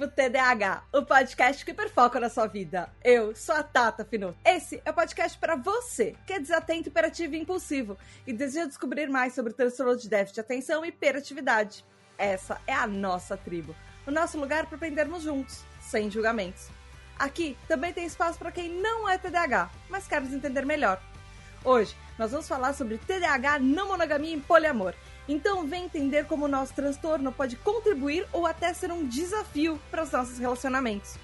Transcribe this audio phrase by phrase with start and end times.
[0.00, 2.88] tribo TDAH, o podcast que perfoca na sua vida.
[3.04, 4.38] Eu sou a Tata Finoto.
[4.44, 9.08] Esse é o podcast para você que é desatento, hiperativo e impulsivo e deseja descobrir
[9.08, 11.84] mais sobre transtorno de déficit de atenção e hiperatividade.
[12.16, 13.76] Essa é a nossa tribo,
[14.06, 16.68] o nosso lugar para aprendermos juntos, sem julgamentos.
[17.18, 21.02] Aqui também tem espaço para quem não é TDAH, mas quer nos entender melhor.
[21.62, 24.94] Hoje nós vamos falar sobre TDAH, não monogamia e poliamor
[25.32, 30.02] então, vem entender como o nosso transtorno pode contribuir ou até ser um desafio para
[30.02, 31.16] os nossos relacionamentos.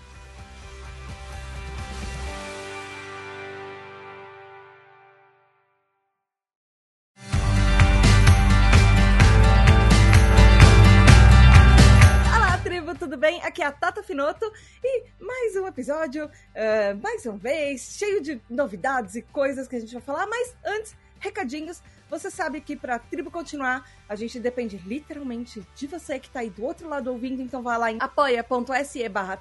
[12.99, 13.41] Tudo bem?
[13.43, 14.45] Aqui é a Tata Finoto
[14.83, 19.81] e mais um episódio, uh, mais uma vez, cheio de novidades e coisas que a
[19.81, 24.39] gente vai falar, mas antes, recadinhos você sabe que para a tribo continuar, a gente
[24.39, 27.99] depende literalmente de você que está aí do outro lado ouvindo, então vá lá em
[28.01, 29.41] apoia.se barra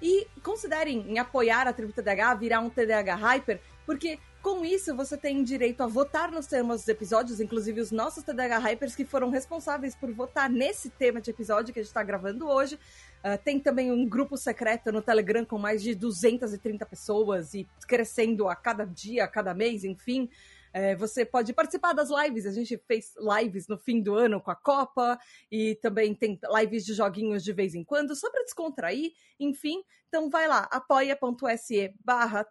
[0.00, 5.16] e considerem em apoiar a Tribo TDH, virar um TDH Hyper, porque com isso, você
[5.16, 9.30] tem direito a votar nos temas dos episódios, inclusive os nossos TDH Hypers que foram
[9.30, 12.74] responsáveis por votar nesse tema de episódio que a gente está gravando hoje.
[12.74, 18.48] Uh, tem também um grupo secreto no Telegram com mais de 230 pessoas e crescendo
[18.48, 20.28] a cada dia, a cada mês, enfim.
[20.72, 22.46] É, você pode participar das lives.
[22.46, 25.18] A gente fez lives no fim do ano com a Copa
[25.50, 29.12] e também tem lives de joguinhos de vez em quando, só para descontrair.
[29.38, 32.46] Enfim, então vai lá, apoia.se barra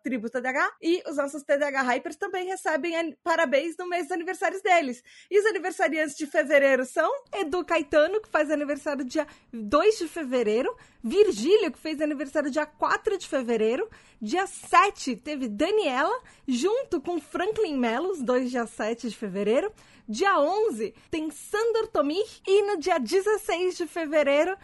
[0.81, 5.03] e os nossos TDH Hypers também recebem parabéns no mês dos aniversários deles.
[5.30, 10.75] E os aniversariantes de fevereiro são Edu Caetano, que faz aniversário dia 2 de fevereiro,
[11.03, 13.89] Virgílio, que fez aniversário dia 4 de fevereiro,
[14.22, 19.72] dia 7 teve Daniela, junto com Franklin Melos, dois dia 7 de fevereiro,
[20.07, 24.56] dia 11 tem Sandor Tomir e no dia 16 de fevereiro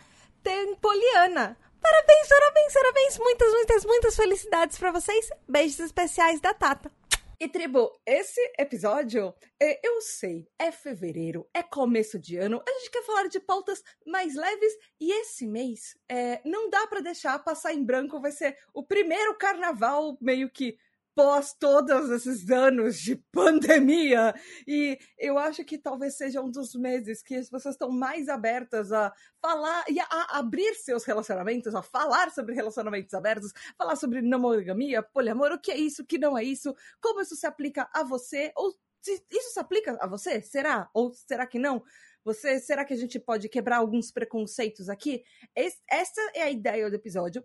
[0.44, 1.58] tem Poliana.
[1.82, 3.18] Parabéns, parabéns, parabéns.
[3.20, 5.30] Muitas, muitas, muitas felicidades para vocês.
[5.48, 6.92] Beijos especiais da Tata.
[7.40, 9.32] E tribo, esse episódio,
[9.62, 13.84] é, eu sei, é fevereiro, é começo de ano, a gente quer falar de pautas
[14.08, 18.58] mais leves e esse mês é, não dá para deixar passar em branco, vai ser
[18.74, 20.80] o primeiro carnaval meio que
[21.18, 24.36] pós todos esses anos de pandemia.
[24.68, 28.92] E eu acho que talvez seja um dos meses que as pessoas estão mais abertas
[28.92, 29.12] a
[29.42, 35.02] falar e a, abrir seus relacionamentos, a falar sobre relacionamentos abertos, falar sobre não monogamia,
[35.02, 38.04] poliamor, o que é isso, o que não é isso, como isso se aplica a
[38.04, 40.40] você, ou se isso se aplica a você?
[40.40, 40.88] Será?
[40.94, 41.84] Ou será que não?
[42.24, 45.24] Você, será que a gente pode quebrar alguns preconceitos aqui?
[45.56, 47.44] Esse, essa é a ideia do episódio.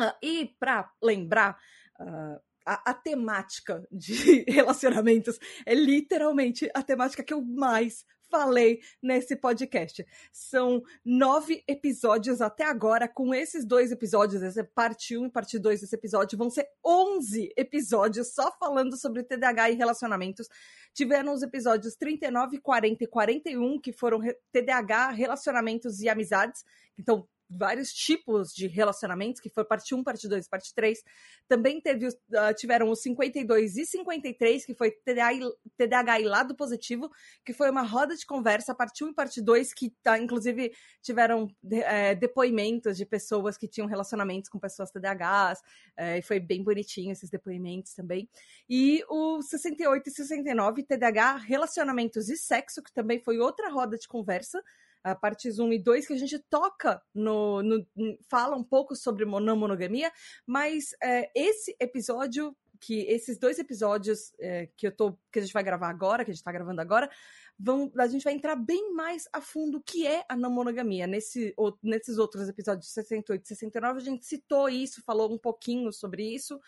[0.00, 1.56] Uh, e para lembrar,
[2.00, 9.34] uh, a, a, temática de relacionamentos é literalmente a temática que eu mais falei nesse
[9.34, 10.06] podcast.
[10.32, 15.58] São nove episódios até agora, com esses dois episódios, essa parte 1 um e parte
[15.58, 20.46] 2 desse episódio, vão ser 11 episódios só falando sobre TDAH e relacionamentos.
[20.94, 24.20] Tiveram os episódios 39, 40 e 41, que foram
[24.52, 26.62] TDAH, relacionamentos e amizades.
[26.96, 31.02] Então, vários tipos de relacionamentos, que foi parte 1, parte 2, parte 3.
[31.48, 37.10] Também teve, uh, tiveram os 52 e 53, que foi TDAH e, lado positivo,
[37.44, 40.72] que foi uma roda de conversa, parte 1 e parte 2, que tá, inclusive
[41.02, 45.60] tiveram é, depoimentos de pessoas que tinham relacionamentos com pessoas TDAHs,
[45.96, 48.28] é, e foi bem bonitinho esses depoimentos também.
[48.68, 54.06] E o 68 e 69, TDAH, relacionamentos e sexo, que também foi outra roda de
[54.06, 54.62] conversa,
[55.02, 57.86] a partes 1 e 2, que a gente toca no, no
[58.28, 60.12] fala um pouco sobre não monogamia,
[60.46, 65.52] mas é, esse episódio que esses dois episódios é, que eu tô que a gente
[65.52, 67.10] vai gravar agora, que a gente tá gravando agora,
[67.58, 71.06] vão a gente vai entrar bem mais a fundo o que é a não monogamia.
[71.06, 76.24] Nesse, nesses outros episódios 68 e 69 a gente citou isso, falou um pouquinho sobre
[76.34, 76.58] isso,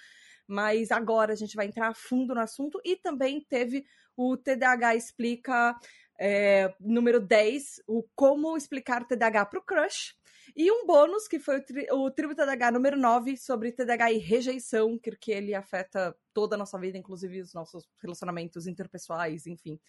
[0.46, 4.96] mas agora a gente vai entrar a fundo no assunto e também teve o TDAH
[4.96, 5.75] explica
[6.19, 10.14] é, número 10, o Como Explicar TDAH para o Crush.
[10.56, 14.19] E um bônus, que foi o, tri o Tribo TDAH número 9, sobre TDAH e
[14.19, 19.81] rejeição, que ele afeta toda a nossa vida, inclusive os nossos relacionamentos interpessoais, enfim.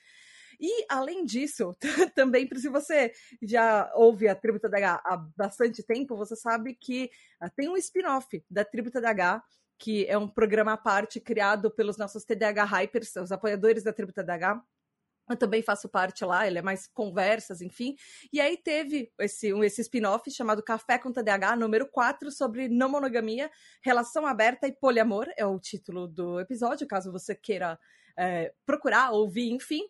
[0.60, 1.76] E, além disso,
[2.16, 3.12] também, se você
[3.42, 7.10] já ouve a Tribo TDAH há bastante tempo, você sabe que
[7.42, 9.44] uh, tem um spin-off da Tribo TDAH,
[9.78, 14.14] que é um programa à parte criado pelos nossos TDAH Hypers, os apoiadores da Tribo
[14.14, 14.64] TDAH,
[15.30, 17.96] eu também faço parte lá, ele é mais conversas, enfim.
[18.32, 23.50] E aí teve esse, esse spin-off chamado Café com TDAH, número 4, sobre não monogamia,
[23.82, 27.80] relação aberta e poliamor, é o título do episódio, caso você queira
[28.18, 29.82] é, procurar, ouvir, enfim.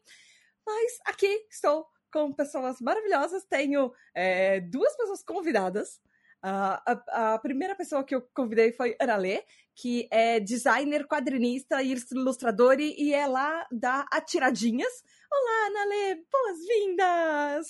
[0.65, 6.00] Mas aqui estou com pessoas maravilhosas, tenho é, duas pessoas convidadas.
[6.43, 9.43] A, a, primeira pessoa que eu convidei foi Ana Lê,
[9.73, 15.03] que é designer, quadrinista e ilustrador e é lá da Atiradinhas.
[15.31, 17.67] Olá, Ana Lê, boas-vindas!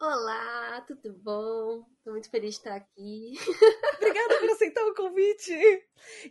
[0.00, 1.84] Olá, tudo bom?
[1.98, 3.32] Estou muito feliz de estar aqui.
[3.96, 5.52] Obrigada por aceitar o convite.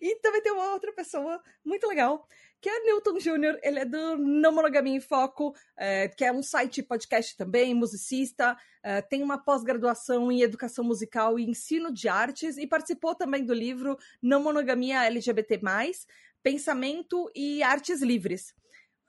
[0.01, 2.25] E também tem uma outra pessoa muito legal,
[2.61, 3.59] que é Newton Júnior.
[3.61, 8.57] Ele é do Não Monogamia em Foco, é, que é um site podcast também, musicista,
[8.83, 13.53] é, tem uma pós-graduação em educação musical e ensino de artes e participou também do
[13.53, 15.59] livro Não Monogamia LGBT+,
[16.41, 18.53] Pensamento e Artes Livres.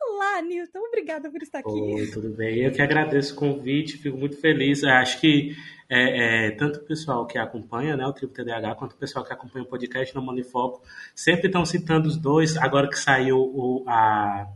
[0.00, 1.70] Olá, Nilton, obrigada por estar aqui.
[1.70, 2.58] Oi, tudo bem?
[2.58, 4.84] Eu que agradeço o convite, fico muito feliz.
[4.84, 5.56] Acho que
[5.88, 9.32] é, é, tanto o pessoal que acompanha né, o Tribo TDAH, quanto o pessoal que
[9.32, 10.82] acompanha o podcast no Manifoco,
[11.14, 12.56] sempre estão citando os dois.
[12.56, 14.46] Agora que saiu o, a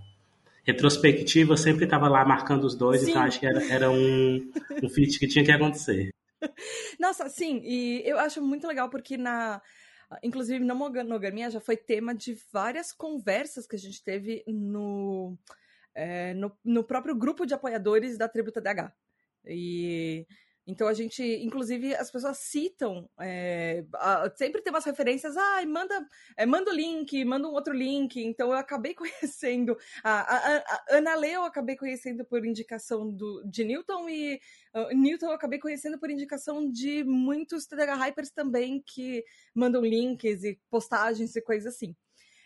[0.64, 3.10] retrospectiva, sempre estava lá marcando os dois, então sim.
[3.12, 4.52] então acho que era, era um,
[4.82, 6.10] um feat que tinha que acontecer.
[7.00, 9.60] Nossa, sim, e eu acho muito legal porque na
[10.22, 15.36] Inclusive, não monogamia já foi tema de várias conversas que a gente teve no,
[15.94, 18.92] é, no, no, próprio grupo de apoiadores da Tributa DH.
[19.46, 20.26] E
[20.66, 26.06] então a gente, inclusive, as pessoas citam, é, a, sempre tem umas referências, ah, manda,
[26.36, 28.22] é, manda o link, manda um outro link.
[28.22, 33.42] Então eu acabei conhecendo a, a, a Ana Lê, eu acabei conhecendo por indicação do,
[33.44, 34.40] de Newton e
[34.74, 39.24] uh, Newton eu acabei conhecendo por indicação de muitos TDH Hypers também que
[39.54, 41.90] mandam links e postagens e coisas assim.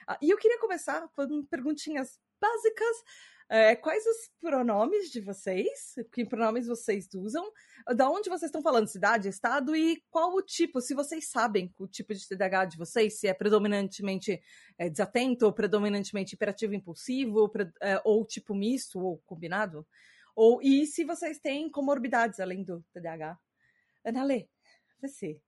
[0.09, 2.97] Uh, e eu queria começar com perguntinhas básicas
[3.49, 5.95] é, quais os pronomes de vocês?
[6.13, 7.49] Que pronomes vocês usam?
[7.95, 8.89] Da onde vocês estão falando?
[8.89, 9.77] Cidade, estado?
[9.77, 10.81] E qual o tipo?
[10.81, 14.43] Se vocês sabem o tipo de TDAH de vocês, se é predominantemente
[14.77, 17.51] é, desatento, ou predominantemente hiperativo impulsivo,
[17.81, 19.87] é, ou tipo misto, ou combinado?
[20.35, 23.39] Ou, e se vocês têm comorbidades além do TDAH?
[24.05, 24.49] Ana Lê,
[25.01, 25.41] você.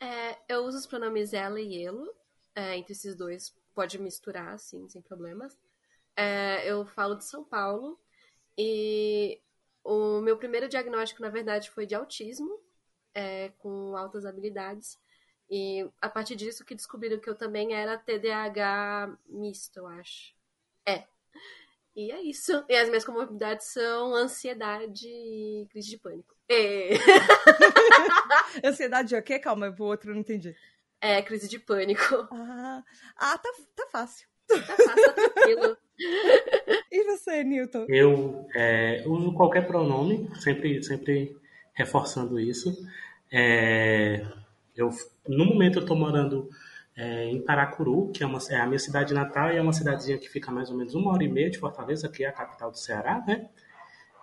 [0.00, 2.10] É, eu uso os pronomes ela e ele.
[2.54, 5.56] É, entre esses dois, pode misturar, assim, sem problemas.
[6.16, 7.98] É, eu falo de São Paulo
[8.56, 9.40] e
[9.84, 12.60] o meu primeiro diagnóstico, na verdade, foi de autismo,
[13.14, 14.98] é, com altas habilidades.
[15.50, 20.34] E a partir disso que descobriram que eu também era TDAH misto, eu acho.
[20.86, 21.04] É.
[21.94, 22.64] E é isso.
[22.68, 26.34] E as minhas comorbidades são ansiedade e crise de pânico.
[26.48, 26.92] E...
[28.64, 29.38] ansiedade é o quê?
[29.38, 30.56] Calma, o outro não entendi.
[31.00, 32.28] É, crise de pânico.
[32.30, 32.82] Ah,
[33.16, 34.26] ah tá, tá fácil.
[34.46, 35.76] Tá fácil, tá tranquilo.
[36.90, 37.86] E você, Newton?
[37.88, 41.36] Eu é, uso qualquer pronome, sempre, sempre
[41.72, 42.70] reforçando isso.
[43.30, 44.26] É,
[44.76, 44.90] eu,
[45.26, 46.50] no momento eu estou morando
[46.96, 50.18] é, em Paracuru, que é, uma, é a minha cidade natal e é uma cidadezinha
[50.18, 52.70] que fica mais ou menos uma hora e meia de Fortaleza, que é a capital
[52.70, 53.48] do Ceará, né?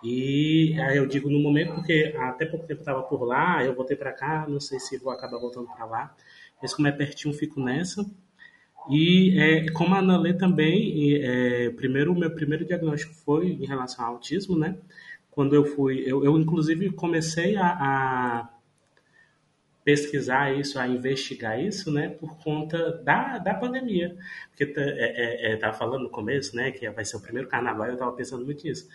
[0.02, 3.96] E aí eu digo no momento porque até pouco tempo estava por lá, eu voltei
[3.96, 6.16] para cá, não sei se vou acabar voltando para lá.
[6.62, 8.04] Mas como é pertinho, fico nessa.
[8.88, 14.04] E é, como a Ana também, é, primeiro o meu primeiro diagnóstico foi em relação
[14.04, 14.76] ao autismo, né?
[15.30, 18.48] Quando eu fui, eu, eu inclusive comecei a, a,
[19.84, 22.08] pesquisar isso, a investigar isso, né?
[22.08, 24.16] Por conta da, da pandemia,
[24.50, 26.70] porque tá, é, é, é falando no começo, né?
[26.70, 28.88] Que vai ser o primeiro carnaval, eu estava pensando muito nisso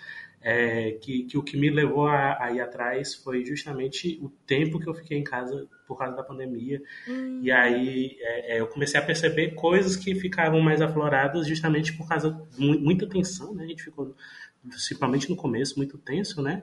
[0.47, 4.79] é, que, que, o que me levou a, a, ir atrás foi justamente o tempo
[4.79, 6.79] que eu fiquei em casa por causa da pandemia.
[7.07, 7.39] Hum.
[7.41, 12.07] E aí é, é, eu comecei a perceber coisas que ficavam mais afloradas justamente por
[12.07, 13.63] causa de muita tensão, né?
[13.63, 14.15] A gente ficou,
[14.61, 16.61] principalmente no começo, muito tenso, né?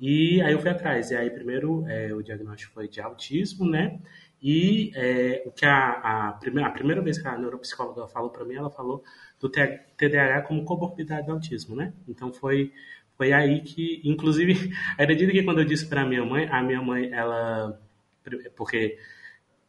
[0.00, 1.10] E aí eu fui atrás.
[1.10, 4.00] E aí primeiro é, o diagnóstico foi de autismo, né?
[4.40, 8.44] E é, o que a, a, primeira, a primeira vez que a neuropsicóloga falou para
[8.44, 9.02] mim, ela falou
[9.40, 11.92] do TDAH como comorbidade do autismo, né?
[12.08, 12.72] Então foi
[13.18, 14.54] foi aí que, inclusive,
[14.96, 17.78] acredito que quando eu disse para minha mãe, a minha mãe, ela,
[18.56, 18.96] porque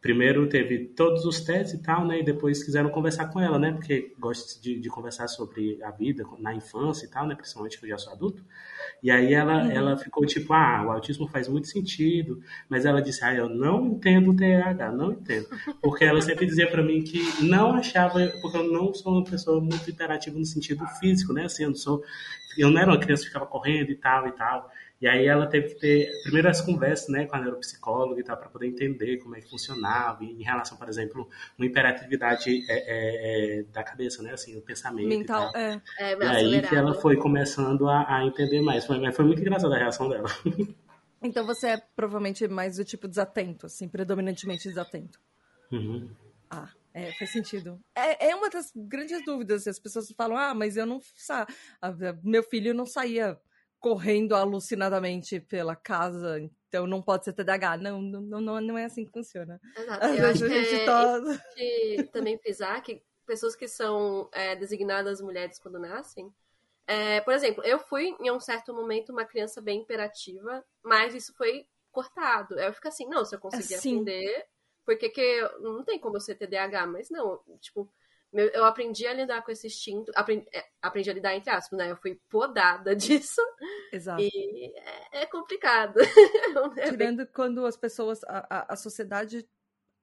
[0.00, 2.20] primeiro teve todos os testes e tal, né?
[2.20, 3.72] E depois quiseram conversar com ela, né?
[3.72, 7.34] Porque gosto de, de conversar sobre a vida na infância e tal, né?
[7.34, 8.42] Principalmente que eu já sou adulto.
[9.02, 9.70] E aí ela, uhum.
[9.70, 13.86] ela ficou tipo, ah, o autismo faz muito sentido, mas ela disse, ah, eu não
[13.86, 15.48] entendo o TDAH, não entendo.
[15.82, 19.60] Porque ela sempre dizia para mim que não achava, porque eu não sou uma pessoa
[19.60, 21.44] muito interativa no sentido físico, né?
[21.44, 22.02] Assim, eu não sou,
[22.56, 24.70] eu não era uma criança que ficava correndo e tal e tal.
[25.00, 28.36] E aí ela teve que ter, primeiro, as conversas né, com a neuropsicóloga e tal,
[28.36, 31.26] para poder entender como é que funcionava, em relação, por exemplo,
[31.56, 35.80] uma hiperatividade é, é, é, da cabeça, né, assim, o pensamento Mental, é.
[35.98, 38.84] é e aí que ela foi começando a, a entender mais.
[38.84, 40.28] Foi, foi muito engraçada a reação dela.
[41.22, 45.20] Então você é provavelmente mais do tipo desatento, assim, predominantemente desatento.
[45.70, 46.08] Uhum.
[46.48, 47.78] Ah, é, faz sentido.
[47.94, 49.66] É, é uma das grandes dúvidas.
[49.66, 50.98] As pessoas falam, ah, mas eu não.
[52.24, 53.38] Meu filho não saía
[53.80, 57.78] correndo alucinadamente pela casa então não pode ser TDAH.
[57.78, 59.60] Não, não, não, não é assim que funciona.
[59.76, 60.06] Exato.
[60.06, 62.12] Eu acho que é tá...
[62.12, 66.32] também frisar que pessoas que são é, designadas mulheres quando nascem,
[66.86, 71.34] é, por exemplo, eu fui em um certo momento uma criança bem imperativa, mas isso
[71.36, 72.58] foi cortado.
[72.58, 74.00] Eu fico assim, não, se eu conseguir assim.
[74.00, 74.46] aprender,
[74.84, 77.92] porque que não tem como eu ser TDAH, mas não, tipo,
[78.32, 81.90] eu aprendi a lidar com esse instinto, aprendi, é, aprendi, a lidar entre aspas, né?
[81.90, 83.42] Eu fui podada disso.
[83.92, 84.22] Exato.
[84.22, 84.72] E
[85.12, 85.96] é, é complicado.
[86.76, 89.48] É Tirando quando as pessoas, a, a, a sociedade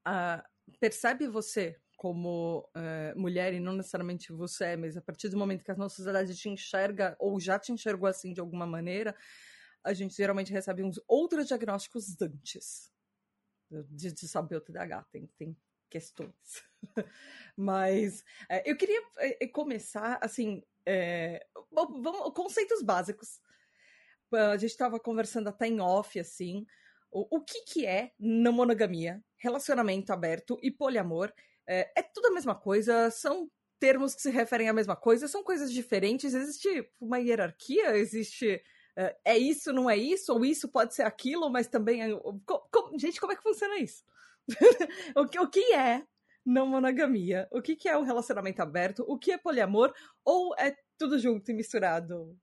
[0.06, 0.44] a,
[0.80, 5.72] percebe você como uh, mulher e não necessariamente você, mas a partir do momento que
[5.72, 9.16] a nossa sociedade te enxerga ou já te enxergou assim de alguma maneira,
[9.84, 12.92] a gente geralmente recebe uns outros diagnósticos antes
[13.90, 15.06] de, de saber o TDAH.
[15.12, 15.58] Tem, tem
[15.90, 16.64] questões.
[17.56, 23.40] mas é, eu queria é, começar assim, é, vamos, conceitos básicos.
[24.32, 26.66] A gente estava conversando até em off assim.
[27.12, 31.34] O, o que, que é não monogamia, relacionamento aberto e poliamor?
[31.66, 35.44] É, é tudo a mesma coisa, são termos que se referem à mesma coisa, são
[35.44, 38.62] coisas diferentes, existe uma hierarquia, existe
[38.98, 42.02] é, é isso, não é isso, ou isso pode ser aquilo, mas também.
[42.02, 42.08] É,
[42.98, 44.04] gente, como é que funciona isso?
[45.16, 46.04] o, que, o que é
[46.46, 47.48] não monogamia?
[47.52, 49.04] O que, que é um relacionamento aberto?
[49.08, 49.94] O que é poliamor?
[50.24, 52.38] Ou é tudo junto e misturado?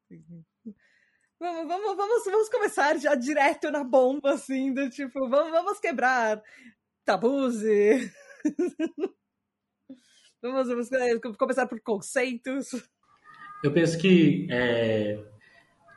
[1.41, 6.43] Vamos, vamos, vamos, vamos começar já direto na bomba, assim, do tipo, vamos, vamos quebrar
[7.05, 8.11] tabus e
[10.41, 12.71] vamos, vamos, é, começar por conceitos.
[13.63, 15.23] Eu penso que é,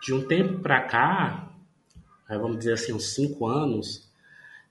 [0.01, 1.55] de um tempo para cá,
[2.29, 4.06] é, vamos dizer assim, uns cinco anos,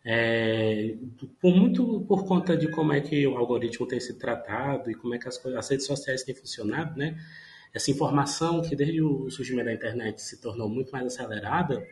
[0.08, 0.94] é,
[1.40, 5.16] por muito por conta de como é que o algoritmo tem se tratado e como
[5.16, 7.18] é que as, as redes sociais têm funcionado, né?
[7.74, 11.84] Essa informação que desde o surgimento da internet se tornou muito mais acelerada,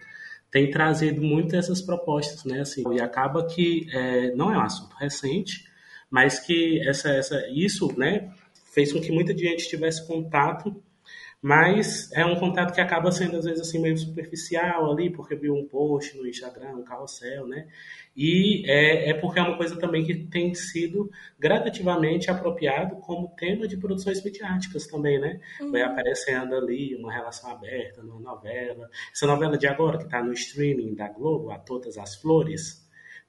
[0.49, 2.61] tem trazido muito essas propostas, né?
[2.61, 5.65] Assim, e acaba que é, não é um assunto recente,
[6.09, 8.33] mas que essa, essa, isso né,
[8.73, 10.81] fez com que muita gente tivesse contato,
[11.45, 15.55] mas é um contato que acaba sendo, às vezes, assim, meio superficial ali, porque viu
[15.55, 17.69] um post no Instagram, um carrossel, né?
[18.17, 23.69] E é, é porque é uma coisa também que tem sido gradativamente apropriado como tema
[23.69, 25.39] de produções midiáticas também, né?
[25.61, 25.71] Uhum.
[25.71, 28.89] Vai aparecendo ali uma relação aberta numa novela.
[29.13, 32.84] Essa novela de agora, que está no streaming da Globo, A Todas as Flores,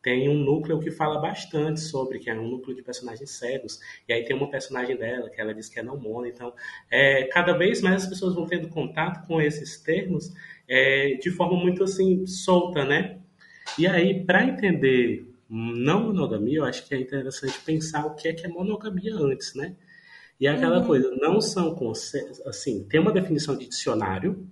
[0.05, 3.79] tem um núcleo que fala bastante sobre, que é um núcleo de personagens cegos.
[4.07, 6.27] E aí tem uma personagem dela que ela diz que é não mona.
[6.27, 6.53] Então,
[6.91, 10.31] é, cada vez mais as pessoas vão tendo contato com esses termos
[10.67, 13.17] é, de forma muito assim solta, né?
[13.79, 18.33] E aí, para entender não monogamia, eu acho que é interessante pensar o que é
[18.33, 19.75] que é monogamia antes, né?
[20.39, 20.85] E é aquela uhum.
[20.85, 21.75] coisa, não são
[22.45, 24.47] assim, tem uma definição de dicionário,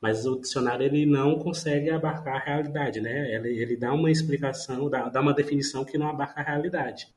[0.00, 3.34] mas o dicionário ele não consegue abarcar a realidade, né?
[3.34, 7.08] Ele, ele dá uma explicação, dá, dá uma definição que não abarca a realidade.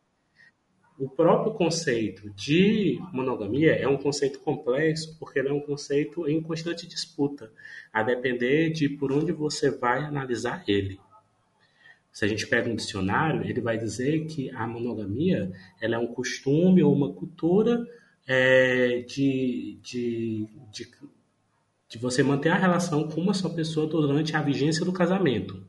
[0.97, 6.41] O próprio conceito de monogamia é um conceito complexo porque ele é um conceito em
[6.41, 7.51] constante disputa,
[7.91, 10.99] a depender de por onde você vai analisar ele.
[12.11, 16.07] Se a gente pega um dicionário, ele vai dizer que a monogamia ela é um
[16.07, 17.87] costume ou uma cultura
[18.27, 20.91] é, de, de, de
[21.91, 25.61] de você manter a relação com uma só pessoa durante a vigência do casamento.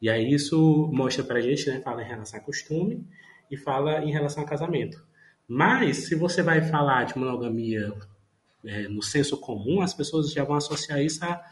[0.00, 3.06] E aí isso mostra pra gente, né, fala em relação a costume
[3.50, 5.04] e fala em relação a casamento.
[5.46, 7.92] Mas se você vai falar de monogamia
[8.64, 11.44] é, no senso comum, as pessoas já vão associar isso a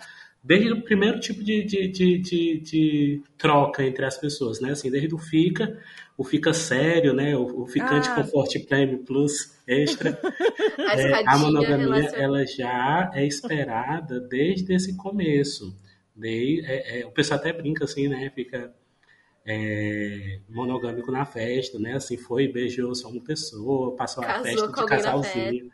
[0.43, 2.19] desde o primeiro tipo de, de, de,
[2.59, 4.73] de, troca entre as pessoas, né?
[4.73, 5.79] Assim, desde o fica,
[6.19, 7.37] o fica sério, né?
[7.37, 8.25] O, ficante ah.
[8.25, 10.19] Forte Prêmio Plus Extra.
[10.79, 15.77] a, é, monogamia, ela já é esperada desde esse começo.
[16.15, 18.31] De, é, é, o pessoal até brinca assim, né?
[18.35, 18.75] Fica
[20.49, 21.95] monogâmico na festa, né?
[21.95, 25.71] Assim, foi, beijou só uma pessoa, passou a festa de casalzinho.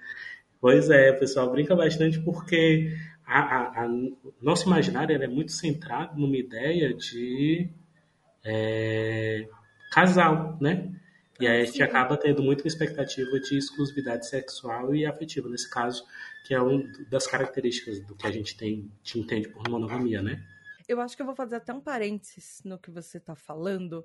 [0.60, 2.92] Pois é, o pessoal brinca bastante porque
[3.28, 3.88] a, a, a
[4.40, 7.68] nosso imaginário é muito centrado numa ideia de
[8.42, 9.46] é,
[9.92, 10.90] casal, né?
[11.38, 16.04] E aí a gente acaba tendo muita expectativa de exclusividade sexual e afetiva, nesse caso,
[16.44, 20.42] que é uma das características do que a gente tem, te entende por monogamia, né?
[20.88, 24.04] Eu acho que eu vou fazer até um parênteses no que você está falando,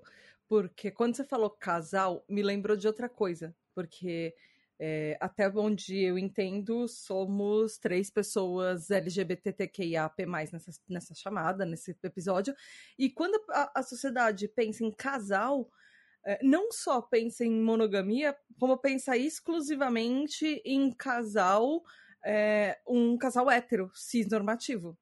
[0.50, 4.36] porque quando você falou casal, me lembrou de outra coisa, porque
[4.80, 12.56] é, até onde eu entendo, somos três pessoas LGBTQIAP+, nessa, nessa chamada, nesse episódio.
[12.98, 15.70] E quando a, a sociedade pensa em casal,
[16.26, 21.84] é, não só pensa em monogamia, como pensa exclusivamente em casal,
[22.26, 24.98] é, um casal hétero, cisnormativo.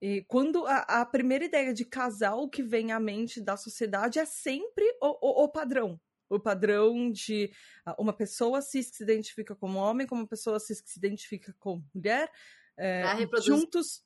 [0.00, 4.26] E quando a, a, primeira ideia de casal que vem à mente da sociedade é
[4.26, 5.98] sempre o, o, o padrão.
[6.28, 7.52] O padrão de
[7.84, 10.98] ah, uma pessoa cis que se identifica como homem, como uma pessoa cis que se
[10.98, 12.30] identifica como mulher,
[12.76, 13.02] é,
[13.42, 14.04] juntos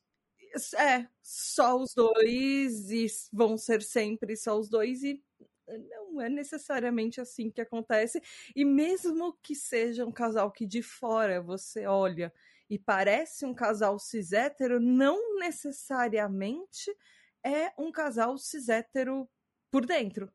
[0.76, 5.22] é só os dois e vão ser sempre só os dois e
[5.78, 8.20] não é necessariamente assim que acontece.
[8.54, 12.32] E mesmo que seja um casal que de fora você olha
[12.68, 16.90] e parece um casal cis hétero, não necessariamente
[17.44, 19.28] é um casal cis hétero
[19.70, 20.32] por dentro.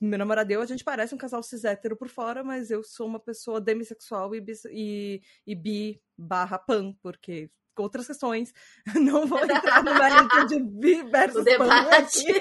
[0.00, 2.82] Meu namorado e eu, a gente parece um casal cis hétero por fora, mas eu
[2.82, 7.50] sou uma pessoa demissexual e, e, e bi barra pan, porque
[7.80, 8.52] outras questões.
[9.00, 12.32] Não vou entrar no mérito de bi versus pan aqui.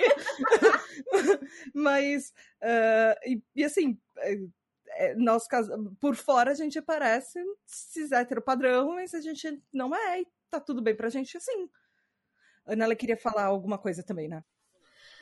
[1.74, 5.48] mas, uh, e, e, assim, é, nós,
[6.00, 10.60] por fora a gente parece cis hétero padrão, mas a gente não é, e tá
[10.60, 11.70] tudo bem pra gente assim.
[12.66, 14.44] Ana, ela queria falar alguma coisa também, né?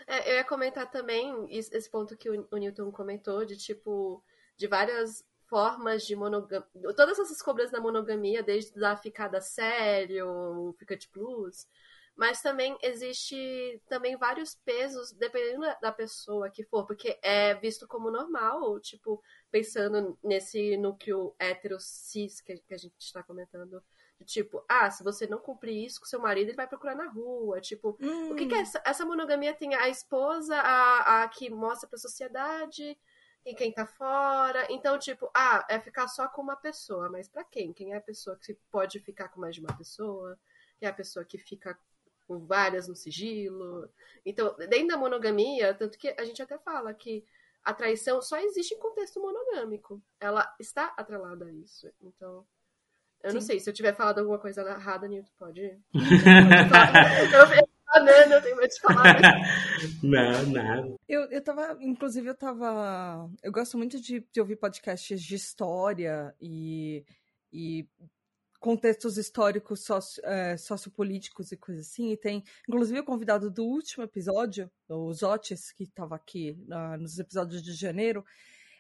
[0.09, 4.23] É, eu ia comentar também esse ponto que o, Newton comentou, de tipo,
[4.57, 6.67] de várias formas de monogamia.
[6.95, 11.67] Todas essas cobras da monogamia, desde da ficada sério, fica de plus.
[12.15, 18.09] Mas também existe também vários pesos, dependendo da pessoa que for, porque é visto como
[18.09, 23.79] normal, tipo, pensando nesse núcleo hétero cis que a gente está comentando
[24.25, 27.61] Tipo, ah, se você não cumprir isso com seu marido, ele vai procurar na rua.
[27.61, 28.31] Tipo, hum.
[28.31, 31.97] o que, que é essa, essa, monogamia tem a esposa, a, a que mostra pra
[31.97, 32.97] sociedade
[33.45, 34.67] e quem tá fora.
[34.69, 37.09] Então, tipo, ah, é ficar só com uma pessoa.
[37.09, 37.71] Mas para quem?
[37.71, 40.37] Quem é a pessoa que pode ficar com mais de uma pessoa?
[40.77, 41.77] Quem é a pessoa que fica
[42.27, 43.89] com várias no sigilo?
[44.25, 47.25] Então, dentro da monogamia, tanto que a gente até fala que
[47.63, 50.01] a traição só existe em contexto monogâmico.
[50.19, 51.89] Ela está atrelada a isso.
[52.01, 52.45] Então.
[53.23, 53.35] Eu Sim.
[53.35, 55.79] não sei, se eu tiver falado alguma coisa errada, Nilton, pode ir.
[57.93, 59.21] banana, eu tenho medo de falar.
[60.03, 60.95] não, nada.
[61.07, 63.29] Eu, eu tava, inclusive, eu tava.
[63.43, 67.03] Eu gosto muito de, de ouvir podcasts de história e,
[67.51, 67.87] e
[68.59, 72.11] contextos históricos socio, é, sociopolíticos e coisas assim.
[72.11, 77.17] E tem, inclusive, o convidado do último episódio, o Zotes, que estava aqui uh, nos
[77.17, 78.23] episódios de janeiro.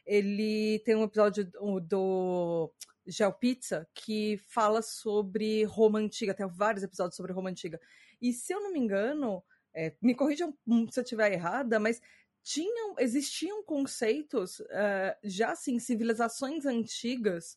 [0.09, 2.73] Ele tem um episódio do, do
[3.05, 7.79] Gel Pizza, que fala sobre Roma Antiga, tem vários episódios sobre Roma Antiga.
[8.19, 10.51] E se eu não me engano, é, me corrijam
[10.89, 12.01] se eu estiver errada, mas
[12.41, 17.55] tinham, existiam conceitos, uh, já assim, civilizações antigas,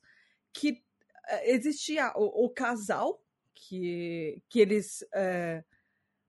[0.53, 5.01] que uh, existia o, o, casal, que, que eles.
[5.15, 5.72] Uh,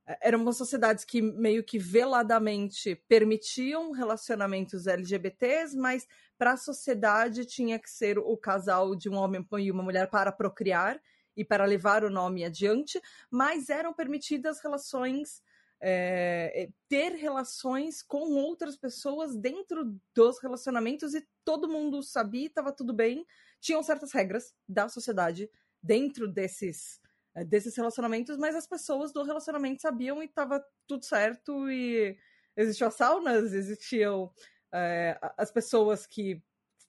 [0.05, 6.05] eram umas sociedades que meio que veladamente permitiam relacionamentos LGBTs, mas
[6.37, 10.31] para a sociedade tinha que ser o casal de um homem e uma mulher para
[10.31, 11.01] procriar
[11.35, 15.41] e para levar o nome adiante, mas eram permitidas relações.
[15.85, 22.93] É, ter relações com outras pessoas dentro dos relacionamentos e todo mundo sabia, estava tudo
[22.93, 23.25] bem.
[23.59, 25.49] Tinham certas regras da sociedade
[25.81, 27.02] dentro desses é,
[27.47, 32.17] desses relacionamentos, mas as pessoas do relacionamento sabiam e estava tudo certo e
[32.55, 34.31] existiam saunas, existiam
[34.71, 36.41] é, as pessoas que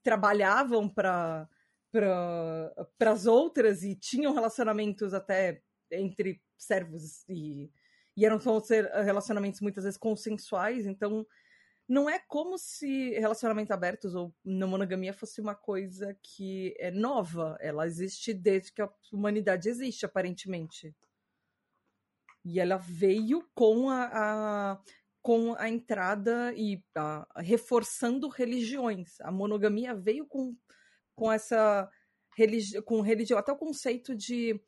[0.03, 1.49] trabalhavam para
[2.99, 7.71] para as outras e tinham relacionamentos até entre servos e,
[8.17, 8.61] e eram só
[9.05, 11.25] relacionamentos muitas vezes consensuais, então
[11.89, 17.57] não é como se relacionamentos abertos ou na monogamia fosse uma coisa que é nova.
[17.61, 20.95] Ela existe desde que a humanidade existe, aparentemente.
[22.45, 24.83] E ela veio com a, a
[25.23, 29.19] com a entrada e a, reforçando religiões.
[29.23, 30.55] A monogamia veio com,
[31.15, 31.91] com essa
[32.37, 34.61] religi com religião, até o conceito de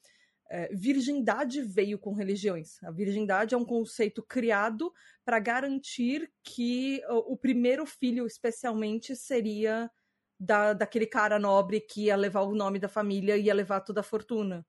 [0.49, 2.83] é, virgindade veio com religiões.
[2.83, 4.93] A virgindade é um conceito criado
[5.25, 9.91] para garantir que o, o, primeiro filho, especialmente, seria
[10.39, 14.01] da, daquele cara nobre que ia levar o nome da família e ia levar toda
[14.01, 14.65] a fortuna.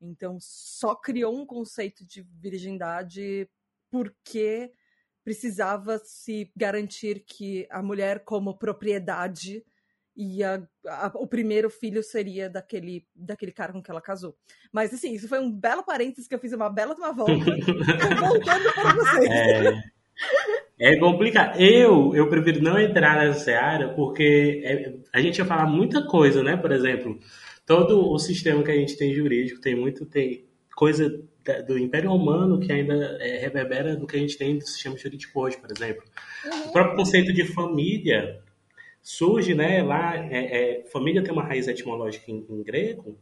[0.00, 3.48] Então, só criou um conceito de virgindade
[3.90, 4.72] porque
[5.24, 9.64] precisava se garantir que a mulher, como propriedade,
[10.20, 14.34] e a, a, o primeiro filho seria daquele, daquele cara com que ela casou.
[14.72, 17.32] Mas assim, isso foi um belo parênteses que eu fiz uma bela uma volta.
[18.18, 19.30] voltando para vocês.
[19.30, 21.60] É, é, complicado.
[21.60, 26.42] Eu, eu prefiro não entrar nessa seara porque é, a gente ia falar muita coisa,
[26.42, 26.56] né?
[26.56, 27.16] Por exemplo,
[27.64, 31.08] todo o sistema que a gente tem jurídico tem muito tem coisa
[31.64, 35.40] do Império Romano que ainda é, reverbera do que a gente tem do sistema jurídico
[35.40, 36.02] hoje, por exemplo.
[36.44, 36.70] Uhum.
[36.70, 38.42] O próprio conceito de família
[39.08, 43.18] surge, né, lá, é, é, família tem uma raiz etimológica em, em, grego,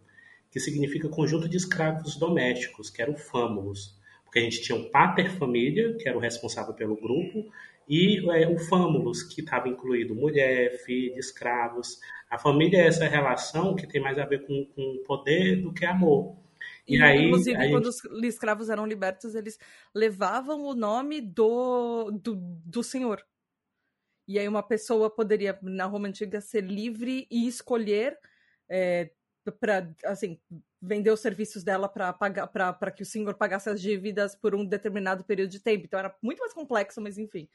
[0.50, 3.96] que significa conjunto de escravos domésticos, que eram fâmulos.
[4.24, 7.52] Porque a gente tinha o pater família, que era o responsável pelo grupo,
[7.88, 12.00] e é, o fâmulos, que estava incluído mulher, filho, escravos.
[12.28, 15.86] A família é essa relação que tem mais a ver com, com poder do que
[15.86, 16.34] amor.
[16.88, 19.56] E, e aí, inclusive, quando os escravos eram libertos, eles
[19.94, 23.22] levavam o nome do, do, do senhor.
[24.26, 28.18] E aí uma pessoa poderia, na Roma Antiga, ser livre e escolher
[28.68, 29.10] é,
[29.60, 30.40] para assim
[30.80, 35.50] vender os serviços dela para que o senhor pagasse as dívidas por um determinado período
[35.50, 35.84] de tempo.
[35.86, 37.48] Então era muito mais complexo, mas enfim.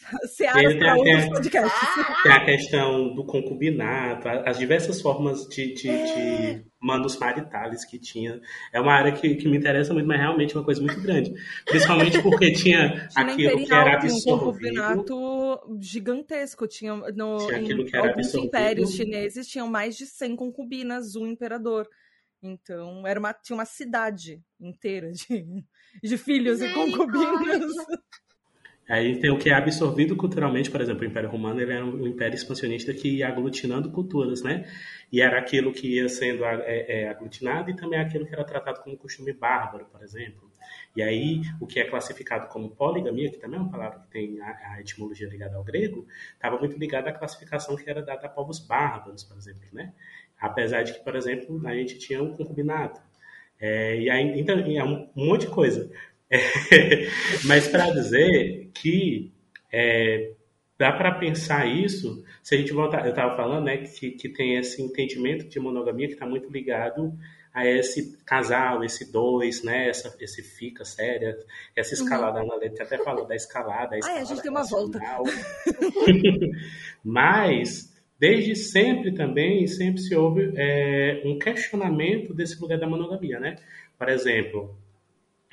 [0.26, 1.88] Seara para outros podcasts.
[2.22, 6.54] Tem a questão do concubinato, as diversas formas de, de, é.
[6.54, 8.40] de manos maritales que tinha.
[8.72, 11.32] É uma área que, que me interessa muito, mas realmente é uma coisa muito grande.
[11.66, 14.34] Principalmente porque tinha, tinha aquilo que era absorvido.
[14.34, 16.66] Um concubinato gigantesco.
[16.66, 18.48] Tinha, no, tinha aquilo que era alguns absorvido.
[18.48, 21.88] impérios chineses tinham mais de 100 concubinas, um imperador.
[22.42, 25.64] Então, era uma, tinha uma cidade inteira de,
[26.02, 27.70] de filhos e concubinas.
[28.90, 32.08] Aí tem o que é absorvido culturalmente, por exemplo, o Império Romano ele era um
[32.08, 34.68] império expansionista que ia aglutinando culturas, né?
[35.12, 38.80] E era aquilo que ia sendo é, é, aglutinado e também aquilo que era tratado
[38.82, 40.50] como costume bárbaro, por exemplo.
[40.96, 44.40] E aí, o que é classificado como poligamia, que também é uma palavra que tem
[44.40, 48.28] a, a etimologia ligada ao grego, estava muito ligada à classificação que era dada a
[48.28, 49.92] povos bárbaros, por exemplo, né?
[50.36, 53.00] Apesar de que, por exemplo, a gente tinha um concubinato.
[53.60, 55.88] É, e aí, então, é um monte de coisa.
[56.30, 56.38] É,
[57.44, 59.32] mas para dizer que
[59.72, 60.32] é,
[60.78, 64.56] dá para pensar isso, se a gente voltar, eu estava falando, né, que, que tem
[64.56, 67.12] esse entendimento de monogamia que está muito ligado
[67.52, 71.36] a esse casal, esse dois, né, essa, esse fica séria,
[71.74, 72.02] essa uhum.
[72.02, 72.52] escalada, uhum.
[72.52, 73.96] a Ana até falou da escalada.
[73.96, 75.00] A, escalada Ai, a gente tem uma volta.
[77.04, 83.56] Mas, desde sempre também, sempre se houve é, um questionamento desse lugar da monogamia, né?
[83.98, 84.76] Por exemplo,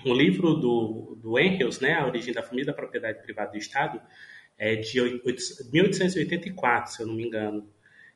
[0.06, 4.02] um livro do, do Engels, né, A Origem da Família, da Propriedade Privada do Estado,
[4.58, 5.00] é de
[5.72, 7.70] 1884, se eu não me engano.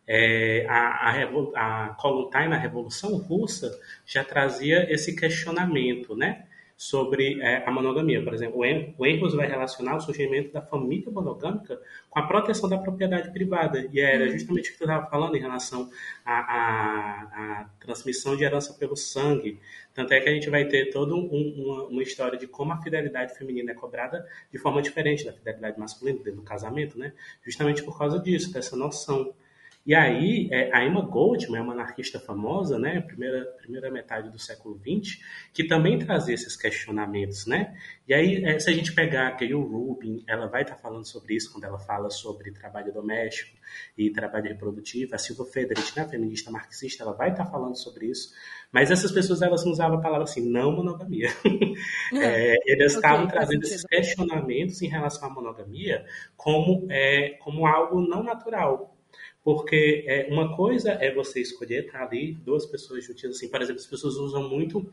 [0.07, 3.71] É, a, a, a Kolontai, na Revolução Russa,
[4.05, 6.47] já trazia esse questionamento, né?
[6.81, 8.23] Sobre é, a monogamia.
[8.23, 8.59] Por exemplo,
[8.97, 13.87] o Engels vai relacionar o surgimento da família monogâmica com a proteção da propriedade privada.
[13.93, 14.31] E era uhum.
[14.31, 15.91] justamente o que eu estava falando em relação
[16.25, 17.21] à, à,
[17.61, 19.59] à, transmissão de herança pelo sangue.
[19.93, 22.81] Tanto é que a gente vai ter toda um, uma, uma, história de como a
[22.81, 27.13] fidelidade feminina é cobrada de forma diferente da fidelidade masculina dentro do casamento, né?
[27.45, 29.35] Justamente por causa disso, dessa noção.
[29.83, 34.37] E aí, é, a Emma Goldman é uma anarquista famosa, né, primeira, primeira metade do
[34.37, 35.19] século XX,
[35.51, 37.75] que também trazia esses questionamentos, né?
[38.07, 41.05] E aí, é, se a gente pegar a Gayle Rubin, ela vai estar tá falando
[41.05, 43.57] sobre isso quando ela fala sobre trabalho doméstico
[43.97, 45.15] e trabalho reprodutivo.
[45.15, 48.33] A Silva Federici, né, feminista marxista, ela vai estar tá falando sobre isso.
[48.71, 51.29] Mas essas pessoas, elas usavam a palavra assim, não monogamia.
[52.13, 58.01] É, eles estavam okay, trazendo esses questionamentos em relação à monogamia como, é, como algo
[58.01, 58.90] não natural,
[59.43, 63.81] porque é, uma coisa é você escolher estar ali, duas pessoas juntinhas, assim, por exemplo,
[63.81, 64.91] as pessoas usam muito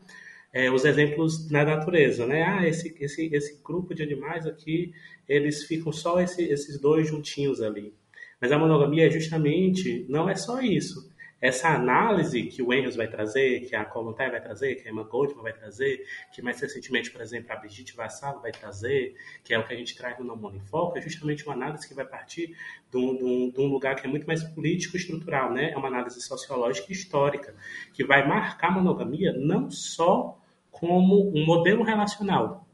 [0.51, 2.43] é, os exemplos na natureza, né?
[2.43, 4.91] Ah, esse, esse, esse grupo de animais aqui,
[5.27, 7.93] eles ficam só esse, esses dois juntinhos ali.
[8.41, 11.09] Mas a monogamia é justamente, não é só isso
[11.41, 15.03] essa análise que o Engels vai trazer, que a Kolontai vai trazer, que a Emma
[15.03, 19.59] Goldman vai trazer, que mais recentemente, por exemplo, a Brigitte Vassalo vai trazer, que é
[19.59, 21.93] o que a gente traz no Não Mundo em Foco, é justamente uma análise que
[21.93, 22.55] vai partir
[22.91, 25.71] de um, de, um, de um, lugar que é muito mais político e estrutural, né?
[25.71, 27.55] É uma análise sociológica e histórica,
[27.93, 30.37] que vai marcar a monogamia não só
[30.69, 32.67] como um modelo relacional,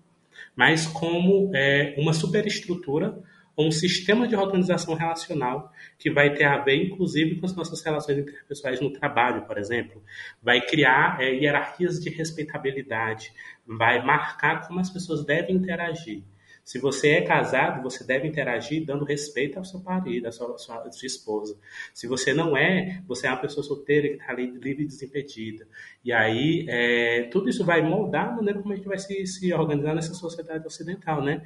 [0.55, 3.21] mas como é, uma superestrutura
[3.57, 8.17] um sistema de organização relacional que vai ter a ver, inclusive, com as nossas relações
[8.17, 10.03] interpessoais no trabalho, por exemplo.
[10.41, 13.31] Vai criar é, hierarquias de respeitabilidade,
[13.65, 16.23] vai marcar como as pessoas devem interagir.
[16.65, 20.57] Se você é casado, você deve interagir dando respeito ao seu marido, à sua, à
[20.57, 21.55] sua, à sua esposa.
[21.93, 25.67] Se você não é, você é uma pessoa solteira que está livre e desimpedida.
[26.03, 29.53] E aí, é, tudo isso vai moldar a maneira como a gente vai se, se
[29.53, 31.43] organizar nessa sociedade ocidental, né?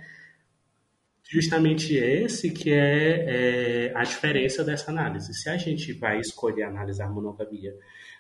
[1.29, 5.31] Justamente esse que é, é, a diferença dessa análise.
[5.35, 7.71] Se a gente vai escolher analisar monogamia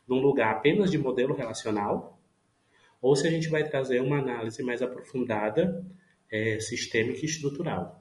[0.07, 2.21] num lugar apenas de modelo relacional,
[3.01, 5.83] ou se a gente vai trazer uma análise mais aprofundada,
[6.31, 7.98] é, sistêmica e estrutural.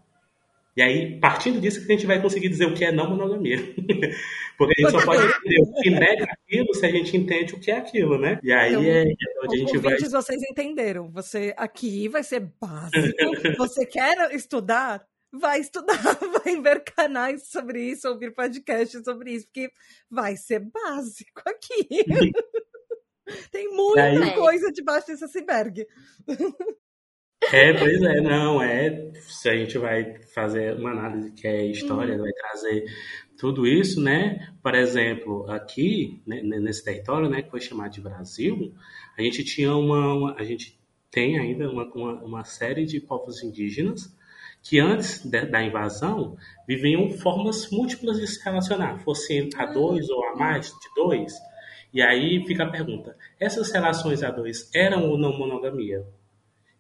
[0.78, 3.56] E aí, partindo disso, que a gente vai conseguir dizer o que é não monogamia.
[4.56, 7.58] Porque a gente só pode entender o que nega aquilo se a gente entende o
[7.58, 8.38] que é aquilo, né?
[8.44, 9.98] E aí então, é, é onde a gente vai.
[9.98, 11.10] vocês entenderam.
[11.10, 12.94] Você aqui vai ser básico.
[13.58, 15.04] Você quer estudar?
[15.32, 15.98] Vai estudar,
[16.44, 19.72] vai ver canais sobre isso, ouvir podcasts sobre isso, porque
[20.08, 21.88] vai ser básico aqui.
[23.50, 24.34] Tem muita aí...
[24.36, 25.84] coisa debaixo desse iceberg.
[27.52, 29.10] É, pois é, não, é.
[29.20, 32.22] Se a gente vai fazer uma análise que é história, uhum.
[32.22, 32.84] vai trazer
[33.38, 34.52] tudo isso, né?
[34.62, 38.74] Por exemplo, aqui, né, nesse território, né, que foi chamado de Brasil,
[39.16, 40.78] a gente tinha uma, uma a gente
[41.10, 44.14] tem ainda uma, uma, uma, série de povos indígenas
[44.62, 50.24] que antes de, da invasão viviam formas múltiplas de se relacionar, fosse a dois ou
[50.26, 51.32] a mais de dois.
[51.94, 56.04] E aí fica a pergunta: essas relações a dois eram ou não monogamia?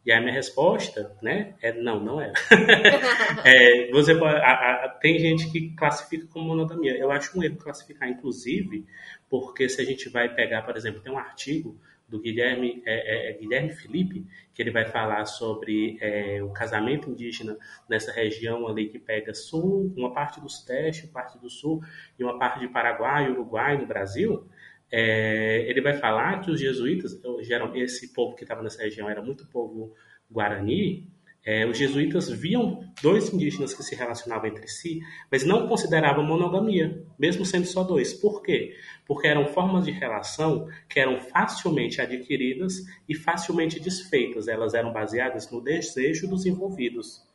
[0.06, 2.32] E a minha resposta, né, é não, não é.
[3.44, 6.96] é você a, a, tem gente que classifica como monogamia.
[6.96, 8.86] Eu acho um erro classificar, inclusive,
[9.28, 13.30] porque se a gente vai pegar, por exemplo, tem um artigo do Guilherme, é, é,
[13.30, 17.56] é Guilherme Felipe, que ele vai falar sobre é, o casamento indígena
[17.88, 21.82] nessa região ali que pega sul, uma parte do sudeste, parte do sul
[22.18, 24.48] e uma parte de Paraguai e Uruguai no Brasil.
[24.90, 29.22] É, ele vai falar que os jesuítas, geral, esse povo que estava nessa região era
[29.22, 29.94] muito povo
[30.30, 31.06] guarani,
[31.44, 37.02] é, os jesuítas viam dois indígenas que se relacionavam entre si, mas não consideravam monogamia,
[37.18, 38.12] mesmo sendo só dois.
[38.12, 38.74] Por quê?
[39.06, 44.46] Porque eram formas de relação que eram facilmente adquiridas e facilmente desfeitas.
[44.46, 47.26] Elas eram baseadas no desejo dos envolvidos.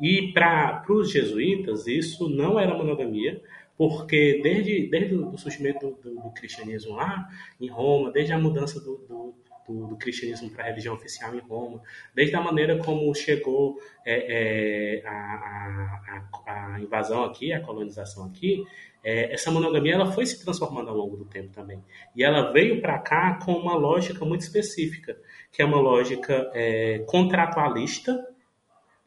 [0.00, 3.42] E para os jesuítas, isso não era monogamia,
[3.78, 7.28] porque desde, desde o surgimento do, do, do, cristianismo lá
[7.60, 9.34] em Roma, desde a mudança do, do
[9.68, 11.82] do, cristianismo para a religião oficial em Roma,
[12.14, 18.64] desde a maneira como chegou é, é, a, a, a, invasão aqui, a colonização aqui,
[19.04, 21.84] é, essa monogamia ela foi se transformando ao longo do tempo também.
[22.16, 25.16] E ela veio para cá com uma lógica muito específica,
[25.52, 28.26] que é uma lógica é, contratualista,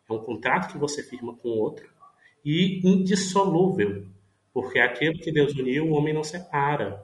[0.10, 1.90] é um contrato que você firma com o outro,
[2.44, 4.06] e indissolúvel,
[4.54, 7.02] porque aquilo que Deus uniu, o homem não separa.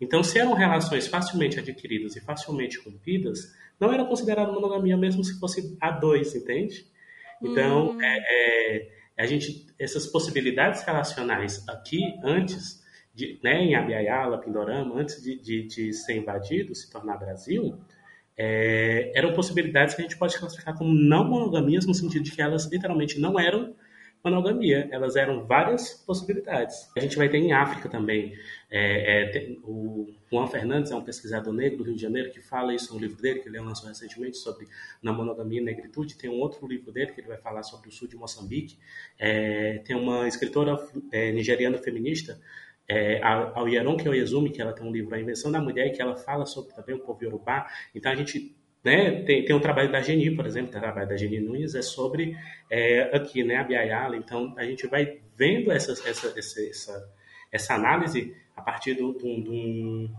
[0.00, 5.38] Então, se eram relações facilmente adquiridas e facilmente rompidas, não era considerado monogamia mesmo se
[5.38, 6.86] fosse a dois, entende?
[7.42, 8.02] Então, hum.
[8.02, 12.82] é, é, a gente, essas possibilidades relacionais aqui, antes,
[13.14, 17.78] de, né, em Abiaiala, Pindorama, antes de, de, de ser invadido, se tornar Brasil,
[18.36, 22.40] é, eram possibilidades que a gente pode classificar como não monogamias, no sentido de que
[22.40, 23.74] elas literalmente não eram
[24.22, 26.90] monogamia, elas eram várias possibilidades.
[26.96, 28.36] A gente vai ter em África também.
[28.70, 32.40] É, é, tem, o Juan Fernandes é um pesquisador negro do Rio de Janeiro que
[32.40, 34.66] fala isso no livro dele, que ele lançou recentemente, sobre
[35.02, 36.16] na monogamia e negritude.
[36.16, 38.78] Tem um outro livro dele que ele vai falar sobre o sul de Moçambique.
[39.18, 40.76] É, tem uma escritora
[41.10, 42.40] é, nigeriana feminista,
[42.88, 46.16] é, a Oyeronke Oyezumi, que ela tem um livro A Invenção da Mulher, que ela
[46.16, 47.68] fala sobre também o povo iorubá.
[47.94, 49.22] Então a gente né?
[49.22, 52.36] Tem, tem um trabalho da Geni, por exemplo, o trabalho da Geni Nunes é sobre
[52.70, 54.16] é, aqui, né, a Biayala.
[54.16, 57.12] Então, a gente vai vendo essa, essa, essa,
[57.52, 60.10] essa análise a partir de um,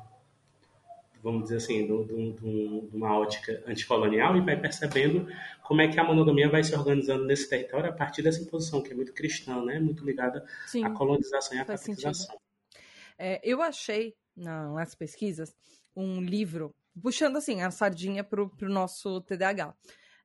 [1.24, 5.28] vamos dizer assim, de uma ótica anticolonial e vai percebendo
[5.64, 8.92] como é que a monogamia vai se organizando nesse território a partir dessa imposição, que
[8.92, 9.80] é muito cristã, né?
[9.80, 12.38] muito ligada Sim, à colonização e à capitalização.
[13.18, 15.56] É, eu achei, nas pesquisas,
[15.96, 19.76] um livro puxando assim a sardinha pro, pro nosso TDAH.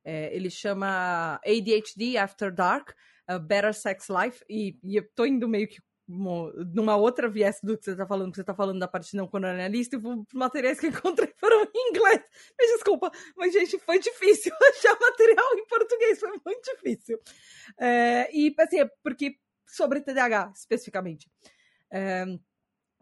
[0.04, 2.90] É, ele chama ADHD After Dark,
[3.26, 7.76] a Better Sex Life, e, e eu tô indo meio que numa outra viés do
[7.76, 10.78] que você tá falando, que você tá falando da parte não colonialista, e os materiais
[10.78, 12.22] que encontrei foram em inglês.
[12.58, 17.18] Me desculpa, mas, gente, foi difícil achar material em português, foi muito difícil.
[17.78, 21.28] É, e, assim, é porque sobre TDAH, especificamente.
[21.92, 22.24] É,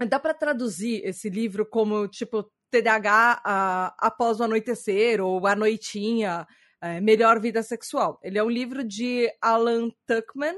[0.08, 6.46] dá para traduzir esse livro como, tipo, TDAH após o anoitecer ou a noitinha,
[6.82, 8.18] uh, melhor vida sexual.
[8.22, 10.56] Ele é um livro de Alan Tuckman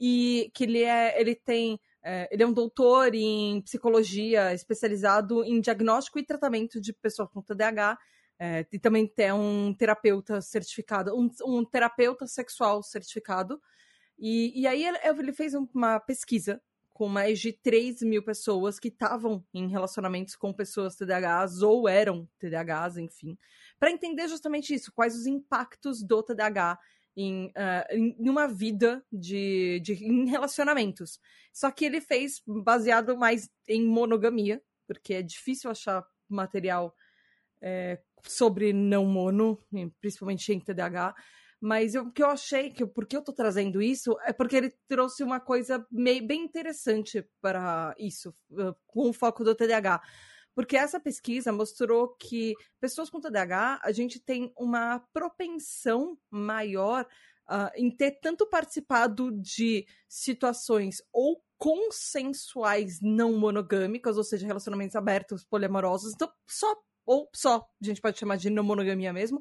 [0.00, 5.60] e que ele é, ele tem, uh, ele é um doutor em psicologia especializado em
[5.60, 7.98] diagnóstico e tratamento de pessoas com TDAH.
[8.40, 13.60] É, e também tem um terapeuta certificado, um, um terapeuta sexual certificado.
[14.16, 16.62] E, e aí ele, ele fez uma pesquisa
[16.98, 22.28] com mais de 3 mil pessoas que estavam em relacionamentos com pessoas TDAHs ou eram
[22.40, 23.38] TDAHs, enfim,
[23.78, 26.76] para entender justamente isso, quais os impactos do TDAH
[27.16, 31.20] em, uh, em uma vida de, de em relacionamentos.
[31.52, 36.92] Só que ele fez baseado mais em monogamia, porque é difícil achar material
[37.62, 39.64] é, sobre não mono,
[40.00, 41.14] principalmente em TDAH.
[41.60, 45.24] Mas o que eu achei, que porque eu tô trazendo isso, é porque ele trouxe
[45.24, 48.34] uma coisa meio, bem interessante para isso,
[48.86, 50.00] com o foco do TDAH.
[50.54, 57.06] Porque essa pesquisa mostrou que pessoas com TDAH, a gente tem uma propensão maior
[57.48, 65.44] uh, em ter tanto participado de situações ou consensuais não monogâmicas, ou seja, relacionamentos abertos,
[65.44, 66.12] poliamorosos.
[66.14, 69.40] Então, só ou só, a gente pode chamar de não monogamia mesmo,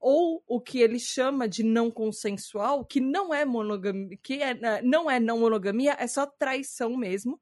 [0.00, 4.82] ou o que ele chama de não consensual, que não é monogamia, que é, né,
[4.82, 7.40] não é não monogamia, é só traição mesmo.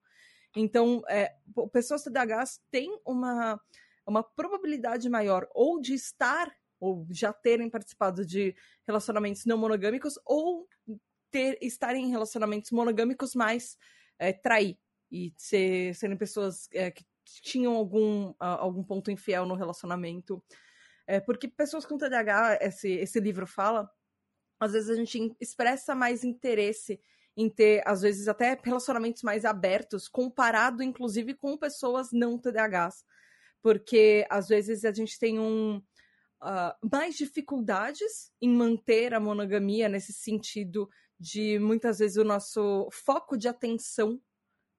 [0.55, 1.35] Então, é,
[1.73, 3.61] pessoas TDAHs têm uma,
[4.07, 8.55] uma probabilidade maior ou de estar ou já terem participado de
[8.87, 10.67] relacionamentos não monogâmicos ou
[11.31, 13.77] ter estarem em relacionamentos monogâmicos, mas
[14.19, 14.79] é, trair
[15.11, 17.05] e ser, serem pessoas é, que
[17.43, 20.43] tinham algum, algum ponto infiel no relacionamento.
[21.07, 23.91] É, porque pessoas com TDAH, esse, esse livro fala,
[24.59, 27.01] às vezes a gente expressa mais interesse
[27.37, 33.05] em ter, às vezes, até relacionamentos mais abertos, comparado, inclusive, com pessoas não TDAHs.
[33.63, 35.77] Porque, às vezes, a gente tem um,
[36.43, 40.89] uh, mais dificuldades em manter a monogamia nesse sentido
[41.21, 44.21] de, muitas vezes, o nosso foco de atenção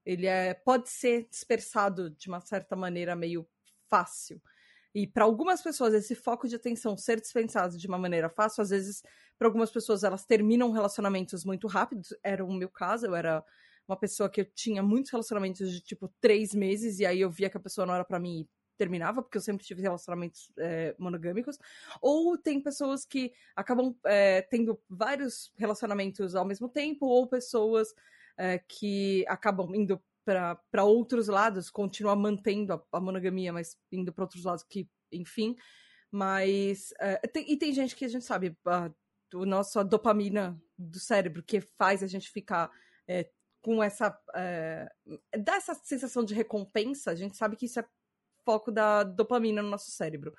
[0.08, 3.46] ele é, pode ser dispersado de uma certa maneira meio
[3.90, 4.40] fácil.
[4.94, 8.70] E para algumas pessoas, esse foco de atenção ser dispensado de uma maneira fácil, às
[8.70, 9.02] vezes,
[9.38, 12.02] para algumas pessoas, elas terminam relacionamentos muito rápido.
[12.22, 13.44] Era o meu caso, eu era
[13.86, 17.48] uma pessoa que eu tinha muitos relacionamentos de tipo três meses, e aí eu via
[17.48, 20.94] que a pessoa não era para mim e terminava, porque eu sempre tive relacionamentos é,
[20.98, 21.58] monogâmicos.
[22.00, 27.94] Ou tem pessoas que acabam é, tendo vários relacionamentos ao mesmo tempo, ou pessoas
[28.36, 30.00] é, que acabam indo
[30.70, 35.56] para outros lados, continuar mantendo a, a monogamia, mas indo para outros lados que, enfim.
[36.10, 36.92] Mas.
[37.00, 41.42] É, tem, e tem gente que a gente sabe, a, a nossa dopamina do cérebro,
[41.42, 42.70] que faz a gente ficar
[43.06, 43.28] é,
[43.62, 44.18] com essa.
[44.34, 44.88] É,
[45.38, 47.86] dá essa sensação de recompensa, a gente sabe que isso é
[48.44, 50.34] foco da dopamina no nosso cérebro.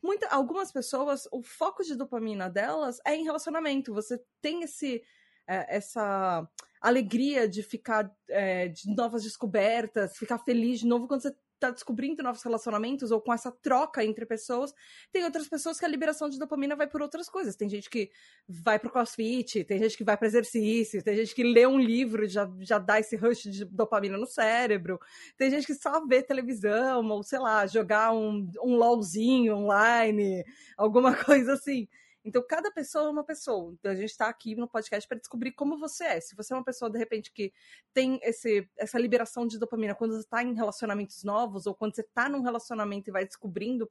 [0.00, 3.92] Muita, algumas pessoas, o foco de dopamina delas é em relacionamento.
[3.92, 5.02] Você tem esse
[5.48, 6.46] é, essa
[6.80, 12.22] alegria de ficar é, de novas descobertas, ficar feliz de novo quando você tá descobrindo
[12.22, 14.72] novos relacionamentos ou com essa troca entre pessoas.
[15.12, 17.56] Tem outras pessoas que a liberação de dopamina vai por outras coisas.
[17.56, 18.10] Tem gente que
[18.48, 22.24] vai pro crossfit, tem gente que vai para exercício, tem gente que lê um livro
[22.24, 25.00] e já, já dá esse rush de dopamina no cérebro.
[25.36, 30.44] Tem gente que só vê televisão ou, sei lá, jogar um, um LOLzinho online,
[30.76, 31.88] alguma coisa assim.
[32.24, 33.72] Então, cada pessoa é uma pessoa.
[33.72, 36.20] Então, a gente está aqui no podcast para descobrir como você é.
[36.20, 37.52] Se você é uma pessoa, de repente, que
[37.94, 42.02] tem esse, essa liberação de dopamina quando você está em relacionamentos novos, ou quando você
[42.02, 43.88] está num relacionamento e vai descobrindo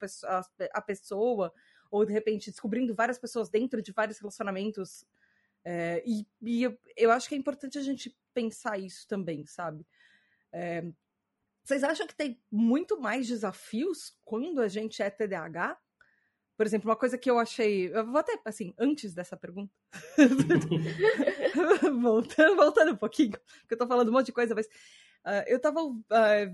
[0.74, 1.54] a pessoa,
[1.90, 5.06] ou de repente descobrindo várias pessoas dentro de vários relacionamentos.
[5.64, 9.86] É, e, e eu, eu, acho que é importante a gente pensar isso também, sabe?
[10.52, 10.84] É,
[11.64, 15.78] vocês acham que tem muito mais desafios quando a gente é TDAH?
[16.58, 17.96] Por exemplo, uma coisa que eu achei.
[17.96, 19.72] Eu vou até, assim, antes dessa pergunta.
[22.02, 24.68] voltando, voltando um pouquinho, porque eu tô falando um monte de coisa, mas.
[25.26, 26.04] Uh, eu tava uh,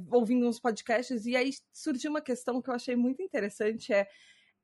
[0.09, 4.07] ouvindo uns podcasts e aí surgiu uma questão que eu achei muito interessante: é.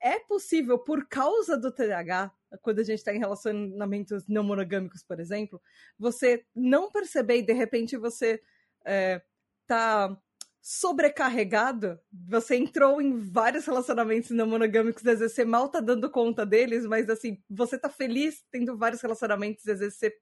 [0.01, 5.19] É possível, por causa do TDAH, quando a gente está em relacionamentos não monogâmicos, por
[5.19, 5.61] exemplo,
[5.97, 8.41] você não perceber e de repente você
[8.85, 9.21] é,
[9.67, 10.17] tá
[10.71, 16.45] sobrecarregado, você entrou em vários relacionamentos não monogâmicos, às vezes você mal tá dando conta
[16.45, 20.15] deles, mas assim, você tá feliz tendo vários relacionamentos, às vezes você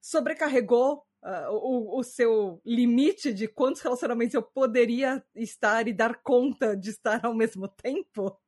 [0.00, 6.76] sobrecarregou uh, o, o seu limite de quantos relacionamentos eu poderia estar e dar conta
[6.76, 8.40] de estar ao mesmo tempo.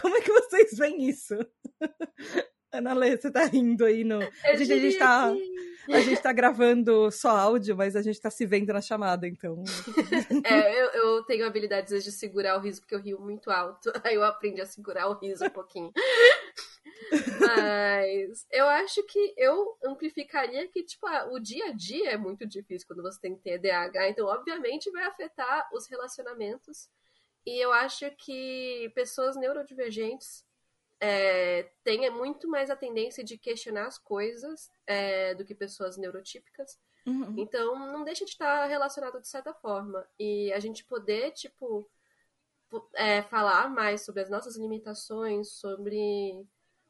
[0.00, 1.36] Como é que vocês veem isso?
[2.78, 4.20] Ana Lê, você tá rindo aí no.
[4.20, 5.32] a gente, a gente tá.
[5.92, 9.62] A gente tá gravando só áudio, mas a gente tá se vendo na chamada, então.
[10.44, 13.92] É, eu, eu tenho habilidades de segurar o riso, porque eu rio muito alto.
[14.02, 15.92] Aí eu aprendi a segurar o riso um pouquinho.
[17.40, 22.86] Mas eu acho que eu amplificaria que, tipo, o dia a dia é muito difícil
[22.86, 26.88] quando você tem TDAH, então, obviamente, vai afetar os relacionamentos.
[27.46, 30.43] E eu acho que pessoas neurodivergentes
[31.06, 36.80] é, tem muito mais a tendência de questionar as coisas é, do que pessoas neurotípicas.
[37.04, 37.34] Uhum.
[37.36, 40.08] Então, não deixa de estar relacionado de certa forma.
[40.18, 41.86] E a gente poder, tipo,
[42.94, 46.42] é, falar mais sobre as nossas limitações, sobre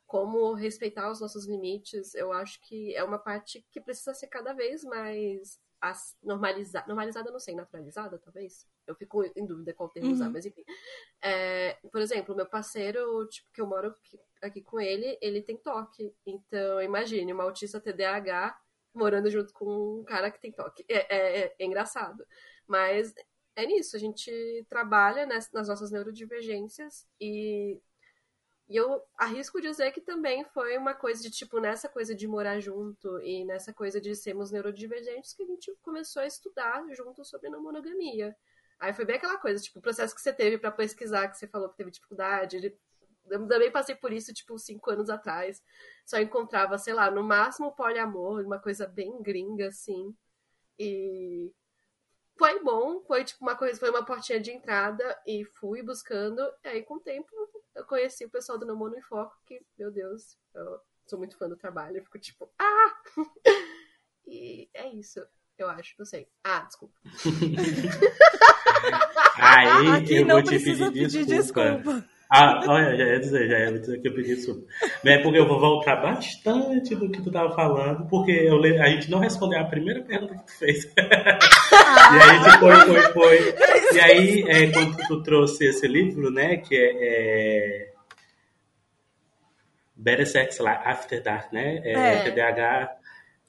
[0.06, 4.52] como respeitar os nossos limites, eu acho que é uma parte que precisa ser cada
[4.52, 5.58] vez mais
[6.22, 6.86] normalizada.
[6.86, 8.64] Normalizada, não sei, naturalizada, talvez?
[8.86, 10.14] Eu fico em dúvida qual termo uhum.
[10.14, 10.64] usar, mas enfim.
[11.22, 13.94] É, por exemplo, meu parceiro, tipo, que eu moro
[14.42, 16.14] aqui com ele, ele tem toque.
[16.26, 18.58] Então, imagine, uma autista TDAH
[18.94, 20.84] morando junto com um cara que tem toque.
[20.88, 22.24] É, é, é engraçado.
[22.66, 23.14] Mas
[23.56, 24.30] é nisso, a gente
[24.68, 27.80] trabalha nas, nas nossas neurodivergências e
[28.68, 32.60] e eu arrisco dizer que também foi uma coisa de, tipo, nessa coisa de morar
[32.60, 37.50] junto e nessa coisa de sermos neurodivergentes que a gente começou a estudar junto sobre
[37.50, 38.34] não monogamia.
[38.78, 41.46] Aí foi bem aquela coisa, tipo, o processo que você teve para pesquisar, que você
[41.46, 42.76] falou que teve dificuldade.
[43.26, 45.62] Eu também passei por isso, tipo, cinco anos atrás.
[46.04, 50.14] Só encontrava, sei lá, no máximo poliamor, uma coisa bem gringa, assim.
[50.78, 51.52] E
[52.36, 56.40] foi bom, foi tipo uma coisa, foi uma portinha de entrada e fui buscando.
[56.64, 57.30] E aí, com o tempo,
[57.74, 61.48] eu conheci o pessoal do Nomono em Foco, que, meu Deus, eu sou muito fã
[61.48, 61.98] do trabalho.
[61.98, 63.02] Eu fico tipo, ah!
[64.26, 65.24] e é isso,
[65.56, 66.28] eu acho, não sei.
[66.42, 66.94] Ah, desculpa.
[69.36, 71.70] Aí Aqui eu vou te pedir pedir desculpa.
[71.76, 72.04] desculpa.
[72.36, 74.62] Ah, olha, já ia dizer, já ia dizer que eu pedi desculpa.
[75.04, 79.10] É porque eu vou voltar bastante do que tu tava falando, porque eu, a gente
[79.10, 80.84] não respondeu a primeira pergunta que tu fez.
[80.96, 83.54] e aí a gente foi, foi, foi.
[83.96, 87.92] E aí, é, quando tu trouxe esse livro, né, que é, é
[89.94, 91.80] Better Sex Life After Dark, né?
[91.84, 92.30] É, É.
[92.30, 92.90] TDAH,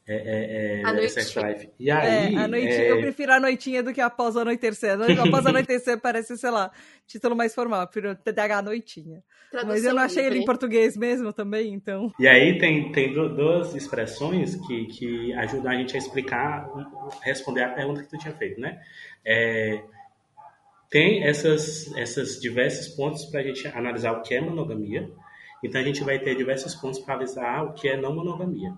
[0.07, 1.47] é, é, é, A Sex noitinha.
[1.55, 1.69] Life.
[1.79, 4.97] E aí, É, a noitinha, é, eu prefiro a noitinha do que após anoitecer.
[5.19, 6.71] Após anoitecer parece, sei lá,
[7.07, 7.81] título mais formal.
[7.81, 9.23] Eu prefiro TDAH noitinha.
[9.51, 10.43] Mas eu Tradução não achei ele livre.
[10.43, 12.11] em português mesmo também, então.
[12.19, 16.69] E aí tem, tem du- duas expressões que, que ajudam a gente a explicar,
[17.21, 18.79] responder a pergunta que tu tinha feito, né?
[19.25, 19.81] É,
[20.89, 25.09] tem essas, essas diversos pontos para a gente analisar o que é monogamia.
[25.63, 28.73] Então a gente vai ter diversos pontos para analisar o que é não monogamia.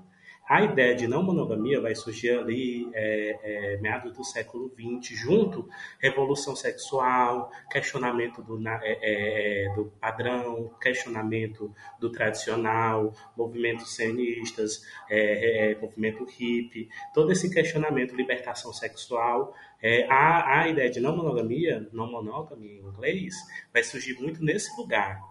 [0.47, 3.39] A ideia de não monogamia vai surgir ali é,
[3.73, 5.67] é, meados do século XX, junto
[5.99, 15.75] revolução sexual, questionamento do, é, é, do padrão, questionamento do tradicional, movimentos cenistas, é, é,
[15.81, 19.53] movimento hippie, todo esse questionamento, libertação sexual.
[19.81, 23.35] É, a, a ideia de não monogamia, não monogamy em inglês,
[23.73, 25.21] vai surgir muito nesse lugar.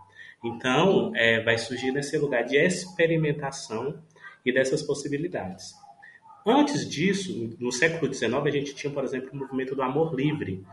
[0.45, 4.05] Então, é, vai surgir nesse lugar de experimentação
[4.47, 5.75] e dessas possibilidades.
[6.47, 10.65] Antes disso, no século XIX, a gente tinha, por exemplo, o movimento do amor livre,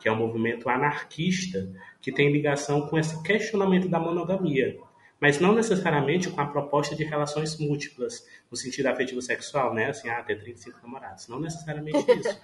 [0.00, 4.76] que é um movimento anarquista que tem ligação com esse questionamento da monogamia,
[5.20, 9.90] mas não necessariamente com a proposta de relações múltiplas, no sentido afetivo sexual, né?
[9.90, 11.28] Assim, ah, ter 35 namorados.
[11.28, 12.40] Não necessariamente isso.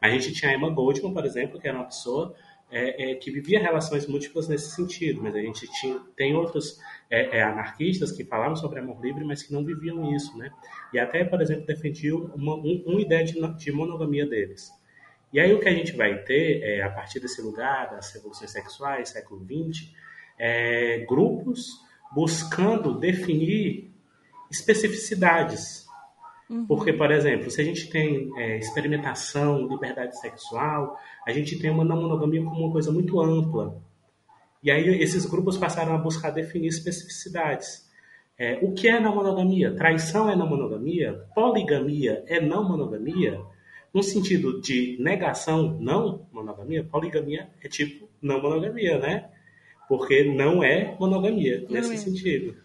[0.00, 2.36] A gente tinha a Emma Goldman, por exemplo, que era uma pessoa
[2.70, 6.78] é, é, que vivia relações múltiplas nesse sentido, mas a gente tinha, tem outros
[7.10, 10.50] é, é, anarquistas que falavam sobre amor livre, mas que não viviam isso, né?
[10.92, 14.70] E até, por exemplo, defendiam uma, um, uma ideia de, de monogamia deles.
[15.32, 18.50] E aí o que a gente vai ter, é, a partir desse lugar, das revoluções
[18.50, 19.92] sexuais, século XX,
[20.38, 21.80] é, grupos
[22.12, 23.90] buscando definir
[24.50, 25.86] especificidades.
[26.66, 31.84] Porque, por exemplo, se a gente tem é, experimentação, liberdade sexual, a gente tem uma
[31.84, 33.82] não monogamia como uma coisa muito ampla.
[34.62, 37.88] E aí esses grupos passaram a buscar definir especificidades.
[38.36, 39.74] É, o que é não monogamia?
[39.74, 41.24] Traição é não monogamia?
[41.34, 43.40] Poligamia é não monogamia?
[43.92, 49.30] No sentido de negação, não monogamia, poligamia é tipo não monogamia, né?
[49.88, 51.96] Porque não é monogamia, Não nesse é.
[51.96, 52.56] sentido.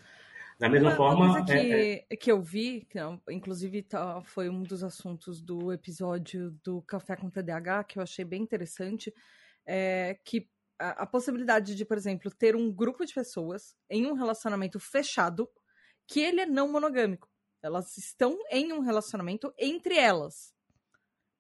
[0.60, 4.50] Da mesma Uma forma, coisa é- que, que eu vi, que não, inclusive tá- foi
[4.50, 9.14] um dos assuntos do episódio do Café com TDAH, que eu achei bem interessante,
[9.66, 10.48] é que
[10.91, 15.49] a, possibilidade de, por exemplo, ter um grupo de pessoas em um relacionamento fechado,
[16.07, 17.29] que ele é não monogâmico.
[17.61, 20.53] Elas estão em um relacionamento entre elas.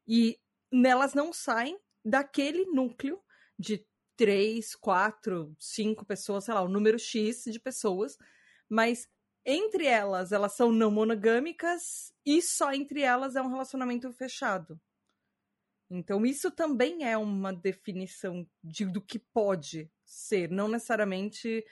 [0.07, 0.39] E
[0.85, 3.21] elas não saem daquele núcleo
[3.59, 3.85] de
[4.15, 8.17] três, quatro, cinco pessoas, sei lá, o número X de pessoas,
[8.69, 9.07] mas
[9.45, 14.79] entre elas elas são não monogâmicas e só entre elas é um relacionamento fechado.
[15.95, 21.63] Então isso também é uma definição de, do que pode ser, não necessariamente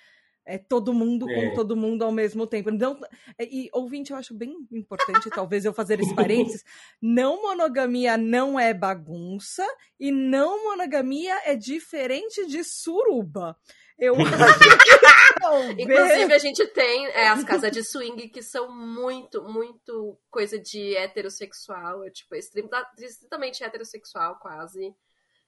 [0.45, 1.53] é todo mundo com É.
[1.53, 2.69] todo mundo ao mesmo tempo.
[2.72, 2.99] Então,
[3.39, 6.63] e ouvinte, eu acho bem importante, talvez eu fazer esse parênteses.
[7.01, 9.65] Não monogamia não é bagunça
[9.99, 13.55] e não monogamia é diferente de suruba.
[14.02, 14.16] Eu
[15.78, 20.95] Inclusive, a gente tem é, as casas de swing que são muito, muito coisa de
[20.97, 22.04] heterossexual.
[22.04, 24.95] É, tipo, extrema- estritamente heterossexual, quase.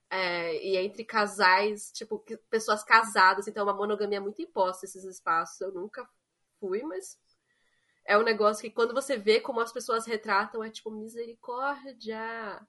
[0.08, 3.48] É, e entre casais, tipo, que- pessoas casadas.
[3.48, 5.60] Então, é uma monogamia muito imposta esses espaços.
[5.60, 6.08] Eu nunca
[6.60, 7.18] fui, mas
[8.06, 12.60] é um negócio que quando você vê como as pessoas retratam, é tipo, misericórdia.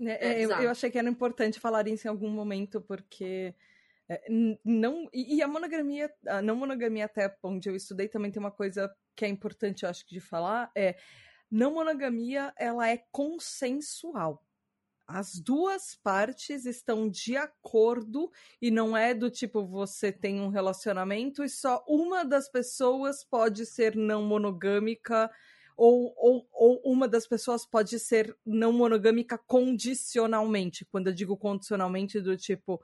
[0.00, 3.54] É, É eu, eu achei que era importante falar isso em algum momento, porque
[4.64, 5.08] não.
[5.12, 9.24] E, a monogamia, a não monogamia, até onde eu estudei, também tem uma coisa que
[9.24, 10.96] é importante, eu acho, de falar: é
[11.50, 14.44] não monogamia ela é consensual.
[15.06, 18.30] As duas partes estão de acordo
[18.60, 23.66] e não é do tipo você tem um relacionamento e só uma das pessoas pode
[23.66, 25.30] ser não monogâmica
[25.76, 30.84] ou, ou, ou uma das pessoas pode ser não monogâmica condicionalmente.
[30.84, 32.74] Quando eu digo condicionalmente, do tipo,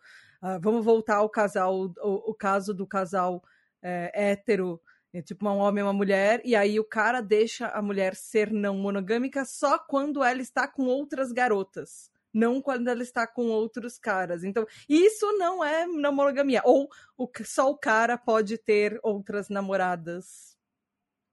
[0.43, 3.43] uh, vamos voltar ao casal, o, o caso do casal
[3.83, 4.81] é, hétero,
[5.13, 8.51] é, tipo um homem e uma mulher, e aí o cara deixa a mulher ser
[8.53, 13.99] não monogâmica só quando ela está com outras garotas não quando ela está com outros
[13.99, 14.45] caras.
[14.45, 16.63] Então, isso não é não monogamia.
[16.65, 16.89] Ou
[17.19, 20.57] o, só o cara pode ter outras namoradas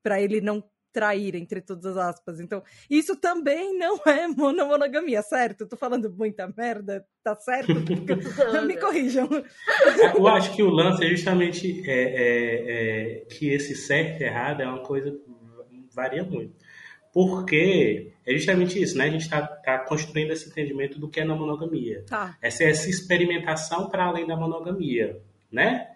[0.02, 2.40] para ele não trair, entre todas as aspas.
[2.40, 5.68] Então, isso também não é monogamia, certo?
[5.68, 7.74] Tô falando muita merda, tá certo?
[8.66, 9.30] Me corrijam.
[10.16, 14.62] Eu acho que o lance é justamente é, é, é, que esse certo e errado
[14.62, 16.56] é uma coisa que varia muito.
[17.14, 19.06] Porque é justamente isso, né?
[19.06, 22.04] A gente está tá construindo esse entendimento do que é não monogamia.
[22.08, 22.38] Tá.
[22.42, 25.20] Essa, essa experimentação para além da monogamia,
[25.52, 25.88] né?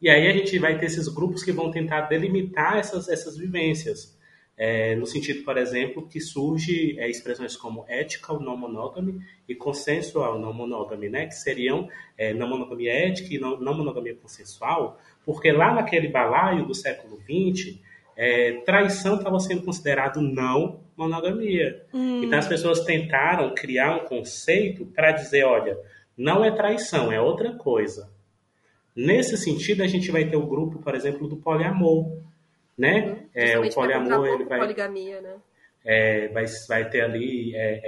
[0.00, 4.16] E aí a gente vai ter esses grupos que vão tentar delimitar essas, essas vivências.
[4.60, 10.36] É, no sentido, por exemplo, que surge é, expressões como ethical não monogamy e consensual
[10.36, 11.26] não monogamy, né?
[11.26, 16.66] que seriam é, não monogamia ética e não, não monogamia consensual, porque lá naquele balaio
[16.66, 17.78] do século XX,
[18.16, 21.86] é, traição estava sendo considerado não monogamia.
[21.94, 22.22] Hum.
[22.24, 25.78] Então as pessoas tentaram criar um conceito para dizer, olha,
[26.16, 28.10] não é traição, é outra coisa.
[28.94, 32.10] Nesse sentido, a gente vai ter o grupo, por exemplo, do poliamor,
[32.78, 33.10] né?
[33.10, 33.28] Uhum.
[33.34, 35.34] É, o poliamor ele vai poligamia, né?
[35.84, 37.80] É, vai, vai ter ali é,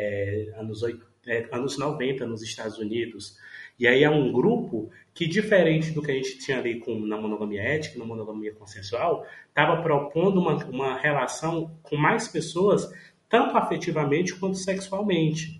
[0.54, 3.38] é anos, 8, é, anos 90 nos Estados Unidos.
[3.78, 7.16] E aí é um grupo que, diferente do que a gente tinha ali com, na
[7.16, 12.90] monogamia ética, na monogamia consensual, estava propondo uma, uma relação com mais pessoas,
[13.28, 15.59] tanto afetivamente quanto sexualmente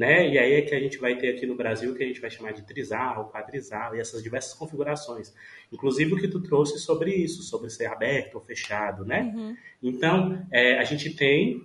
[0.00, 0.26] né?
[0.26, 2.30] E aí é que a gente vai ter aqui no Brasil que a gente vai
[2.30, 5.30] chamar de trisal, quadrisal e essas diversas configurações.
[5.70, 9.30] Inclusive o que tu trouxe sobre isso, sobre ser aberto ou fechado, né?
[9.36, 9.54] Uhum.
[9.82, 11.62] Então, é, a gente tem,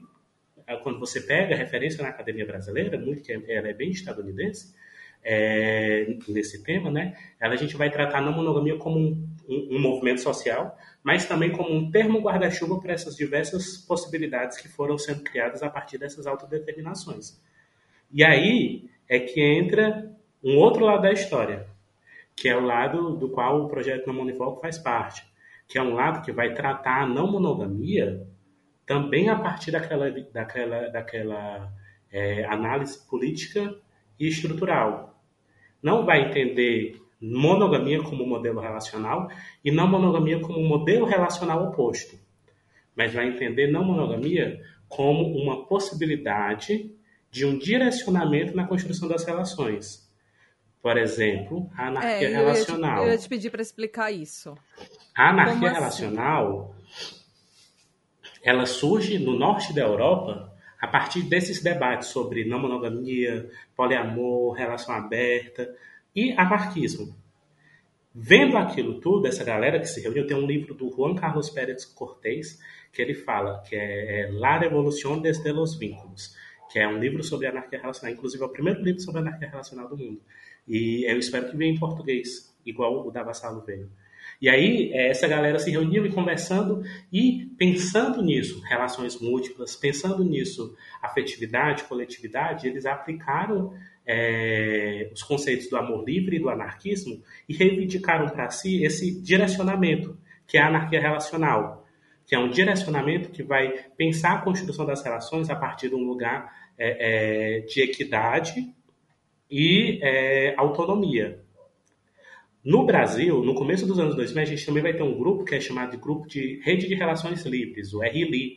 [0.68, 4.76] é, quando você pega a referência na academia brasileira, muito que ela é bem estadunidense,
[5.24, 7.18] é, nesse tema, né?
[7.40, 11.24] Ela, a gente vai tratar a não monogamia como um, um, um movimento social, mas
[11.24, 15.98] também como um termo guarda-chuva para essas diversas possibilidades que foram sendo criadas a partir
[15.98, 17.40] dessas autodeterminações.
[18.16, 20.10] E aí é que entra
[20.42, 21.68] um outro lado da história,
[22.34, 25.22] que é o lado do qual o projeto Não Monofoco faz parte,
[25.68, 28.26] que é um lado que vai tratar a não monogamia
[28.86, 31.74] também a partir daquela, daquela, daquela
[32.10, 33.76] é, análise política
[34.18, 35.22] e estrutural.
[35.84, 39.28] Não vai entender monogamia como modelo relacional
[39.62, 42.18] e não monogamia como modelo relacional oposto,
[42.96, 46.96] mas vai entender não monogamia como uma possibilidade
[47.36, 50.10] de um direcionamento na construção das relações.
[50.82, 53.00] Por exemplo, a anarquia é, eu relacional.
[53.00, 54.58] Ia te, eu ia te pedir para explicar isso.
[55.14, 55.80] A anarquia assim?
[55.80, 56.76] relacional,
[58.42, 64.96] ela surge no norte da Europa a partir desses debates sobre não monogamia, poliamor, relação
[64.96, 65.76] aberta
[66.16, 67.14] e anarquismo.
[68.14, 71.84] Vendo aquilo tudo, essa galera que se reuniu, tem um livro do Juan Carlos Pérez
[71.84, 72.62] Cortés
[72.94, 77.48] que ele fala que é La Revolución desde los Vínculos que é um livro sobre
[77.48, 80.22] anarquia relacional, inclusive é o primeiro livro sobre anarquia relacional do mundo.
[80.68, 83.90] E eu espero que venha em português, igual o da Vassalo veio.
[84.42, 90.24] E aí, é, essa galera se reuniu e conversando e pensando nisso, relações múltiplas, pensando
[90.24, 93.74] nisso, afetividade, coletividade, eles aplicaram
[94.06, 100.18] é, os conceitos do amor livre e do anarquismo e reivindicaram para si esse direcionamento,
[100.46, 101.85] que é a anarquia relacional,
[102.26, 106.04] que é um direcionamento que vai pensar a construção das relações a partir de um
[106.04, 108.74] lugar é, é, de equidade
[109.50, 111.44] e é, autonomia.
[112.64, 115.54] No Brasil, no começo dos anos 2000, a gente também vai ter um grupo que
[115.54, 118.56] é chamado de Grupo de Rede de Relações Livres, o RLI,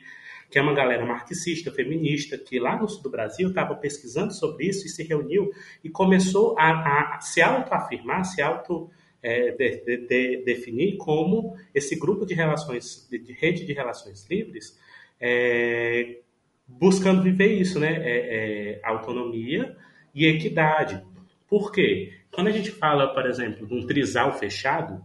[0.51, 4.66] que é uma galera marxista, feminista, que lá no sul do Brasil estava pesquisando sobre
[4.66, 5.51] isso e se reuniu
[5.85, 8.91] e começou a, a se autoafirmar, se auto
[9.23, 14.79] é, de, de, de, definir como esse grupo de relações, de, rede de relações livres,
[15.21, 16.19] é,
[16.66, 17.97] buscando viver isso, né?
[17.97, 19.77] É, é, autonomia
[20.14, 21.03] e equidade.
[21.49, 22.14] Por quê?
[22.31, 25.05] Quando a gente fala, por exemplo, de um trisal fechado,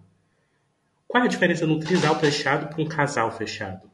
[1.08, 3.90] qual é a diferença de um trisal fechado para um casal fechado?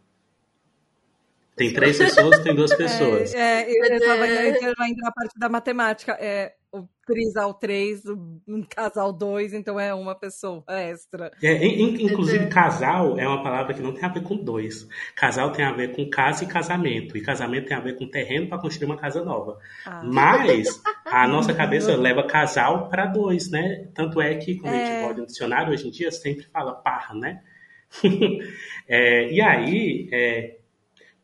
[1.55, 3.33] Tem três pessoas, tem duas pessoas.
[3.33, 6.17] É, é eu estava entrando na parte da matemática.
[6.19, 8.03] É, o trisal 3,
[8.47, 11.31] um casal 2, então é uma pessoa extra.
[11.41, 14.87] É, in, inclusive, casal é uma palavra que não tem a ver com dois.
[15.15, 17.17] Casal tem a ver com casa e casamento.
[17.17, 19.57] E casamento tem a ver com terreno para construir uma casa nova.
[19.85, 20.03] Ah.
[20.03, 23.87] Mas a nossa cabeça leva casal para dois, né?
[23.95, 24.83] Tanto é que, quando é.
[24.83, 25.05] a gente é.
[25.07, 27.41] olha no dicionário, hoje em dia sempre fala par, né?
[28.87, 30.57] é, e aí, é,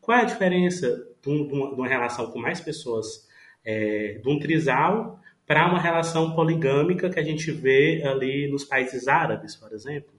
[0.00, 3.28] Qual é a diferença de, um, de uma relação com mais pessoas,
[3.64, 9.06] é, de um trisal, para uma relação poligâmica que a gente vê ali nos países
[9.06, 10.16] árabes, por exemplo?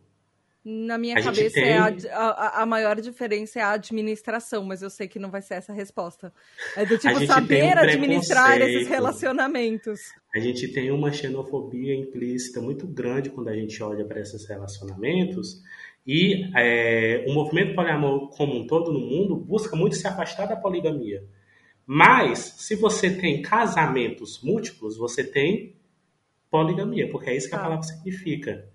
[0.69, 1.63] Na minha a cabeça, tem...
[1.63, 5.41] é a, a, a, maior diferença é a administração, mas eu sei que não vai
[5.41, 6.33] ser essa a resposta.
[6.75, 10.01] É do tipo saber um administrar esses relacionamentos.
[10.35, 15.61] A gente tem uma xenofobia implícita muito grande quando a gente olha para esses relacionamentos.
[16.05, 20.57] E é, o movimento poliamor como um todo no mundo busca muito se afastar da
[20.57, 21.23] poligamia.
[21.89, 25.77] Mas, se você tem casamentos múltiplos, você tem
[26.51, 27.63] poligamia, porque é isso que a tá.
[27.63, 28.69] palavra significa.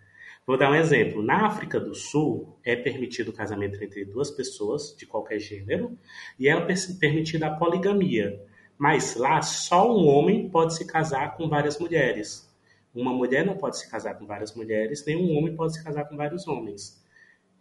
[0.46, 1.22] Vou dar um exemplo.
[1.22, 5.98] Na África do Sul, é permitido o casamento entre duas pessoas de qualquer gênero
[6.38, 6.56] e é
[6.98, 8.42] permitida a poligamia.
[8.78, 12.50] Mas lá, só um homem pode se casar com várias mulheres.
[12.94, 16.08] Uma mulher não pode se casar com várias mulheres, nem um homem pode se casar
[16.08, 17.04] com vários homens.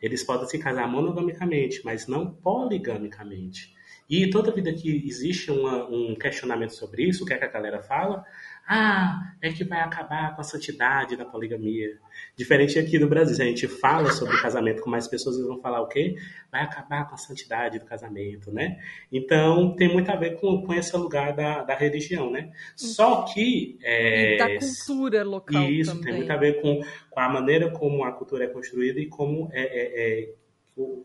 [0.02, 3.76] Eles podem se casar monogamicamente, mas não poligamicamente.
[4.12, 7.48] E toda vida que existe uma, um questionamento sobre isso, o que, é que a
[7.48, 8.26] galera fala?
[8.68, 11.98] Ah, é que vai acabar com a santidade da poligamia.
[12.36, 15.62] Diferente aqui do Brasil, se a gente fala sobre casamento com mais pessoas, eles vão
[15.62, 16.16] falar o quê?
[16.52, 18.78] Vai acabar com a santidade do casamento, né?
[19.10, 22.52] Então, tem muito a ver com, com esse lugar da, da religião, né?
[22.76, 23.80] Só que...
[23.82, 26.04] É, e da cultura local Isso, também.
[26.04, 29.50] tem muito a ver com, com a maneira como a cultura é construída e como
[29.54, 30.41] é, é, é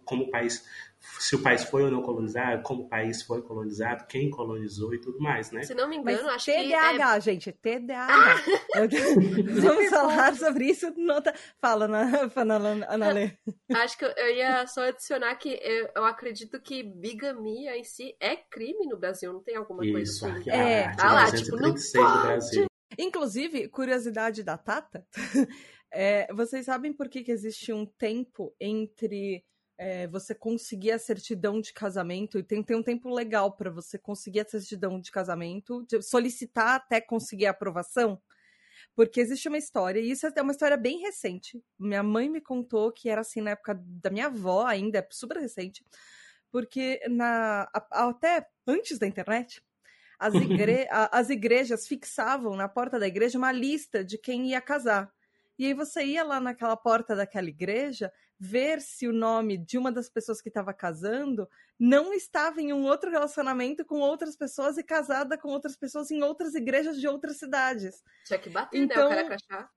[0.04, 0.64] como o país
[1.18, 5.00] se o país foi ou não colonizado, como o país foi colonizado, quem colonizou e
[5.00, 5.62] tudo mais, né?
[5.62, 7.20] Se não me engano, Mas acho TDAH, que é...
[7.20, 8.06] gente, TDAH.
[8.10, 8.36] Ah!
[9.60, 10.92] Vamos falar sobre isso.
[10.96, 11.32] Nota...
[11.58, 12.26] Fala, na,
[12.88, 13.30] Ana Lê.
[13.72, 18.36] Acho que eu ia só adicionar que eu, eu, acredito que bigamia em si é
[18.36, 19.92] crime no Brasil, não tem alguma isso,
[20.26, 20.50] coisa assim?
[20.50, 22.66] É, ah lá, tipo, não pode.
[22.98, 25.06] Inclusive, curiosidade da Tata,
[25.92, 29.44] é, vocês sabem por que, que existe um tempo entre
[29.78, 33.98] é, você conseguir a certidão de casamento, e tem, tem um tempo legal para você
[33.98, 38.20] conseguir a certidão de casamento, de solicitar até conseguir a aprovação,
[38.94, 41.62] porque existe uma história, e isso é uma história bem recente.
[41.78, 45.36] Minha mãe me contou que era assim na época da minha avó, ainda é super
[45.36, 45.84] recente,
[46.50, 49.62] porque na, até antes da internet,
[50.18, 55.12] as, igre, as igrejas fixavam na porta da igreja uma lista de quem ia casar.
[55.58, 59.90] E aí você ia lá naquela porta daquela igreja ver se o nome de uma
[59.90, 64.82] das pessoas que estava casando não estava em um outro relacionamento com outras pessoas e
[64.82, 68.02] casada com outras pessoas em outras igrejas de outras cidades.
[68.24, 69.22] Tinha que bater, então, né?
[69.22, 69.70] O então, cara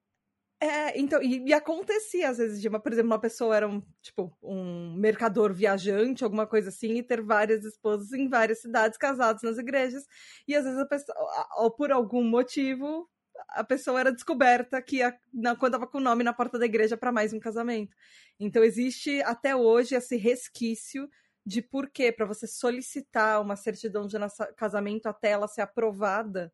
[0.62, 3.82] É, então, e, e, acontecia às vezes de uma, por exemplo, uma pessoa era um,
[4.02, 9.42] tipo, um mercador viajante, alguma coisa assim, e ter várias esposas em várias cidades casados
[9.42, 10.06] nas igrejas,
[10.46, 11.18] e às vezes a pessoa,
[11.58, 13.10] ou por algum motivo,
[13.50, 16.66] a pessoa era descoberta que a, na, quando estava com o nome na porta da
[16.66, 17.96] igreja para mais um casamento.
[18.40, 21.10] Então existe até hoje esse resquício
[21.46, 24.16] de porquê para você solicitar uma certidão de
[24.56, 26.52] casamento até ela ser aprovada,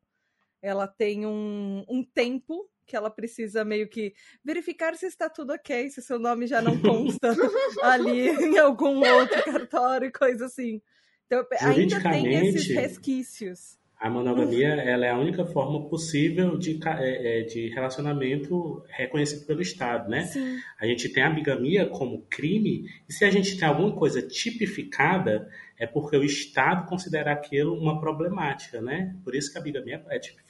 [0.61, 4.13] ela tem um, um tempo que ela precisa meio que
[4.43, 7.29] verificar se está tudo ok, se seu nome já não consta
[7.83, 10.81] ali em algum outro cartório, coisa assim.
[11.25, 17.39] Então ainda tem esses resquícios a monogamia ela é a única forma possível de, é,
[17.39, 20.23] é, de relacionamento reconhecido pelo Estado, né?
[20.23, 20.57] Sim.
[20.79, 25.49] A gente tem a bigamia como crime, e se a gente tem alguma coisa tipificada,
[25.79, 29.15] é porque o Estado considera aquilo uma problemática, né?
[29.23, 30.44] Por isso que a bigamia é tipificada.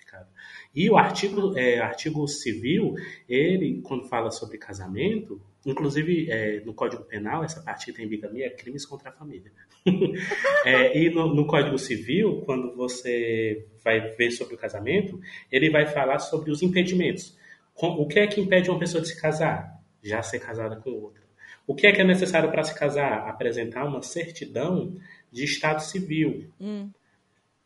[0.75, 2.95] E o artigo, é, artigo civil,
[3.29, 8.49] ele, quando fala sobre casamento, inclusive é, no Código Penal, essa parte tem bigamia, é
[8.49, 9.51] crimes contra a família.
[10.65, 15.19] é, e no, no, Código Civil, quando você vai ver sobre o casamento,
[15.51, 17.37] ele vai falar sobre os impedimentos.
[17.75, 19.79] O que é que impede uma pessoa de se casar?
[20.01, 21.23] Já ser casada com outra.
[21.67, 23.27] O que é que é necessário para se casar?
[23.27, 24.95] Apresentar uma certidão
[25.31, 26.51] de estado civil.
[26.59, 26.89] Hum.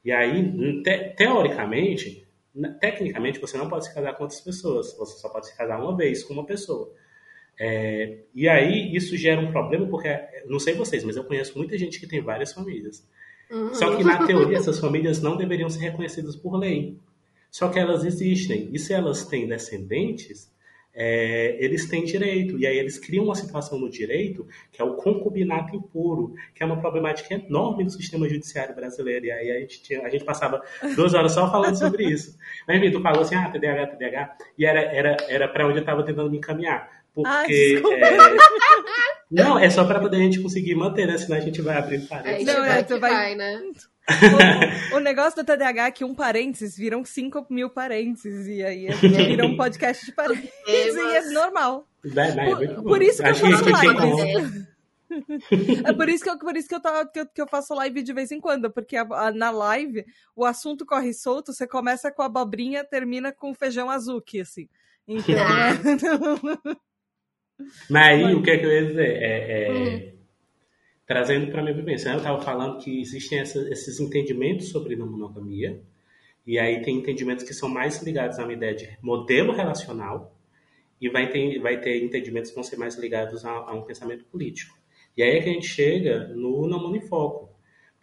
[0.04, 2.26] E aí, te, teoricamente,
[2.80, 4.96] tecnicamente, você não pode se casar com outras pessoas.
[4.98, 6.92] Você só pode se casar uma vez com uma pessoa.
[7.60, 10.08] É, e aí isso gera um problema, porque,
[10.48, 13.06] não sei vocês, mas eu conheço muita gente que tem várias famílias.
[13.52, 13.74] Uhum.
[13.74, 16.98] Só que, na teoria, essas famílias não deveriam ser reconhecidas por lei.
[17.52, 18.70] Só que elas existem.
[18.72, 20.52] E se elas têm descendentes,
[20.94, 22.58] é, eles têm direito.
[22.60, 26.66] E aí eles criam uma situação no direito que é o concubinato impuro, que é
[26.66, 29.26] uma problemática enorme no sistema judiciário brasileiro.
[29.26, 30.62] E aí a gente, tinha, a gente passava
[30.96, 32.38] duas horas só falando sobre isso.
[32.68, 35.82] Mas, enfim, tu falou assim, ah, TDAH, TDAH, e era para era, era onde eu
[35.82, 37.00] estava tentando me encaminhar.
[37.14, 37.82] Porque.
[37.92, 38.90] é...
[39.32, 41.18] Não, é só para poder a gente conseguir manter, né?
[41.18, 42.46] Senão a gente vai abrir parênteses.
[42.46, 43.12] Não, é, tu vai...
[43.12, 43.62] vai, né?
[44.92, 48.48] O, o, negócio do TDAH é que um parênteses viram 5 mil parênteses.
[48.48, 51.88] E aí a gente vira um podcast de parênteses e é normal.
[52.04, 54.68] Vai, vai, por, por, isso que Acho eu falo lives.
[55.86, 57.74] é por isso que eu, por isso que eu, tava, que eu, que eu faço
[57.74, 60.06] live de vez em quando, porque a, a, na live
[60.36, 64.70] o assunto corre solto, você começa com a abobrinha, termina com feijão azuki, assim.
[65.08, 65.36] Então.
[65.36, 66.76] É...
[67.90, 69.22] Mas aí, o que é que eu ia dizer?
[69.22, 69.72] É, é...
[69.72, 70.19] Hum.
[71.10, 75.08] Trazendo para a minha vivência, eu estava falando que existem essa, esses entendimentos sobre não
[75.08, 75.82] monogamia,
[76.46, 80.38] e aí tem entendimentos que são mais ligados a uma ideia de modelo relacional,
[81.02, 84.24] e vai ter, vai ter entendimentos que vão ser mais ligados a, a um pensamento
[84.26, 84.78] político.
[85.18, 87.50] E aí é que a gente chega no não monofoco,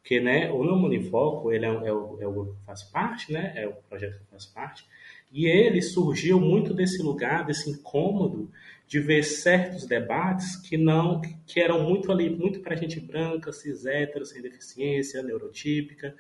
[0.03, 3.33] porque né, o não monofoco ele é, é, o, é o grupo que faz parte,
[3.33, 4.85] né, é o projeto que faz parte,
[5.33, 8.51] e ele surgiu muito desse lugar, desse incômodo
[8.87, 13.85] de ver certos debates que não que eram muito ali muito para gente branca, cis
[13.85, 16.15] hétero, sem deficiência, neurotípica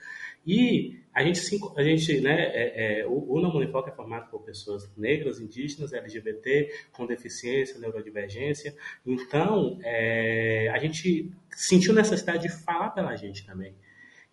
[0.44, 1.40] e a gente
[1.76, 7.06] a gente né é, é, o, o é formado por pessoas negras, indígenas, LGBT com
[7.06, 8.74] deficiência, neurodivergência
[9.06, 13.74] então é, a gente sentiu necessidade de falar pela gente também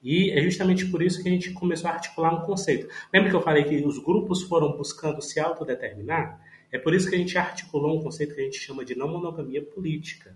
[0.01, 2.89] e é justamente por isso que a gente começou a articular um conceito.
[3.13, 6.42] Lembra que eu falei que os grupos foram buscando se autodeterminar?
[6.73, 9.07] É por isso que a gente articulou um conceito que a gente chama de não
[9.07, 10.35] monogamia política.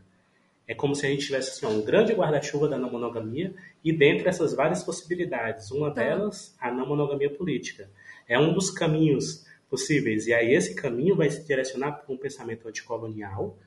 [0.68, 4.30] É como se a gente tivesse assim, um grande guarda-chuva da não monogamia e dentre
[4.30, 6.04] essas várias possibilidades, uma tá.
[6.04, 7.90] delas, a não monogamia política.
[8.30, 10.28] É um dos caminhos possíveis.
[10.28, 13.58] E aí esse caminho vai se direcionar para um pensamento anticolonial,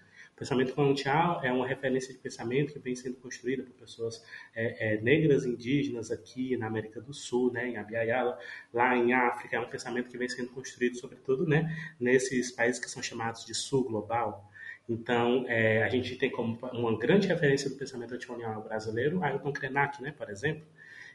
[0.40, 4.24] pensamento colonial é uma referência de pensamento que vem sendo construída por pessoas
[4.56, 8.38] é, é, negras indígenas aqui na América do Sul, né, em Abiyala,
[8.72, 9.56] lá em África.
[9.56, 13.54] É um pensamento que vem sendo construído, sobretudo, né, nesses países que são chamados de
[13.54, 14.50] Sul global.
[14.88, 20.02] Então, é, a gente tem como uma grande referência do pensamento anticolonial brasileiro Ailton Krenak,
[20.02, 20.64] né, por exemplo,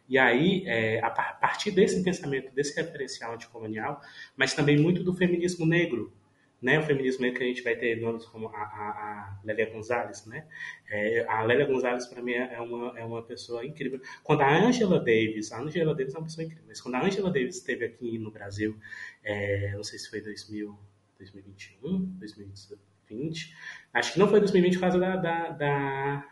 [0.08, 4.00] e aí, é, a partir desse pensamento, desse referencial anticolonial,
[4.38, 6.14] mas também muito do feminismo negro,
[6.62, 10.26] né, o feminismo que a gente vai ter nomes como a, a, a Lélia Gonzalez,
[10.26, 10.46] né?
[10.90, 14.00] É, a Lélia Gonzalez, para mim, é uma, é uma pessoa incrível.
[14.24, 17.32] Quando a Angela Davis, a Angela Davis é uma pessoa incrível, mas quando a Angela
[17.32, 18.78] Davis esteve aqui no Brasil,
[19.24, 20.78] é, não sei se foi 2000,
[21.20, 23.56] 2021, 2020,
[23.94, 26.30] acho que não foi 2020 por causa da, da, da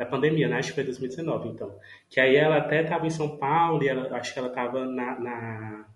[0.00, 0.56] da pandemia, né?
[0.56, 1.78] acho que foi 2019, então.
[2.08, 5.20] Que aí ela até estava em São Paulo e ela, acho que ela estava na,
[5.20, 5.86] na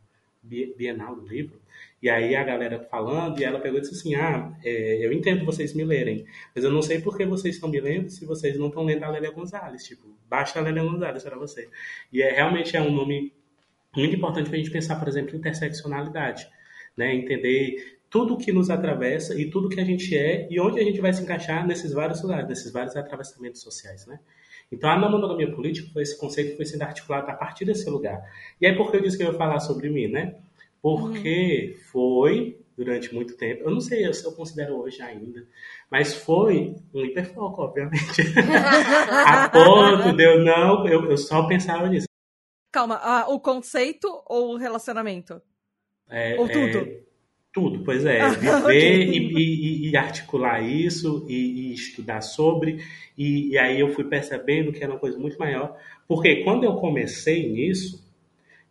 [0.43, 1.59] Bienal do livro,
[2.05, 5.43] e aí a galera falando, e ela pegou e disse assim: Ah, é, eu entendo
[5.43, 8.59] vocês me lerem, mas eu não sei por que vocês estão me lendo se vocês
[8.59, 9.85] não estão lendo a Lélia Gonzalez.
[9.85, 11.67] Tipo, baixa a Lélia Gonzalez para você.
[12.13, 13.33] E é, realmente é um nome
[13.97, 16.47] muito importante para a gente pensar, por exemplo, interseccionalidade,
[16.95, 17.15] né?
[17.15, 21.01] Entender tudo que nos atravessa e tudo que a gente é e onde a gente
[21.01, 24.21] vai se encaixar nesses vários lugares, nesses vários atravessamentos sociais, né?
[24.71, 27.89] Então, a não monogamia política foi esse conceito que foi sendo articulado a partir desse
[27.89, 28.23] lugar.
[28.61, 30.35] E aí, por que eu disse que eu ia falar sobre mim, né?
[30.85, 35.43] Porque foi, durante muito tempo, eu não sei se eu considero hoje ainda,
[35.91, 38.21] mas foi um hiperfoco, obviamente.
[39.27, 42.07] a ponto de eu não, eu, eu só pensava nisso.
[42.71, 45.41] Calma, ah, o conceito ou o relacionamento?
[46.07, 46.77] É, ou tudo?
[46.77, 47.01] É,
[47.51, 48.29] tudo, pois é.
[48.37, 49.05] Viver okay.
[49.05, 52.85] e, e, e, articular isso e, e estudar sobre.
[53.17, 55.79] E, aí eu fui percebendo que era uma coisa muito maior.
[56.07, 58.04] Porque quando eu comecei nisso,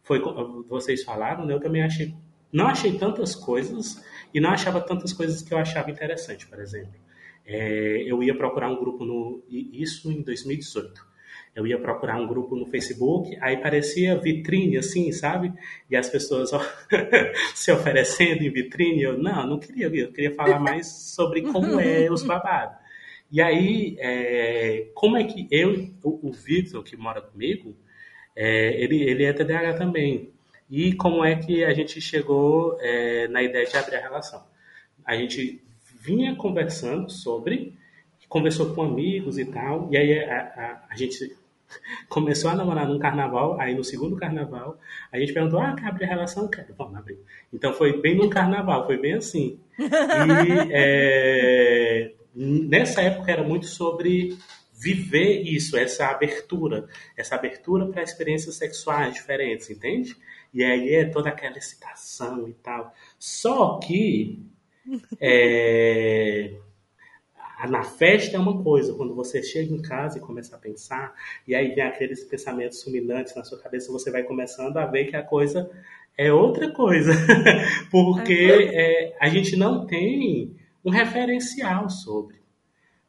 [0.04, 0.22] foi
[0.68, 1.54] vocês falaram, né?
[1.54, 2.14] Eu também achei,
[2.52, 7.02] não achei tantas coisas e não achava tantas coisas que eu achava interessante, por exemplo.
[7.46, 11.14] É, eu ia procurar um grupo no isso em 2018.
[11.56, 15.54] Eu ia procurar um grupo no Facebook, aí parecia vitrine, assim, sabe?
[15.90, 16.60] E as pessoas ó,
[17.54, 19.04] se oferecendo em vitrine.
[19.04, 22.78] Eu, não, não queria, eu queria falar mais sobre como é os babados.
[23.32, 27.76] E aí, é, como é que eu, o, o Victor, que mora comigo,
[28.36, 30.30] é, ele, ele é TDAH também.
[30.70, 34.44] E como é que a gente chegou é, na ideia de abrir a relação?
[35.06, 35.62] A gente
[36.02, 37.78] vinha conversando sobre,
[38.28, 41.36] conversou com amigos e tal, e aí a, a, a gente
[42.10, 44.80] começou a namorar num carnaval, aí no segundo carnaval,
[45.12, 46.48] a gente perguntou, ah, quer abrir a relação?
[46.48, 47.20] Quero, vamos abrir.
[47.54, 49.60] Então foi bem no carnaval, foi bem assim.
[49.78, 49.84] E
[50.72, 54.38] é, nessa época era muito sobre
[54.84, 60.18] viver isso, essa abertura, essa abertura para experiências sexuais diferentes, entende?
[60.54, 62.94] E aí é toda aquela excitação e tal.
[63.18, 64.46] Só que
[65.22, 66.54] é,
[67.70, 71.14] na festa é uma coisa, quando você chega em casa e começa a pensar,
[71.48, 75.16] e aí vem aqueles pensamentos fulminantes na sua cabeça, você vai começando a ver que
[75.16, 75.72] a coisa
[76.18, 77.14] é outra coisa,
[77.90, 80.54] porque é, a gente não tem
[80.84, 82.43] um referencial sobre.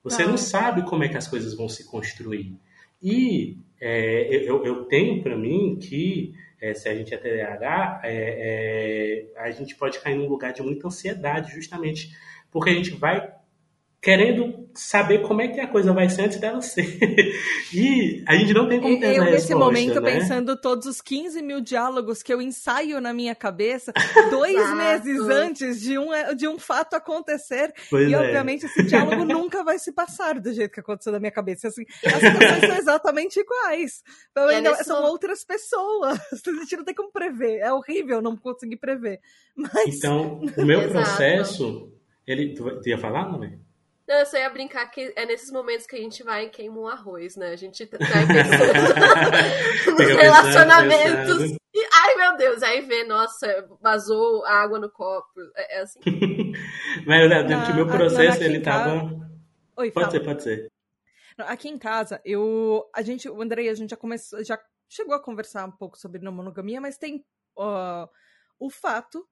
[0.04, 0.32] Você não.
[0.32, 2.54] não sabe como é que as coisas vão se construir.
[3.02, 9.26] E é, eu, eu, tenho para mim que é, se a gente é TDAH, é,
[9.34, 12.14] é, a gente pode cair num lugar de muita ansiedade, justamente
[12.50, 13.32] porque a gente vai
[14.04, 16.84] querendo saber como é que a coisa vai ser antes dela ser.
[17.72, 20.12] e a gente não tem como ter Eu, nesse resposta, momento, né?
[20.12, 23.94] pensando todos os 15 mil diálogos que eu ensaio na minha cabeça,
[24.30, 27.72] dois meses antes de um, de um fato acontecer.
[27.88, 28.18] Pois e, é.
[28.18, 31.68] obviamente, esse diálogo nunca vai se passar do jeito que aconteceu na minha cabeça.
[31.68, 34.02] Assim, as situações são exatamente iguais.
[34.32, 36.18] Então, é nesse são outras pessoas.
[36.30, 37.60] A gente não tem como prever.
[37.60, 39.18] É horrível não conseguir prever.
[39.56, 40.92] Mas Então, o meu Exato.
[40.92, 41.90] processo.
[42.26, 43.63] Ele, tu, tu ia falar, não é?
[44.06, 46.78] Não, eu só ia brincar que é nesses momentos que a gente vai e queima
[46.78, 47.48] um arroz, né?
[47.48, 47.98] A gente vai
[48.28, 51.38] pensando nos relacionamentos.
[51.38, 51.56] pensando.
[51.74, 55.28] E, ai, meu Deus, aí vê, nossa, vazou água no copo.
[55.56, 56.00] É, é assim.
[57.06, 59.10] Mas eu lembro que o meu processo, ele tava.
[59.76, 60.10] Oi, Pode fala.
[60.10, 60.68] ser, pode ser.
[61.38, 64.56] Aqui em casa, eu, a gente, o Andrei, a gente já começou, já
[64.88, 67.24] chegou a conversar um pouco sobre não monogamia, mas tem
[67.56, 68.06] ó,
[68.60, 69.26] o fato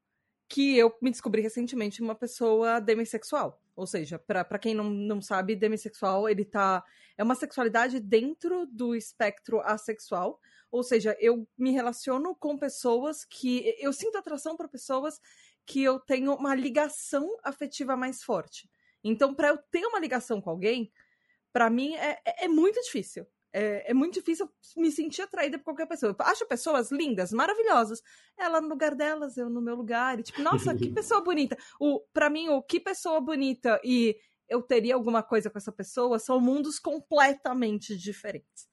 [0.48, 3.61] que eu me descobri recentemente uma pessoa demissexual.
[3.74, 6.84] Ou seja, pra quem não, não sabe, demissexual, ele tá.
[7.16, 10.38] É uma sexualidade dentro do espectro assexual.
[10.70, 13.74] Ou seja, eu me relaciono com pessoas que.
[13.78, 15.20] Eu sinto atração por pessoas
[15.64, 18.68] que eu tenho uma ligação afetiva mais forte.
[19.04, 20.92] Então, pra eu ter uma ligação com alguém,
[21.52, 23.26] Pra mim é, é- é muito difícil.
[23.52, 26.16] É, é muito difícil me sentir atraída por qualquer pessoa.
[26.18, 28.00] Eu acho pessoas lindas, maravilhosas.
[28.38, 30.18] Ela no lugar delas, eu no meu lugar.
[30.18, 31.56] E tipo, nossa, que pessoa bonita.
[31.78, 34.16] O, pra mim, o que pessoa bonita e
[34.48, 38.68] eu teria alguma coisa com essa pessoa são mundos completamente diferentes.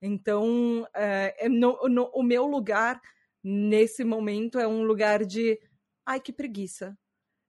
[0.00, 3.00] Então, é, é no- no- o meu lugar
[3.42, 5.58] nesse momento é um lugar de
[6.06, 6.96] ai, que preguiça.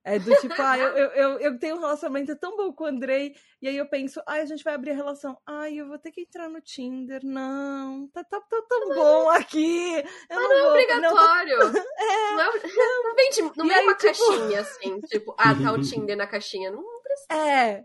[0.02, 3.36] É do tipo, ah, eu, eu, eu, tenho um relacionamento tão bom com o Andrei,
[3.60, 5.36] e aí eu penso, ai, a gente vai abrir a relação.
[5.46, 7.20] Ai, eu vou ter que entrar no Tinder.
[7.22, 9.96] Não, tá, tá, tá tão bom aqui.
[10.30, 11.58] Eu Mas não não é não, obrigatório.
[12.30, 15.72] Não, é, não vende, não E vem aí, uma tipo- caixinha assim, tipo, ah, tá
[15.72, 16.70] o Tinder na caixinha.
[16.70, 17.26] Não precisa.
[17.32, 17.84] É,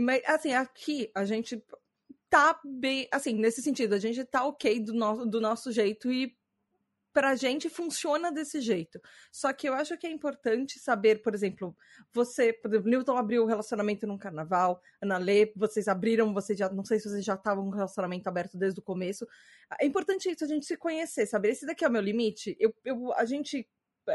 [0.00, 1.62] mas assim, aqui a gente
[2.30, 6.34] tá bem, assim, nesse sentido, a gente tá ok do nosso, do nosso jeito e
[7.12, 9.00] pra gente funciona desse jeito.
[9.32, 11.76] Só que eu acho que é importante saber, por exemplo,
[12.12, 16.68] você, por exemplo, Newton abriu o relacionamento num carnaval, Ana Lê, vocês abriram, vocês já,
[16.68, 19.26] não sei se vocês já estavam com um relacionamento aberto desde o começo.
[19.80, 22.74] É importante isso, a gente se conhecer, saber, esse daqui é o meu limite, eu,
[22.84, 23.68] eu a gente,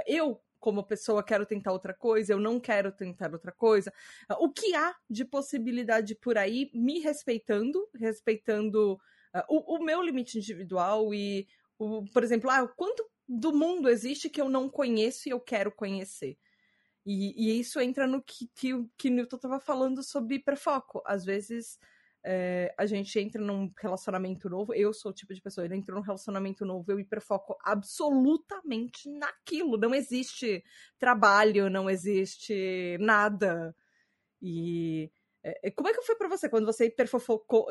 [0.07, 3.93] eu como pessoa quero tentar outra coisa, eu não quero tentar outra coisa.
[4.39, 10.39] O que há de possibilidade por aí, me respeitando, respeitando uh, o, o meu limite
[10.39, 15.31] individual e, o, por exemplo, ah, quanto do mundo existe que eu não conheço e
[15.31, 16.37] eu quero conhecer.
[17.05, 21.01] E, e isso entra no que, que, que Newton estava falando sobre hiperfoco.
[21.05, 21.77] Às vezes
[22.23, 25.99] é, a gente entra num relacionamento novo, eu sou o tipo de pessoa, ele entrou
[25.99, 29.77] num relacionamento novo, eu hiperfoco absolutamente naquilo.
[29.77, 30.63] Não existe
[30.97, 33.75] trabalho, não existe nada.
[34.41, 35.11] E
[35.75, 37.67] como é que foi pra você quando você hiperfofocou?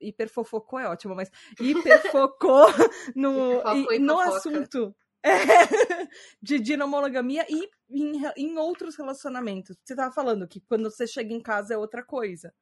[0.00, 2.66] Hiperfofocou é ótimo, mas hiperfocou
[3.14, 5.30] no, e- no assunto é,
[6.42, 9.76] de, de não monogamia e em, em outros relacionamentos.
[9.84, 12.54] Você tava falando que quando você chega em casa é outra coisa.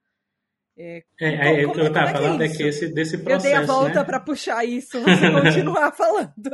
[0.79, 2.89] É, Como- é, o que como- eu tava é que é falando é, que esse,
[2.95, 4.05] desse eu processo, dei a volta né?
[4.05, 5.31] pra puxar isso, você
[5.67, 6.51] continuar falando.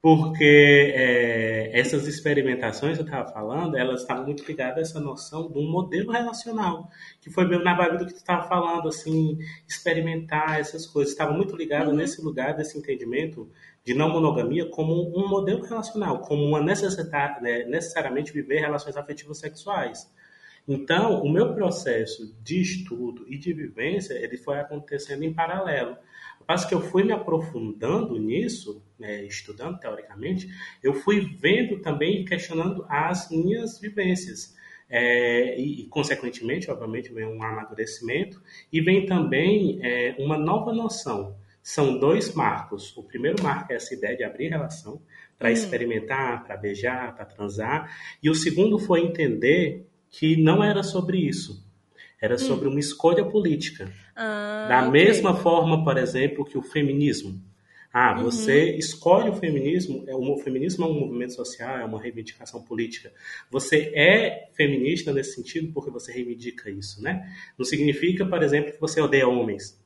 [0.00, 5.50] Porque é, essas experimentações que eu estava falando, elas estavam muito ligadas a essa noção
[5.50, 6.88] de um modelo relacional,
[7.20, 9.36] que foi meio na vibe do que tu estava falando, assim,
[9.68, 11.12] experimentar essas coisas.
[11.12, 11.96] Estava muito ligado Uhum.
[11.96, 13.50] nesse lugar desse entendimento
[13.84, 19.38] de não monogamia como um modelo relacional, como uma necessidade, né, necessariamente viver relações afetivas
[19.38, 20.10] sexuais.
[20.68, 25.96] Então, o meu processo de estudo e de vivência, ele foi acontecendo em paralelo.
[26.46, 30.48] Mas que eu fui me aprofundando nisso, né, estudando teoricamente,
[30.82, 34.56] eu fui vendo também e questionando as minhas vivências.
[34.88, 38.40] É, e, e, consequentemente, obviamente, vem um amadurecimento
[38.72, 41.36] e vem também é, uma nova noção.
[41.60, 42.96] São dois marcos.
[42.96, 45.02] O primeiro marco é essa ideia de abrir relação
[45.36, 45.52] para Hum.
[45.52, 47.90] experimentar, para beijar, para transar.
[48.22, 51.64] E o segundo foi entender que não era sobre isso.
[52.20, 53.92] Era sobre uma escolha política.
[54.14, 54.90] Ah, Da ok.
[54.90, 57.40] mesma forma, por exemplo, que o feminismo.
[57.92, 58.24] Ah, Uhum.
[58.24, 63.10] você escolhe o feminismo, é, o feminismo é um movimento social, é uma reivindicação política.
[63.50, 67.30] Você é feminista nesse sentido porque você reivindica isso, né?
[67.58, 69.78] Não significa, por exemplo, que você odeia homens.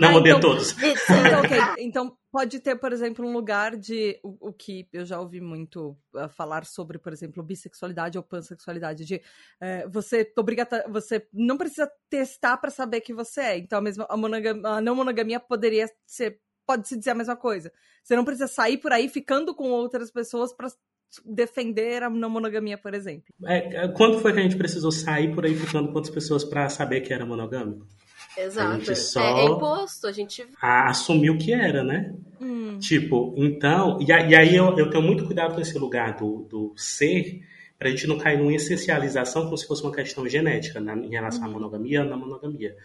[0.00, 0.76] Não Ah, odeia então- todos.
[0.82, 1.58] Então, ok.
[1.78, 4.18] Então, pode ter, por exemplo, um lugar de.
[4.22, 9.04] O, o que eu já ouvi muito uh, falar sobre, por exemplo, bissexualidade ou pansexualidade,
[9.04, 9.20] de
[9.60, 13.58] eh, você obrigata, você não precisa testar para saber que você é.
[13.58, 16.40] Então, a, mesma, a, monogam- a não monogamia poderia ser.
[16.66, 17.72] Pode-se dizer a mesma coisa.
[18.04, 20.68] Você não precisa sair por aí ficando com outras pessoas para
[21.24, 23.32] defender a não monogamia, por exemplo.
[23.46, 27.00] É, quando foi que a gente precisou sair por aí ficando quantas pessoas para saber
[27.00, 27.86] que era monogâmico?
[28.38, 28.72] Exato.
[28.72, 32.14] A gente só é, é imposto, a gente assumiu que era, né?
[32.40, 32.78] Hum.
[32.78, 36.72] Tipo, então, e, e aí eu, eu, tenho muito cuidado com esse lugar do, do
[36.76, 37.42] ser,
[37.76, 41.10] para a gente não cair numa essencialização como se fosse uma questão genética na, em
[41.10, 41.54] relação à uhum.
[41.54, 42.76] monogamia ou na monogamia.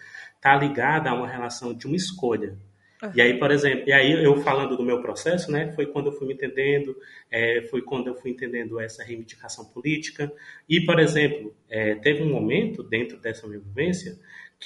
[0.41, 2.57] Tá ligada a uma relação de uma escolha.
[3.03, 3.11] Uhum.
[3.15, 6.13] E aí, por exemplo, e aí eu falando do meu processo, né, foi quando eu
[6.13, 6.95] fui me entendendo,
[7.29, 10.31] é, foi quando eu fui entendendo essa reivindicação política.
[10.67, 14.17] E, por exemplo, é, teve um momento dentro dessa minha vivência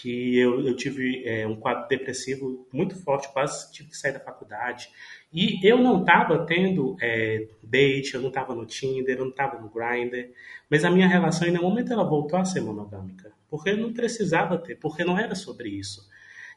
[0.01, 4.19] que eu, eu tive é, um quadro depressivo muito forte, quase tive que sair da
[4.19, 4.89] faculdade.
[5.33, 9.59] E eu não estava tendo é, date, eu não estava no Tinder, eu não estava
[9.59, 10.29] no Grindr,
[10.69, 13.93] mas a minha relação em nenhum momento ela voltou a ser monogâmica, porque eu não
[13.93, 16.07] precisava ter, porque não era sobre isso.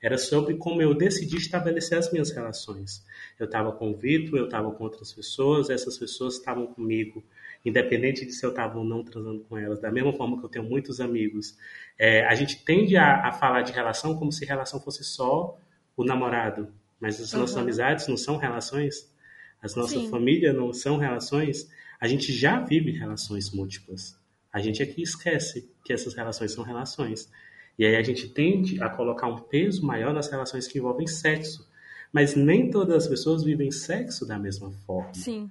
[0.03, 3.05] Era sobre como eu decidi estabelecer as minhas relações.
[3.39, 7.23] Eu estava com o Vitor, eu estava com outras pessoas, essas pessoas estavam comigo
[7.65, 10.49] independente de se eu estava ou não transando com elas, da mesma forma que eu
[10.49, 11.57] tenho muitos amigos,
[12.03, 15.59] é, a gente tende a, a, falar de relação como se relação fosse só
[15.95, 17.41] o namorado, mas as uhum.
[17.41, 19.13] nossas amizades não são relações,
[19.61, 21.71] as nossas famílias não são relações,
[22.01, 24.19] a gente já vive relações múltiplas.
[24.51, 27.31] A gente aqui esquece que essas relações são relações.
[27.79, 31.69] E aí a gente tende a colocar um peso maior nas relações que envolvem sexo.
[32.11, 35.13] Mas nem todas as pessoas vivem sexo da mesma forma.
[35.13, 35.51] Sim.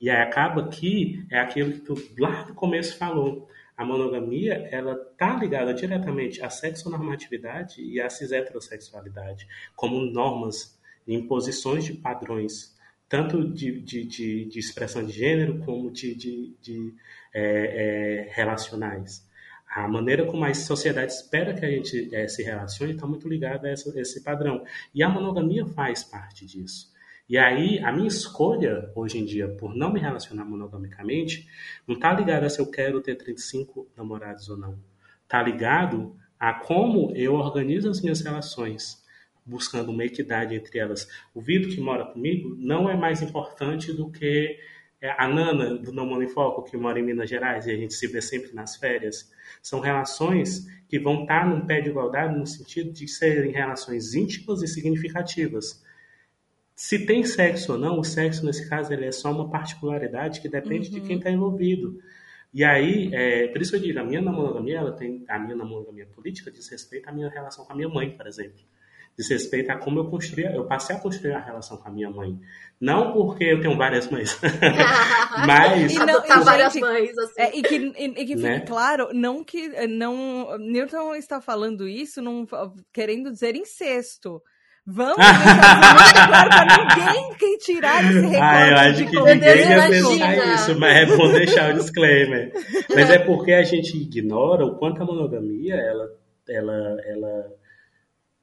[0.00, 3.46] E aí acaba que é aquilo que tu lá no começo falou.
[3.76, 11.94] A monogamia, ela tá ligada diretamente à sexonormatividade e à cis-heterossexualidade, como normas, imposições de
[11.94, 12.76] padrões,
[13.08, 16.94] tanto de, de, de, de expressão de gênero como de, de, de
[17.34, 19.26] é, é, relacionais.
[19.66, 23.66] A maneira como a sociedade espera que a gente é, se relacione está muito ligada
[23.66, 24.62] a essa, esse padrão.
[24.94, 26.91] E a monogamia faz parte disso.
[27.32, 31.48] E aí, a minha escolha, hoje em dia, por não me relacionar monogamicamente,
[31.88, 34.78] não está ligada a se eu quero ter 35 namorados ou não.
[35.22, 39.02] Está ligado a como eu organizo as minhas relações,
[39.46, 41.08] buscando uma equidade entre elas.
[41.34, 44.58] O Vitor que mora comigo não é mais importante do que
[45.00, 47.76] é, a Nana, do Não Mano em Foco, que mora em Minas Gerais, e a
[47.76, 49.32] gente se vê sempre nas férias.
[49.62, 54.60] São relações que vão estar num pé de igualdade no sentido de serem relações íntimas
[54.60, 55.82] e significativas
[56.82, 60.48] se tem sexo ou não, o sexo nesse caso ele é só uma particularidade que
[60.48, 60.94] depende uhum.
[60.94, 61.36] de quem está uhum.
[61.36, 62.00] envolvido.
[62.52, 65.54] E aí, é, por isso que eu digo, a minha monogamia, ela tem, a minha
[65.54, 68.58] monogamia política diz respeito à minha relação com a minha mãe, por exemplo.
[69.16, 72.10] Diz respeito a como eu construí, eu passei a construir a relação com a minha
[72.10, 72.36] mãe.
[72.80, 74.36] Não porque eu tenho várias mães,
[75.46, 75.92] mas...
[75.92, 77.40] E não, Adotar e, várias gente, mães, assim.
[77.42, 78.60] É, e que, e, e que fique né?
[78.66, 79.68] claro, não que...
[79.86, 82.44] Não, Newton está falando isso não,
[82.92, 84.42] querendo dizer incesto.
[84.84, 88.36] Vamos deixar claro pra ninguém quem tirar esse recorde.
[88.42, 92.52] Ah, eu acho que ninguém ia pensar isso, mas é bom deixar o disclaimer.
[92.92, 96.08] Mas é porque a gente ignora o quanto a monogamia ela,
[96.48, 97.52] ela, ela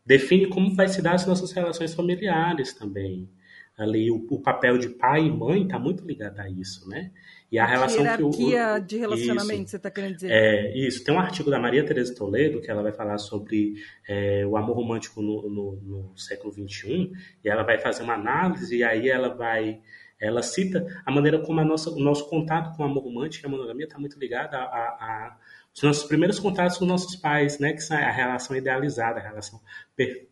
[0.05, 3.29] define como vai se dar as nossas relações familiares também.
[3.77, 7.11] Ali o, o papel de pai e mãe está muito ligado a isso, né?
[7.51, 10.31] E a relação Hierarquia de relacionamento, isso, você está querendo dizer?
[10.31, 11.03] É, isso.
[11.03, 13.73] Tem um artigo da Maria Teresa Toledo que ela vai falar sobre
[14.07, 17.11] é, o amor romântico no, no, no, século XXI
[17.43, 19.81] e ela vai fazer uma análise e aí ela vai
[20.19, 23.47] ela cita a maneira como a nossa, o nosso contato com o amor romântico e
[23.47, 25.37] a monogamia está muito ligado a, a, a,
[25.73, 29.61] os nossos primeiros contatos com nossos pais, né, que são a relação idealizada, a relação
[29.95, 30.28] perfeita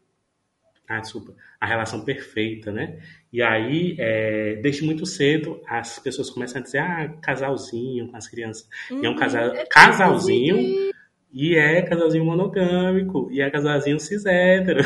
[0.87, 2.99] ah, desculpa, a relação perfeita, né?
[3.31, 8.27] E aí, é, desde muito cedo, as pessoas começam a dizer, ah, casalzinho com as
[8.27, 8.69] crianças.
[8.89, 10.93] Uhum, e é um uhum, casal, é casalzinho,
[11.33, 14.81] e é casalzinho monogâmico, e é casalzinho cis hétero.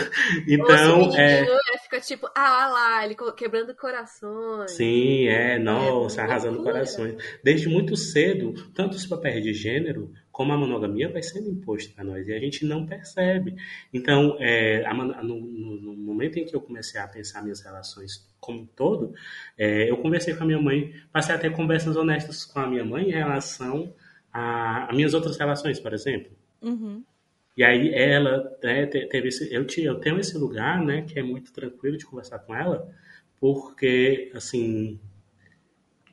[0.48, 1.46] Então, é...
[1.84, 4.72] Fica tipo, ah lá, ele quebrando corações.
[4.72, 7.16] Sim, é, nossa, é arrasando corações.
[7.44, 12.04] Desde muito cedo, tanto os papéis de gênero como a monogamia vai sendo imposto para
[12.04, 13.56] nós e a gente não percebe.
[13.94, 18.62] Então, é, a, no, no, momento em que eu comecei a pensar minhas relações como
[18.62, 19.14] um todo,
[19.58, 22.86] é, eu conversei com a minha mãe, passei a ter conversas honestas com a minha
[22.86, 23.94] mãe em relação
[24.32, 26.32] a, a minhas outras relações, por exemplo.
[26.62, 27.04] Uhum.
[27.56, 31.52] E aí ela né, teve esse, eu, eu tenho esse lugar, né, que é muito
[31.52, 32.90] tranquilo de conversar com ela,
[33.40, 35.00] porque assim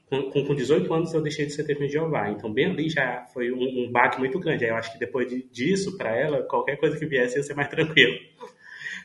[0.08, 2.30] com, com 18 anos eu deixei de ser testemunha de Jeová.
[2.30, 4.64] Então, bem ali já foi um, um baque muito grande.
[4.64, 7.54] Aí eu acho que depois de, disso, para ela, qualquer coisa que viesse ia ser
[7.54, 8.18] mais tranquilo.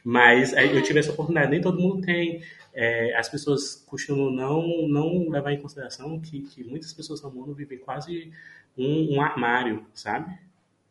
[0.04, 1.52] Mas aí, eu tive essa oportunidade.
[1.52, 2.42] Nem todo mundo tem.
[2.74, 7.54] É, as pessoas costumam não, não levar em consideração que, que muitas pessoas no mundo
[7.54, 8.32] vivem quase
[8.78, 10.36] um, um armário, sabe?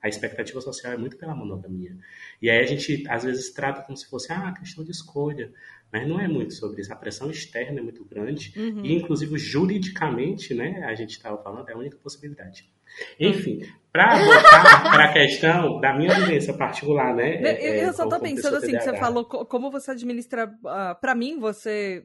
[0.00, 1.96] A expectativa social é muito pela monogamia.
[2.40, 5.52] E aí a gente, às vezes, trata como se fosse ah, questão de escolha.
[5.92, 6.92] Mas não é muito sobre isso.
[6.92, 8.52] A pressão externa é muito grande.
[8.56, 8.82] Uhum.
[8.82, 12.72] E, inclusive, juridicamente, né, a gente estava falando, é a única possibilidade.
[13.20, 13.60] Enfim,
[13.92, 17.42] para voltar para a questão da minha vivência particular, né?
[17.42, 20.46] Eu, é, eu só estou pensando assim, que você falou como você administra.
[20.46, 22.04] Uh, ah, para mim, você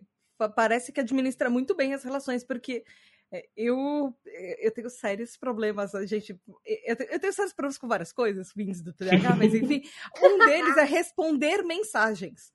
[0.55, 2.83] parece que administra muito bem as relações, porque
[3.31, 4.13] é, eu,
[4.59, 6.37] eu tenho sérios problemas, gente.
[6.85, 9.81] Eu tenho, eu tenho sérios problemas com várias coisas, vindos do TDAH, mas enfim,
[10.21, 12.51] um deles é responder mensagens.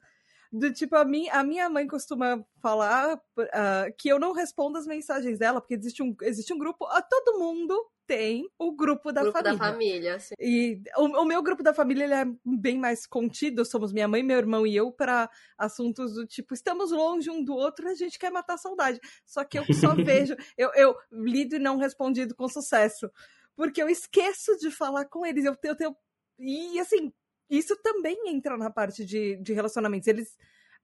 [0.52, 4.86] Do tipo, a, mim, a minha mãe costuma falar uh, que eu não respondo as
[4.86, 7.74] mensagens dela, porque existe um, existe um grupo, uh, todo mundo
[8.06, 9.58] tem o grupo da grupo família.
[9.58, 10.34] da família, sim.
[10.38, 14.22] E o, o, meu grupo da família ele é bem mais contido, somos minha mãe,
[14.22, 18.18] meu irmão e eu, para assuntos do tipo, estamos longe um do outro, a gente
[18.18, 19.00] quer matar a saudade.
[19.24, 23.10] Só que eu só vejo, eu, eu lido e não respondido com sucesso.
[23.56, 25.44] Porque eu esqueço de falar com eles.
[25.44, 25.96] Eu, eu tenho.
[26.38, 27.12] E assim,
[27.58, 30.08] isso também entra na parte de, de relacionamentos.
[30.08, 30.36] Eles.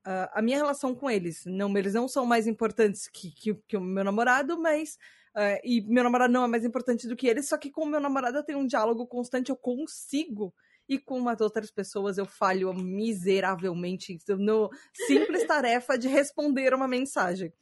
[0.06, 3.76] Uh, a minha relação com eles, não, eles não são mais importantes que, que, que
[3.76, 4.96] o meu namorado, mas
[5.38, 7.86] Uh, e meu namorado não é mais importante do que ele, só que com o
[7.86, 10.52] meu namorado eu tenho um diálogo constante, eu consigo.
[10.88, 14.68] E com as outras pessoas eu falho miseravelmente no
[15.06, 17.52] simples tarefa de responder uma mensagem.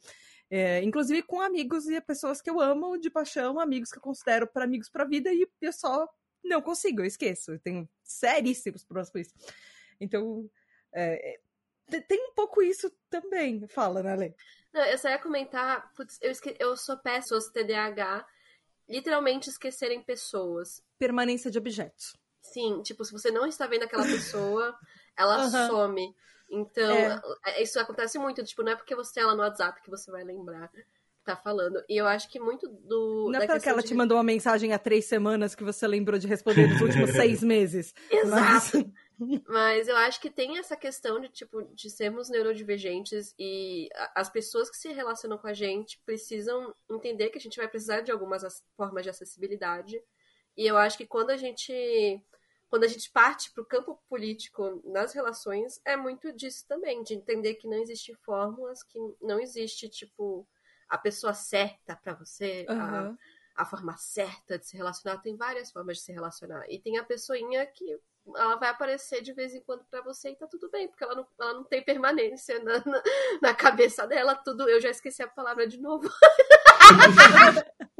[0.49, 4.47] É, inclusive com amigos e pessoas que eu amo de paixão, amigos que eu considero
[4.47, 6.07] para amigos para vida, e eu só
[6.43, 7.51] não consigo, eu esqueço.
[7.51, 9.33] Eu tenho seríssimos problemas com isso.
[9.99, 10.49] Então,
[10.93, 11.39] é,
[12.07, 13.67] tem um pouco isso também.
[13.67, 14.33] Fala, né, Lê?
[14.73, 16.55] Não, eu só ia comentar, putz, eu, esque...
[16.59, 18.27] eu sou péssima TDAH,
[18.87, 20.83] literalmente esquecerem pessoas.
[20.99, 22.15] Permanência de objetos.
[22.41, 24.77] Sim, tipo, se você não está vendo aquela pessoa,
[25.17, 25.67] ela uhum.
[25.67, 26.15] some.
[26.49, 27.21] Então, é.
[27.45, 27.63] é.
[27.63, 30.23] isso acontece muito, tipo, não é porque você tem ela no WhatsApp que você vai
[30.23, 30.71] lembrar
[31.35, 31.83] tá falando.
[31.87, 33.29] E eu acho que muito do.
[33.31, 33.87] Não é porque ela de...
[33.87, 37.43] te mandou uma mensagem há três semanas que você lembrou de responder nos últimos seis
[37.43, 37.93] meses.
[38.09, 38.77] Exato.
[38.77, 39.07] Mas...
[39.47, 44.69] Mas eu acho que tem essa questão de, tipo, de sermos neurodivergentes e as pessoas
[44.69, 48.63] que se relacionam com a gente precisam entender que a gente vai precisar de algumas
[48.75, 49.99] formas de acessibilidade.
[50.55, 52.21] E eu acho que quando a gente
[52.69, 57.13] quando a gente parte para o campo político nas relações, é muito disso também, de
[57.13, 60.45] entender que não existe fórmulas, que não existe, tipo,
[60.89, 62.81] a pessoa certa para você, uhum.
[62.81, 63.15] a,
[63.55, 65.17] a forma certa de se relacionar.
[65.19, 66.65] Tem várias formas de se relacionar.
[66.69, 67.99] E tem a pessoinha que
[68.35, 71.15] ela vai aparecer de vez em quando para você e tá tudo bem, porque ela
[71.15, 73.03] não, ela não tem permanência na, na,
[73.41, 74.67] na, cabeça dela, tudo.
[74.67, 76.09] Eu já esqueci a palavra de novo.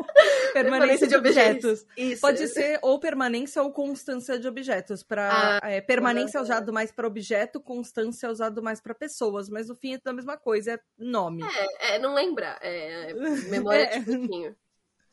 [0.54, 1.86] permanência de objetos.
[1.96, 2.22] Isso.
[2.22, 5.04] Pode ser ou permanência ou constância de objetos.
[5.04, 9.50] Para ah, é, permanência é usado mais para objeto, constância é usado mais para pessoas,
[9.50, 11.44] mas no fim é a mesma coisa, é nome.
[11.44, 13.14] É, é não lembra, é,
[13.50, 14.00] memória é.
[14.00, 14.56] de pouquinho.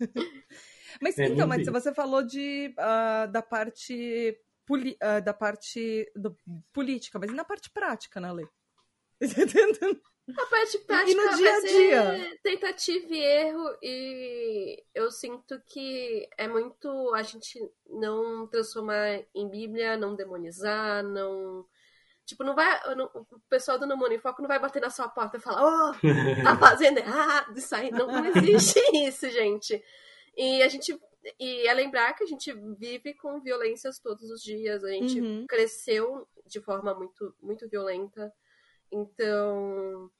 [1.00, 4.38] Mas é, então, mas você falou de uh, da parte
[4.70, 6.36] uh, da parte do,
[6.72, 8.46] política, mas e na parte prática, né, Lê?
[10.26, 12.38] A parte prática e no dia a dia.
[12.42, 19.98] tentativa e erro e eu sinto que é muito a gente não transformar em Bíblia,
[19.98, 21.66] não demonizar, não
[22.26, 22.94] Tipo, não vai.
[22.96, 25.62] Não, o pessoal do No Money Foco não vai bater na sua porta e falar,
[25.62, 27.90] oh, tá fazendo errado, isso aí.
[27.90, 29.82] Não, não existe isso, gente.
[30.36, 30.98] E a gente
[31.38, 34.84] e é lembrar que a gente vive com violências todos os dias.
[34.84, 35.46] A gente uhum.
[35.46, 38.32] cresceu de forma muito, muito violenta.
[38.90, 40.10] Então,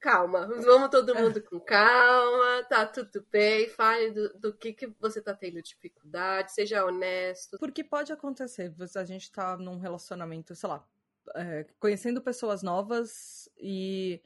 [0.00, 0.46] calma.
[0.46, 1.22] Vamos todo é.
[1.22, 2.64] mundo com calma.
[2.68, 3.68] Tá tudo bem.
[3.68, 6.52] Fale do, do que, que você tá tendo dificuldade.
[6.52, 7.58] Seja honesto.
[7.58, 8.74] Porque pode acontecer.
[8.96, 10.86] A gente tá num relacionamento, sei lá,
[11.34, 14.22] é, conhecendo pessoas novas e.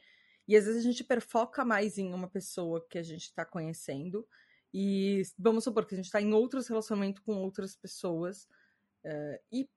[0.47, 4.27] E às vezes a gente perfoca mais em uma pessoa que a gente tá conhecendo
[4.77, 8.43] e vamos supor que a gente está em outros relacionamentos com outras pessoas.
[9.05, 9.69] Uh, e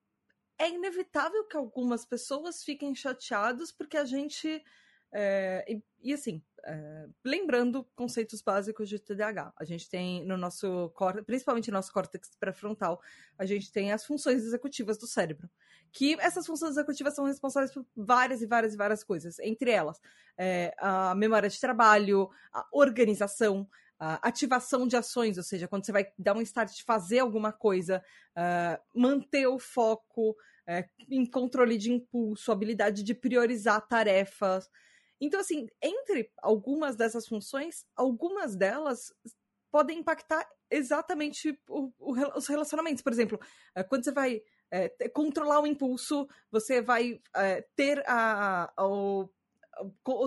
[0.58, 4.62] é inevitável que algumas pessoas fiquem chateadas porque a gente.
[5.10, 10.92] É, e, e, assim, é, lembrando conceitos básicos de TDAH, a gente tem no nosso
[11.24, 13.00] principalmente no nosso córtex pré-frontal,
[13.38, 15.48] a gente tem as funções executivas do cérebro.
[15.90, 19.98] Que essas funções executivas são responsáveis por várias e várias e várias coisas, entre elas
[20.38, 23.68] é, a memória de trabalho, a organização,
[23.98, 27.52] a ativação de ações, ou seja, quando você vai dar um start de fazer alguma
[27.52, 28.02] coisa,
[28.36, 34.70] uh, manter o foco uh, em controle de impulso, habilidade de priorizar tarefas.
[35.20, 39.12] Então, assim, entre algumas dessas funções, algumas delas
[39.70, 43.02] podem impactar exatamente o, o, os relacionamentos.
[43.02, 43.40] Por exemplo,
[43.76, 44.40] uh, quando você vai
[45.14, 47.22] controlar o impulso, você vai
[47.74, 49.26] ter a, a, o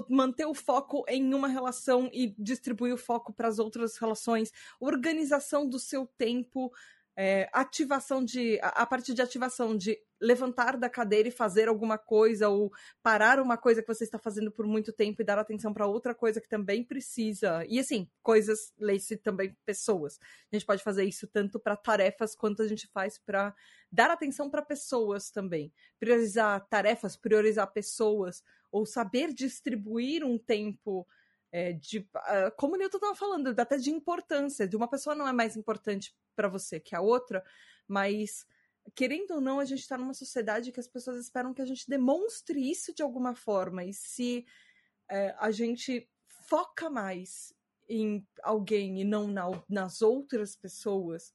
[0.09, 5.67] manter o foco em uma relação e distribuir o foco para as outras relações, organização
[5.67, 6.71] do seu tempo.
[7.15, 8.59] é, ativação de.
[8.61, 12.71] A, a partir de ativação de levantar da cadeira e fazer alguma coisa, ou
[13.01, 16.13] parar uma coisa que você está fazendo por muito tempo e dar atenção para outra
[16.13, 17.65] coisa que também precisa.
[17.67, 20.19] E assim, coisas, leia-se também pessoas.
[20.51, 23.53] A gente pode fazer isso tanto para tarefas quanto a gente faz para
[23.91, 25.73] dar atenção para pessoas também.
[25.99, 31.07] Priorizar tarefas, priorizar pessoas, ou saber distribuir um tempo.
[31.53, 35.27] É, de, uh, como o Newton estava falando, até de importância, de uma pessoa não
[35.27, 37.43] é mais importante para você que a outra,
[37.85, 38.45] mas
[38.95, 41.89] querendo ou não, a gente está numa sociedade que as pessoas esperam que a gente
[41.89, 43.83] demonstre isso de alguma forma.
[43.83, 44.45] E se
[45.09, 46.09] é, a gente
[46.47, 47.53] foca mais
[47.87, 51.33] em alguém e não na, nas outras pessoas,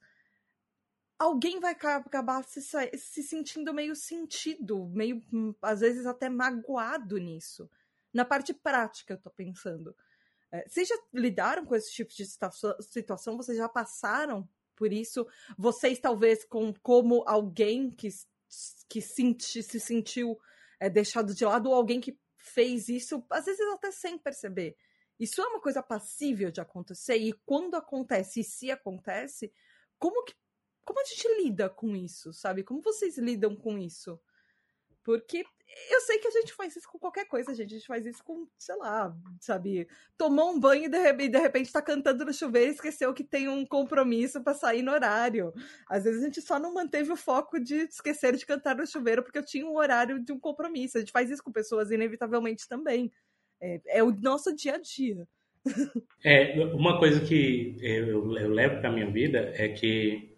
[1.19, 5.23] alguém vai acabar se, se sentindo meio sentido, meio,
[5.63, 7.71] às vezes, até magoado nisso.
[8.13, 9.95] Na parte prática, eu tô pensando.
[10.51, 13.37] É, vocês já lidaram com esse tipo de situação?
[13.37, 15.27] Vocês já passaram por isso,
[15.57, 18.09] vocês talvez com como alguém que,
[18.89, 20.39] que senti, se sentiu
[20.79, 24.77] é, deixado de lado ou alguém que fez isso, às vezes até sem perceber.
[25.19, 29.51] Isso é uma coisa passível de acontecer e quando acontece e se acontece,
[29.99, 30.35] como que
[30.87, 32.63] como a gente lida com isso, sabe?
[32.63, 34.19] Como vocês lidam com isso?
[35.03, 35.45] Porque
[35.91, 37.75] eu sei que a gente faz isso com qualquer coisa, gente.
[37.75, 39.89] A gente faz isso com, sei lá, sabe?
[40.17, 43.67] Tomou um banho e de repente, tá cantando no chuveiro e esqueceu que tem um
[43.67, 45.53] compromisso para sair no horário.
[45.89, 49.25] Às vezes a gente só não manteve o foco de esquecer de cantar no chuveiro
[49.25, 50.99] porque eu tinha um horário de um compromisso.
[50.99, 53.13] A gente faz isso com pessoas inevitavelmente também.
[53.61, 55.27] É, é o nosso dia a dia.
[56.25, 60.36] É, uma coisa que eu, eu levo para minha vida é que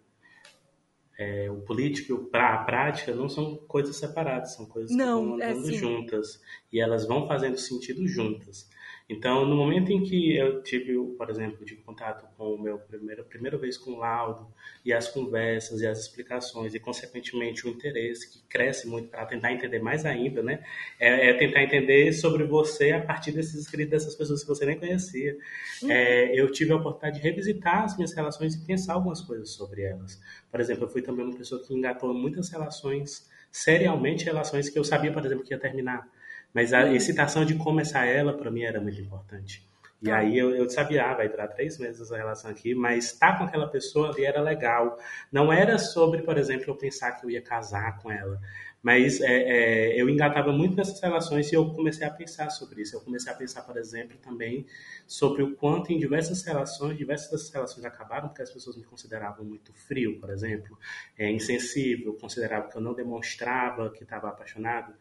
[1.19, 5.41] é, o político para a prática não são coisas separadas, são coisas não, que vão
[5.41, 6.41] é andando é, juntas
[6.71, 8.69] e elas vão fazendo sentido juntas.
[9.09, 13.23] Então, no momento em que eu tive, por exemplo, tive contato com o meu primeiro,
[13.23, 14.47] primeira vez com o laudo
[14.85, 19.51] e as conversas e as explicações e, consequentemente, o interesse que cresce muito para tentar
[19.51, 20.63] entender mais ainda, né?
[20.99, 24.77] É, é, tentar entender sobre você a partir desses escritos dessas pessoas que você nem
[24.77, 25.35] conhecia.
[25.81, 25.89] Uhum.
[25.89, 29.81] É, eu tive a oportunidade de revisitar as minhas relações e pensar algumas coisas sobre
[29.81, 30.21] elas.
[30.51, 34.83] Por exemplo, eu fui também uma pessoa que engatou muitas relações, serialmente relações que eu
[34.83, 36.07] sabia, por exemplo, que ia terminar
[36.53, 39.67] mas a excitação de começar ela, para mim, era muito importante.
[40.01, 40.17] E tá.
[40.17, 43.43] aí eu, eu sabia, ah, vai durar três meses essa relação aqui, mas estar com
[43.43, 44.97] aquela pessoa ali era legal.
[45.31, 48.39] Não era sobre, por exemplo, eu pensar que eu ia casar com ela.
[48.81, 52.95] Mas é, é, eu engatava muito nessas relações e eu comecei a pensar sobre isso.
[52.95, 54.65] Eu comecei a pensar, por exemplo, também
[55.05, 59.43] sobre o quanto em diversas relações, diversas dessas relações acabaram porque as pessoas me consideravam
[59.43, 60.79] muito frio, por exemplo,
[61.17, 64.93] é, insensível, consideravam que eu não demonstrava que estava apaixonado.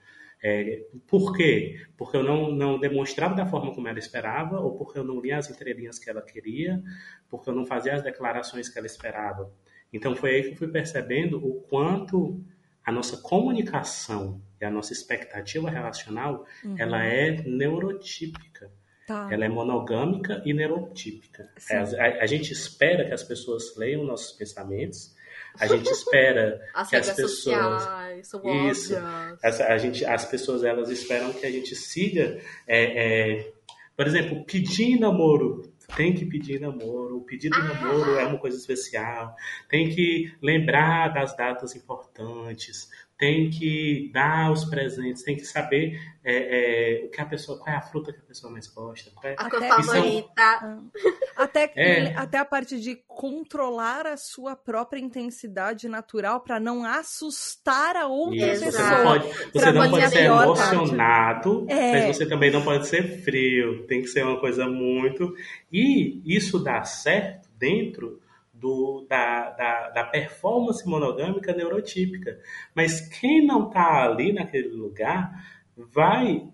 [0.43, 1.81] É, por quê?
[1.97, 5.37] Porque eu não, não demonstrava da forma como ela esperava, ou porque eu não lia
[5.37, 6.83] as entrelinhas que ela queria,
[7.29, 9.53] porque eu não fazia as declarações que ela esperava.
[9.93, 12.41] Então foi aí que eu fui percebendo o quanto
[12.85, 16.75] a nossa comunicação e a nossa expectativa relacional, uhum.
[16.79, 18.71] ela é neurotípica.
[19.07, 19.29] Tá.
[19.31, 21.51] Ela é monogâmica e neurotípica.
[21.71, 25.15] É, a, a, gente espera que as pessoas leiam nossos pensamentos,
[25.59, 28.95] a gente espera as que as pessoas sociais, são isso,
[29.43, 33.53] as, a gente, as pessoas elas esperam que a gente siga, é, é,
[33.97, 35.73] por exemplo, pedir namoro.
[35.97, 37.17] Tem que pedir namoro.
[37.17, 39.35] O pedido de namoro é uma coisa especial.
[39.71, 47.01] Tem que lembrar das datas importantes tem que dar os presentes, tem que saber é,
[47.03, 49.11] é, o que a pessoa, qual é a fruta que a pessoa mais gosta.
[49.11, 50.79] Qual é, a cor favorita.
[51.37, 52.15] Até, é.
[52.17, 58.53] até a parte de controlar a sua própria intensidade natural para não assustar a outra
[58.53, 58.85] Isso, pessoa.
[58.85, 61.93] Você não pode, você não pode ser emocionado, é.
[61.93, 63.85] mas você também não pode ser frio.
[63.89, 65.35] Tem que ser uma coisa muito.
[65.73, 68.21] E isso dá certo dentro
[68.59, 72.39] do, da, da, da, performance monogâmica neurotípica.
[72.75, 75.33] Mas quem não está ali naquele lugar
[75.77, 76.49] vai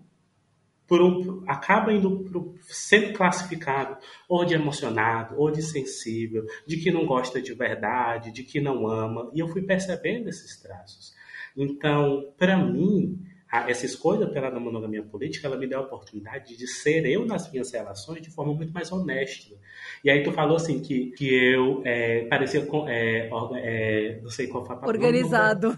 [0.87, 3.97] por, acaba indo pro, sendo classificado
[4.29, 8.87] ou de emocionado, ou de sensível, de que não gosta de verdade, de que não
[8.87, 9.31] ama.
[9.33, 11.13] E eu fui percebendo esses traços.
[11.57, 13.19] Então, para mim,
[13.51, 17.71] essa escolha pela monogamia política, ela me deu a oportunidade de ser eu nas minhas
[17.71, 19.55] relações de forma muito mais honesta.
[20.03, 24.47] E aí tu falou assim que, que eu é, parecia com, é, é, não sei
[24.47, 24.99] qual foi a palavra.
[24.99, 25.77] Organizado.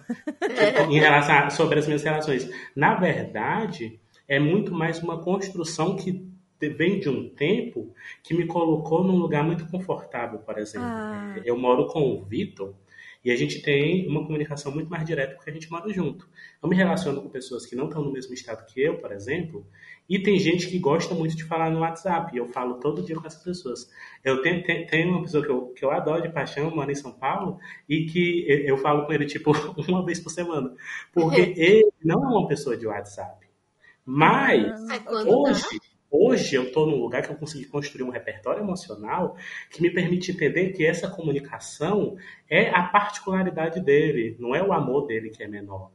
[0.89, 2.49] em relação a, sobre as minhas relações.
[2.75, 6.25] Na verdade, é muito mais uma construção que
[6.59, 10.87] vem de um tempo que me colocou num lugar muito confortável, por exemplo.
[10.87, 11.35] Ah.
[11.45, 12.73] Eu moro com o Vitor
[13.27, 16.29] E a gente tem uma comunicação muito mais direta porque a gente mora junto.
[16.63, 19.67] Eu me relaciono com pessoas que não estão no mesmo estado que eu, por exemplo,
[20.07, 22.33] e tem gente que gosta muito de falar no WhatsApp.
[22.33, 23.91] E eu falo todo dia com essas pessoas.
[24.23, 26.95] Eu tenho, tenho, tenho uma pessoa que eu, que eu adoro de paixão, mora em
[26.95, 27.59] São Paulo,
[27.89, 29.51] e que eu falo com ele, tipo,
[29.89, 30.73] uma vez por semana.
[31.11, 33.45] Porque ele não é uma pessoa de WhatsApp.
[34.05, 34.71] Mas,
[35.27, 35.65] hoje,
[36.09, 39.35] hoje eu estou num lugar que eu consegui construir um repertório emocional
[39.69, 42.15] que me permite entender que essa comunicação
[42.49, 45.91] é a particularidade dele, não é o amor dele que é menor.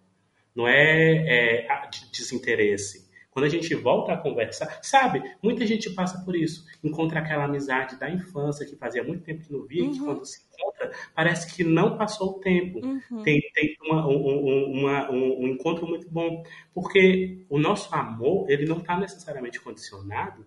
[0.54, 3.10] Não é, é desinteresse.
[3.32, 6.66] Quando a gente volta a conversar, sabe, muita gente passa por isso.
[6.84, 9.92] Encontra aquela amizade da infância que fazia muito tempo que não via, uhum.
[9.92, 12.84] que quando se encontra, parece que não passou o tempo.
[12.84, 13.22] Uhum.
[13.22, 16.44] Tem, tem uma, um, uma, um, um, encontro muito bom.
[16.74, 20.44] Porque o nosso amor, ele não está necessariamente condicionado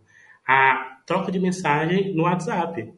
[0.47, 2.93] à troca de mensagem no WhatsApp.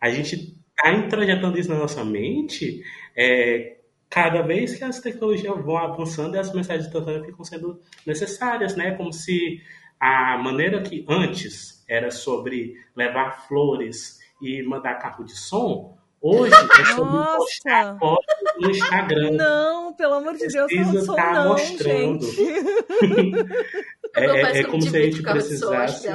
[0.00, 2.82] A gente está introjetando isso na nossa mente
[3.16, 3.77] é,
[4.08, 8.92] cada vez que as tecnologias vão avançando, as mensagens instantâneas ficam sendo necessárias, né?
[8.92, 9.60] Como se
[10.00, 16.84] a maneira que antes era sobre levar flores e mandar carro de som, hoje é
[16.84, 17.36] sobre Nossa.
[17.36, 19.30] postar fotos no Instagram.
[19.32, 22.26] Não, pelo amor de Deus, não sou tá não, mostrando.
[24.14, 26.08] é, é, é como se a gente precisasse.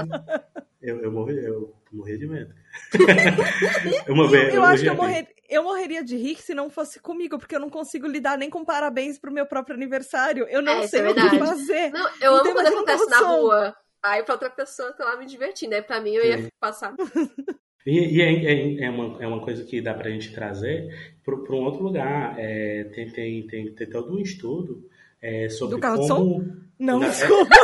[0.82, 2.54] Eu, eu, morri, eu morri de medo.
[4.08, 7.00] Uma vez, eu, eu acho que eu, morrer, eu morreria de rir se não fosse
[7.00, 10.46] comigo, porque eu não consigo lidar nem com parabéns pro meu próprio aniversário.
[10.50, 11.92] Eu não é, sei é o que fazer.
[11.92, 13.76] Não, eu amo quando acontece na rua.
[14.02, 15.76] Aí pra outra pessoa tô lá me divertindo.
[15.76, 16.48] Aí pra mim eu ia é.
[16.60, 16.94] passar.
[17.86, 20.88] E, e é, é, é, uma, é uma coisa que dá pra gente trazer
[21.22, 22.34] para um outro lugar.
[22.40, 24.90] É, tem, tem, tem, tem todo um estudo
[25.22, 26.40] é, sobre do carro como...
[26.40, 26.64] de som?
[26.80, 27.56] Não, desculpa.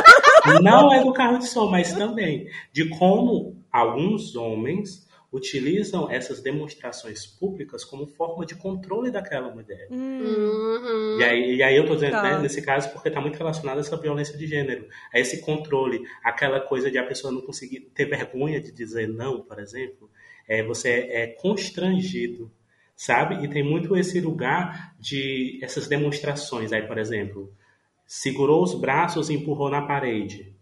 [0.46, 6.40] É, não é do carro de som, mas também de como alguns homens utilizam essas
[6.42, 9.86] demonstrações públicas como forma de controle daquela mulher.
[9.90, 11.18] Uhum.
[11.20, 12.22] E, aí, e aí eu estou dizendo, tá.
[12.22, 16.02] né, nesse caso, porque está muito relacionado a essa violência de gênero, a esse controle,
[16.24, 20.10] aquela coisa de a pessoa não conseguir ter vergonha de dizer não, por exemplo,
[20.48, 22.50] é, você é, é constrangido,
[22.96, 23.44] sabe?
[23.44, 26.72] E tem muito esse lugar de essas demonstrações.
[26.72, 27.54] Aí, por exemplo,
[28.04, 30.52] segurou os braços e empurrou na parede,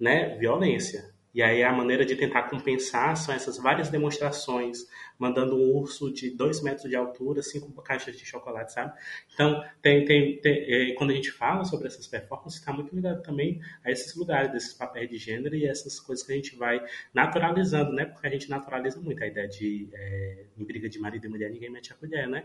[0.00, 0.36] né?
[0.36, 1.09] Violência.
[1.32, 4.86] E aí a maneira de tentar compensar são essas várias demonstrações,
[5.16, 8.92] mandando um urso de dois metros de altura, cinco caixas de chocolate, sabe?
[9.32, 13.22] Então, tem, tem, tem é, quando a gente fala sobre essas performances, está muito ligado
[13.22, 16.84] também a esses lugares, desses papéis de gênero e essas coisas que a gente vai
[17.14, 18.06] naturalizando, né?
[18.06, 21.50] Porque a gente naturaliza muito a ideia de é, em briga de marido e mulher,
[21.50, 22.44] ninguém mete a colher, né?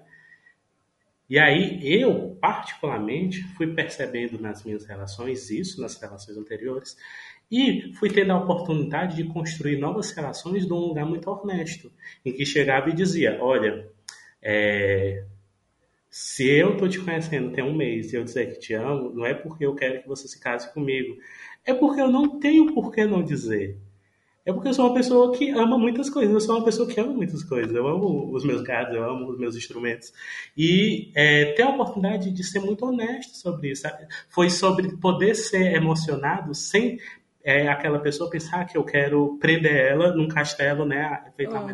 [1.28, 6.96] E aí eu, particularmente, fui percebendo nas minhas relações isso, nas relações anteriores,
[7.52, 11.92] e fui tendo a oportunidade de construir novas relações de um lugar muito honesto,
[12.24, 13.88] em que chegava e dizia: Olha,
[14.42, 15.24] é,
[16.10, 19.26] se eu estou te conhecendo tem um mês e eu dizer que te amo, não
[19.26, 21.18] é porque eu quero que você se case comigo,
[21.66, 23.78] é porque eu não tenho por que não dizer.
[24.46, 26.32] É porque eu sou uma pessoa que ama muitas coisas.
[26.32, 27.76] Eu sou uma pessoa que ama muitas coisas.
[27.76, 30.14] Eu amo os meus gatos, eu amo os meus instrumentos.
[30.56, 33.82] E é, ter a oportunidade de ser muito honesto sobre isso.
[33.82, 34.06] Sabe?
[34.30, 37.00] Foi sobre poder ser emocionado sem
[37.46, 41.32] é aquela pessoa pensar que eu quero prender ela num castelo, né?
[41.38, 41.58] Feito oh.
[41.58, 41.66] a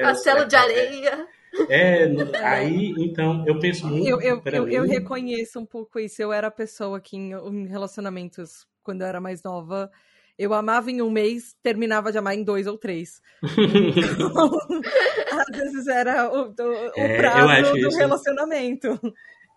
[0.00, 1.26] Castelo de areia.
[1.68, 2.04] É,
[2.44, 4.08] aí, então, eu penso muito.
[4.08, 6.22] Eu, eu, eu, eu, reconheço um pouco isso.
[6.22, 9.90] Eu era a pessoa que, em, em relacionamentos, quando eu era mais nova,
[10.38, 13.20] eu amava em um mês, terminava de amar em dois ou três.
[13.42, 14.50] então,
[15.50, 17.98] às vezes era o, o, é, prazo do isso...
[17.98, 19.00] relacionamento.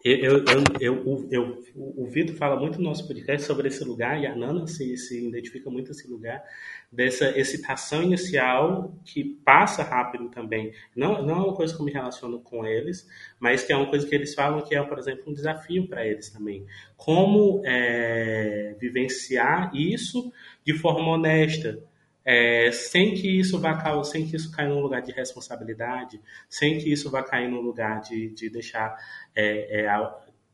[0.06, 0.44] Eu,
[0.82, 4.68] eu, eu, o Vitor fala muito no nosso podcast sobre esse lugar, e a Nana
[4.68, 6.44] se, se identifica muito esse lugar,
[6.92, 10.74] dessa excitação inicial que passa rápido também.
[10.94, 13.08] Não, não é uma coisa que eu me relaciono com eles,
[13.40, 16.06] mas que é uma coisa que eles falam que é, por exemplo, um desafio para
[16.06, 16.66] eles também.
[16.98, 20.34] Como é, vivenciar isso
[20.66, 21.82] de forma honesta,
[22.26, 26.20] é, sem que isso vá sem que isso caia num lugar de responsabilidade,
[26.50, 28.96] sem que isso vá cair num lugar de, de deixar
[29.36, 30.12] é, é,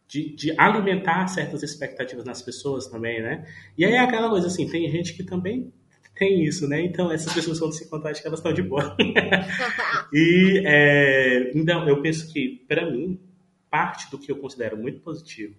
[0.08, 3.46] de, de, alimentar certas expectativas nas pessoas também, né?
[3.78, 5.72] E aí é aquela coisa assim, tem gente que também
[6.16, 6.82] tem isso, né?
[6.82, 8.98] Então essas pessoas quando se encontrar, acho que elas estão de boa.
[10.12, 13.20] e é, então eu penso que para mim
[13.70, 15.56] parte do que eu considero muito positivo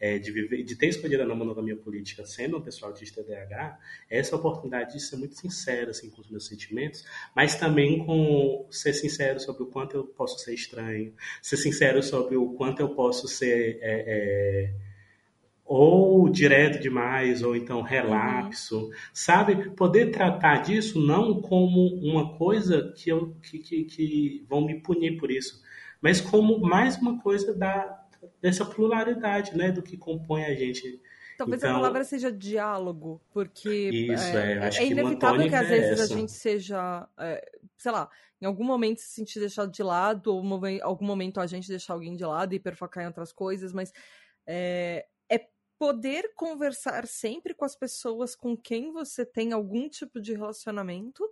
[0.00, 4.18] é, de, viver, de ter escolhido a monogamia política sendo uma pessoa autista DH, é
[4.18, 7.04] essa oportunidade de ser muito sincero assim, com os meus sentimentos,
[7.34, 11.12] mas também com ser sincero sobre o quanto eu posso ser estranho,
[11.42, 13.78] ser sincero sobre o quanto eu posso ser.
[13.80, 14.88] É, é,
[15.68, 18.90] ou direto demais, ou então relapso, uhum.
[19.12, 19.68] sabe?
[19.72, 25.18] Poder tratar disso não como uma coisa que, eu, que, que, que vão me punir
[25.18, 25.62] por isso,
[26.00, 27.97] mas como mais uma coisa da,
[28.40, 31.00] dessa pluralidade, né, do que compõe a gente.
[31.36, 36.00] Talvez então, a palavra seja diálogo, porque isso, é, é, é inevitável que às vezes
[36.00, 40.68] a gente seja, é, sei lá, em algum momento se sentir deixado de lado, ou
[40.68, 43.92] em algum momento a gente deixar alguém de lado e hiperfocar em outras coisas, mas
[44.46, 45.46] é, é
[45.78, 51.24] poder conversar sempre com as pessoas com quem você tem algum tipo de relacionamento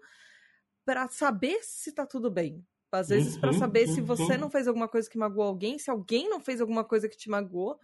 [0.85, 2.65] para saber se tá tudo bem.
[2.93, 3.95] Às vezes, uhum, para saber uhum.
[3.95, 4.39] se você uhum.
[4.39, 7.29] não fez alguma coisa que magoou alguém, se alguém não fez alguma coisa que te
[7.29, 7.79] magoou.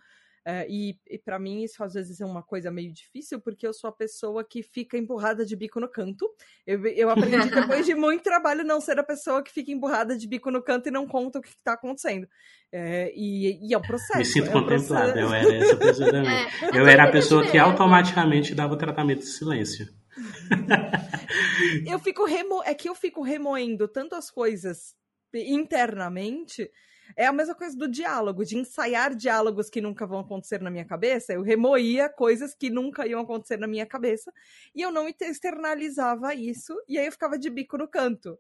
[0.44, 3.72] É, e, e para mim isso às vezes é uma coisa meio difícil, porque eu
[3.72, 6.28] sou a pessoa que fica empurrada de bico no canto.
[6.66, 10.26] Eu, eu aprendi depois de muito trabalho não ser a pessoa que fica empurrada de
[10.26, 12.26] bico no canto e não conta o que está acontecendo.
[12.72, 14.18] É, e, e, é um processo.
[14.18, 16.32] Me sinto é um contemplado, eu era essa pessoa também.
[16.72, 19.86] É, eu era a pessoa que automaticamente dava o tratamento de silêncio.
[21.86, 22.62] eu fico remo...
[22.64, 24.94] É que eu fico remoendo tantas coisas
[25.34, 26.70] internamente.
[27.16, 30.84] É a mesma coisa do diálogo, de ensaiar diálogos que nunca vão acontecer na minha
[30.84, 31.32] cabeça.
[31.32, 34.32] Eu remoía coisas que nunca iam acontecer na minha cabeça
[34.74, 38.38] e eu não externalizava isso, e aí eu ficava de bico no canto.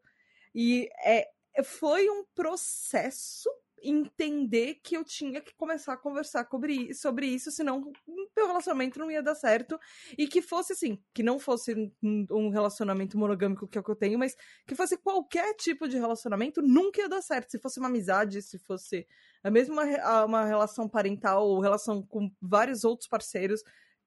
[0.54, 1.28] E é,
[1.62, 3.50] foi um processo
[3.82, 7.92] entender que eu tinha que começar a conversar sobre, sobre isso, senão
[8.36, 9.78] meu relacionamento não ia dar certo.
[10.16, 13.96] E que fosse assim, que não fosse um relacionamento monogâmico que é o que eu
[13.96, 14.36] tenho, mas
[14.66, 17.50] que fosse qualquer tipo de relacionamento, nunca ia dar certo.
[17.50, 19.06] Se fosse uma amizade, se fosse
[19.42, 19.82] a mesma
[20.24, 23.62] uma relação parental ou relação com vários outros parceiros,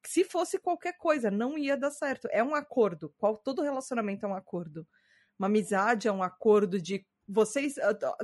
[0.08, 2.28] se fosse qualquer coisa, não ia dar certo.
[2.32, 3.14] É um acordo.
[3.18, 4.88] Qual, todo relacionamento é um acordo.
[5.38, 7.76] Uma amizade é um acordo de vocês,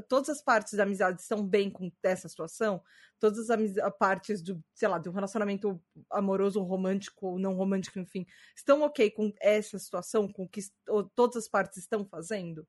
[0.07, 2.83] todas as partes da amizade estão bem com essa situação?
[3.19, 8.25] Todas as partes do, sei lá, de um relacionamento amoroso, romântico ou não romântico, enfim,
[8.55, 10.61] estão ok com essa situação, com o que
[11.15, 12.67] todas as partes estão fazendo?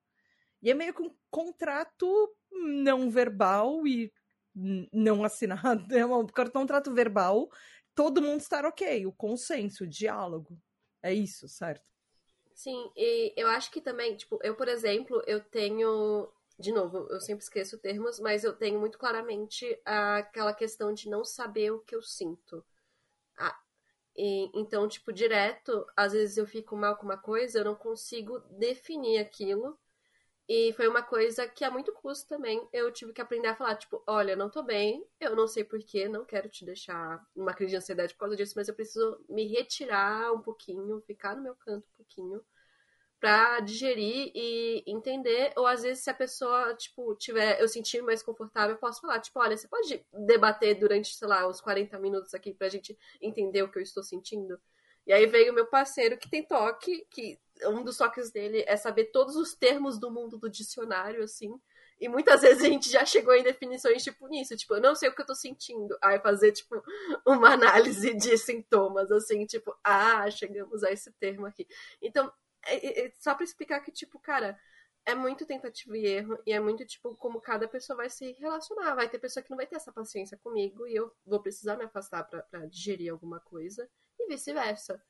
[0.61, 4.11] E é meio que um contrato não verbal e
[4.91, 7.49] não assinado, é um contrato verbal,
[7.93, 10.57] todo mundo estar ok, o consenso, o diálogo.
[11.01, 11.92] É isso, certo?
[12.53, 16.29] Sim, e eu acho que também, tipo, eu, por exemplo, eu tenho.
[16.59, 21.25] De novo, eu sempre esqueço termos, mas eu tenho muito claramente aquela questão de não
[21.25, 22.63] saber o que eu sinto.
[23.37, 23.57] Ah,
[24.17, 28.39] e, então, tipo, direto, às vezes eu fico mal com uma coisa, eu não consigo
[28.51, 29.79] definir aquilo.
[30.47, 33.75] E foi uma coisa que a muito custo também eu tive que aprender a falar,
[33.75, 37.71] tipo, olha, não tô bem, eu não sei porquê, não quero te deixar numa crise
[37.71, 41.55] de ansiedade por causa disso, mas eu preciso me retirar um pouquinho, ficar no meu
[41.55, 42.43] canto um pouquinho
[43.19, 48.21] pra digerir e entender, ou às vezes se a pessoa, tipo, tiver, eu sentir mais
[48.21, 52.33] confortável, eu posso falar, tipo, olha, você pode debater durante, sei lá, uns 40 minutos
[52.33, 54.59] aqui pra gente entender o que eu estou sentindo?
[55.07, 58.77] E aí veio o meu parceiro que tem toque, que um dos toques dele é
[58.77, 61.59] saber todos os termos do mundo do dicionário, assim.
[61.99, 65.09] E muitas vezes a gente já chegou em definições tipo nisso, tipo, eu não sei
[65.09, 65.97] o que eu tô sentindo.
[66.01, 66.83] Aí fazer, tipo,
[67.25, 71.67] uma análise de sintomas, assim, tipo, ah, chegamos a esse termo aqui.
[72.01, 72.31] Então,
[72.65, 74.59] é, é, só pra explicar que, tipo, cara,
[75.05, 78.95] é muito tentativa e erro, e é muito, tipo, como cada pessoa vai se relacionar.
[78.95, 81.83] Vai ter pessoa que não vai ter essa paciência comigo, e eu vou precisar me
[81.85, 85.01] afastar pra, pra digerir alguma coisa, e vice-versa.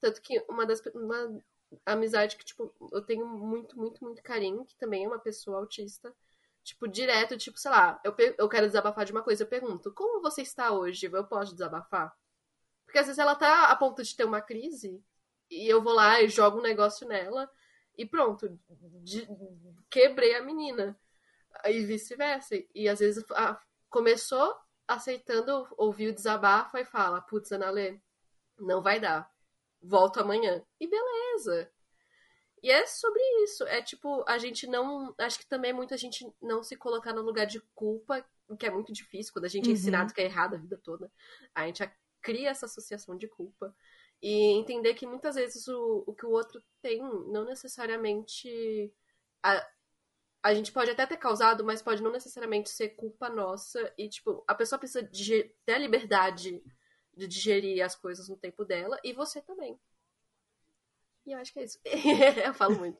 [0.00, 0.80] Tanto que uma das.
[0.94, 1.42] Uma,
[1.84, 6.14] amizade que, tipo, eu tenho muito, muito, muito carinho, que também é uma pessoa autista.
[6.62, 10.20] Tipo, direto, tipo, sei lá, eu, eu quero desabafar de uma coisa, eu pergunto, como
[10.20, 11.06] você está hoje?
[11.10, 12.14] Eu posso desabafar?
[12.84, 15.02] Porque às vezes ela tá a ponto de ter uma crise,
[15.50, 17.50] e eu vou lá e jogo um negócio nela,
[17.96, 18.58] e pronto,
[19.02, 19.28] de,
[19.90, 20.98] quebrei a menina.
[21.64, 22.56] E vice-versa.
[22.74, 24.56] E às vezes a, começou
[24.86, 28.00] aceitando ouvir o desabafo e fala, putz, Analê,
[28.58, 29.30] não vai dar
[29.82, 30.62] volto amanhã.
[30.78, 31.70] E beleza.
[32.62, 33.64] E é sobre isso.
[33.64, 35.14] É tipo, a gente não.
[35.18, 38.70] Acho que também muita gente não se colocar no lugar de culpa, o que é
[38.70, 39.74] muito difícil quando a gente é uhum.
[39.74, 41.10] é ensinado que é errado a vida toda.
[41.54, 41.82] A gente
[42.20, 43.74] cria essa associação de culpa.
[44.22, 48.92] E entender que muitas vezes o, o que o outro tem não necessariamente.
[49.42, 49.66] A,
[50.42, 53.92] a gente pode até ter causado, mas pode não necessariamente ser culpa nossa.
[53.96, 56.62] E, tipo, a pessoa precisa de, ter a liberdade
[57.20, 59.78] de digerir as coisas no tempo dela e você também.
[61.26, 61.78] E eu acho que é isso.
[62.44, 62.98] eu falo muito.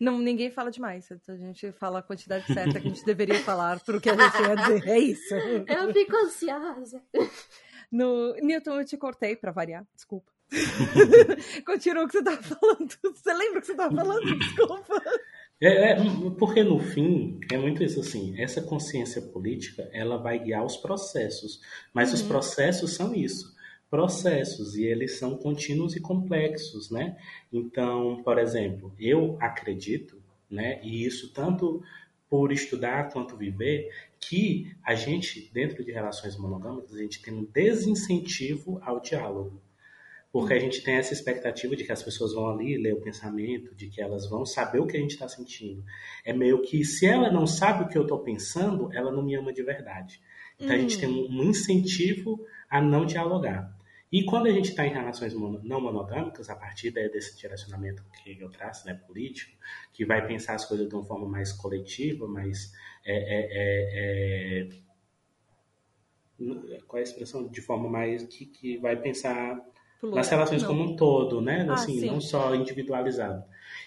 [0.00, 1.08] Não, ninguém fala demais.
[1.10, 4.42] A gente fala a quantidade certa que a gente deveria falar pro que a gente
[4.42, 4.88] ia dizer.
[4.88, 5.34] É isso.
[5.34, 7.02] Eu fico ansiosa.
[7.90, 10.32] No Newton, eu te cortei para variar, desculpa.
[11.66, 12.88] Continua o que você tava falando.
[13.02, 14.38] Você lembra o que você tava falando?
[14.38, 15.02] Desculpa.
[15.60, 15.96] É, é,
[16.38, 18.40] porque no fim é muito isso assim.
[18.40, 21.60] Essa consciência política ela vai guiar os processos,
[21.92, 22.14] mas uhum.
[22.14, 23.54] os processos são isso,
[23.90, 27.16] processos e eles são contínuos e complexos, né?
[27.52, 30.80] Então, por exemplo, eu acredito, né?
[30.84, 31.82] E isso tanto
[32.28, 33.88] por estudar quanto viver,
[34.20, 39.60] que a gente, dentro de relações monogâmicas, a gente tem um desincentivo ao diálogo.
[40.38, 43.74] Porque a gente tem essa expectativa de que as pessoas vão ali ler o pensamento,
[43.74, 45.82] de que elas vão saber o que a gente está sentindo.
[46.24, 49.34] É meio que se ela não sabe o que eu estou pensando, ela não me
[49.34, 50.20] ama de verdade.
[50.54, 50.78] Então hum.
[50.78, 53.76] a gente tem um incentivo a não dialogar.
[54.12, 58.48] E quando a gente está em relações não monogâmicas, a partir desse direcionamento que eu
[58.48, 59.52] traço, né, político,
[59.92, 62.72] que vai pensar as coisas de uma forma mais coletiva, mais.
[63.04, 63.48] É, é,
[64.62, 64.68] é,
[66.74, 67.48] é qual é a expressão?
[67.48, 68.22] De forma mais.
[68.22, 69.60] que, que vai pensar
[70.00, 70.16] Plural.
[70.16, 70.68] nas relações não.
[70.68, 71.66] como um todo, né?
[71.68, 73.42] Ah, assim, não só individualizado.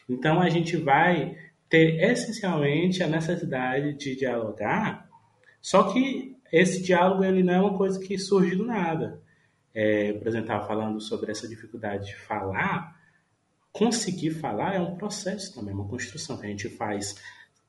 [0.10, 1.38] Então a gente vai
[1.70, 5.10] ter essencialmente a necessidade de dialogar,
[5.62, 9.22] só que esse diálogo ele não é uma coisa que surge do nada
[9.74, 13.00] é, por exemplo, estava falando sobre essa dificuldade de falar,
[13.72, 17.16] conseguir falar é um processo também, uma construção que a gente faz.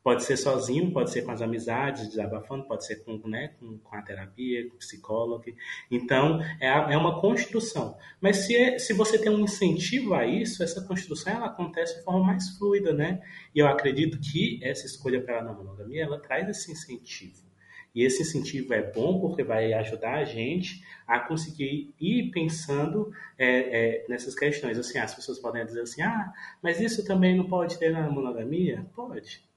[0.03, 3.97] Pode ser sozinho, pode ser com as amizades, desabafando, pode ser com, né, com, com
[3.97, 5.45] a terapia, com o psicólogo.
[5.89, 7.97] Então, é, é uma construção.
[8.21, 12.05] Mas se, é, se você tem um incentivo a isso, essa construção ela acontece de
[12.05, 13.21] forma mais fluida, né?
[13.55, 17.53] E eu acredito que essa escolha pela não monogamia, ela traz esse incentivo.
[17.95, 23.49] E esse incentivo é bom porque vai ajudar a gente a conseguir ir pensando é,
[23.49, 24.79] é, nessas questões.
[24.79, 28.87] Assim, as pessoas podem dizer assim, ah, mas isso também não pode ter na monogamia?
[28.97, 29.52] Pode.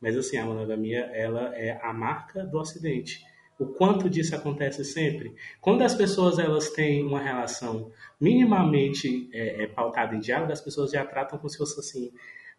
[0.00, 3.24] Mas assim, a monogamia ela é a marca do Ocidente.
[3.58, 5.34] O quanto disso acontece sempre?
[5.60, 10.92] Quando as pessoas elas têm uma relação minimamente é, é pautada em diálogo, as pessoas
[10.92, 12.12] já tratam como se fosse assim,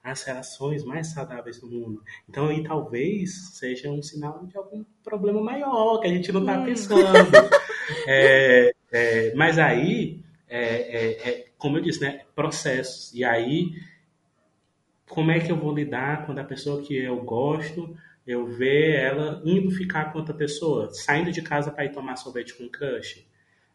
[0.03, 2.03] as relações mais saudáveis do mundo.
[2.27, 6.59] Então, aí talvez seja um sinal de algum problema maior que a gente não está
[6.59, 6.65] hum.
[6.65, 7.05] pensando.
[8.07, 13.13] é, é, mas aí, é, é, é, como eu disse, né, processos.
[13.13, 13.71] E aí,
[15.09, 19.41] como é que eu vou lidar quando a pessoa que eu gosto, eu ver ela
[19.43, 23.27] indo ficar com outra pessoa, saindo de casa para ir tomar sorvete com um crush?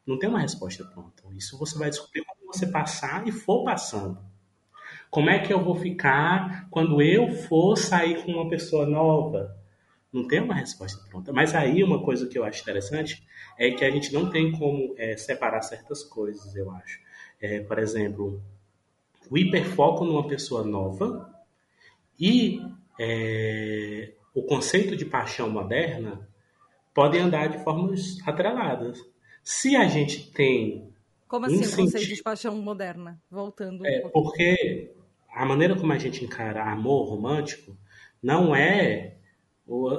[0.07, 1.25] Não tem uma resposta pronta.
[1.37, 4.19] Isso você vai descobrir quando você passar e for passando.
[5.11, 9.57] Como é que eu vou ficar quando eu for sair com uma pessoa nova?
[10.13, 11.33] Não tem uma resposta pronta.
[11.33, 13.27] Mas aí uma coisa que eu acho interessante
[13.59, 17.01] é que a gente não tem como é, separar certas coisas, eu acho.
[17.41, 18.41] É, por exemplo,
[19.31, 21.33] o hiperfoco numa pessoa nova
[22.19, 22.61] e
[22.99, 26.29] é, o conceito de paixão moderna
[26.93, 28.99] podem andar de formas atreladas.
[29.43, 30.89] Se a gente tem.
[31.27, 33.21] Como assim o conceito de paixão moderna?
[33.31, 33.83] Voltando.
[33.83, 34.93] Um é, porque
[35.29, 37.77] a maneira como a gente encara amor romântico
[38.23, 39.17] não é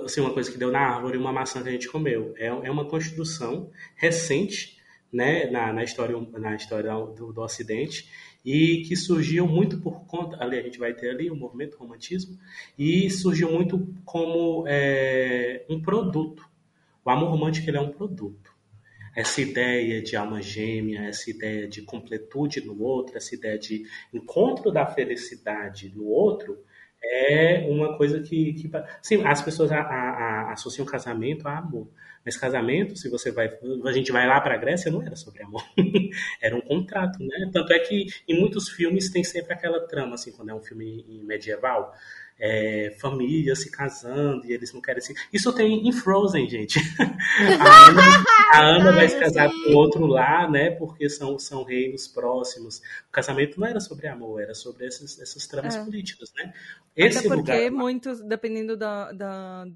[0.03, 2.33] assim, uma coisa que deu na árvore uma maçã que a gente comeu.
[2.37, 4.77] É, é uma construção recente
[5.11, 8.09] né, na, na história, na história do, do Ocidente
[8.45, 12.37] e que surgiu muito por conta, ali a gente vai ter ali o movimento romantismo,
[12.77, 16.47] e surgiu muito como é, um produto.
[17.03, 18.55] O amor romântico ele é um produto
[19.15, 24.71] essa ideia de alma gêmea, essa ideia de completude no outro, essa ideia de encontro
[24.71, 26.61] da felicidade no outro,
[27.01, 28.69] é uma coisa que, que
[29.01, 30.09] sim, as pessoas a, a,
[30.49, 31.87] a, associam casamento a amor.
[32.25, 33.47] Mas casamento, se você vai,
[33.85, 35.63] a gente vai lá para a Grécia, não era sobre amor,
[36.41, 37.51] era um contrato, né?
[37.53, 41.05] Tanto é que em muitos filmes tem sempre aquela trama, assim, quando é um filme
[41.23, 41.93] medieval,
[42.39, 45.13] é, família se casando e eles não querem se.
[45.31, 46.79] Isso tem em Frozen, gente.
[47.59, 50.71] a Ana, a Ana vai se casar com outro lá, né?
[50.71, 52.79] Porque são, são reinos próximos.
[53.07, 55.83] O casamento não era sobre amor, era sobre esses, essas tramas é.
[55.83, 56.53] políticas, né?
[56.95, 57.71] Esse Até porque lugar...
[57.71, 59.67] muitos, dependendo da, da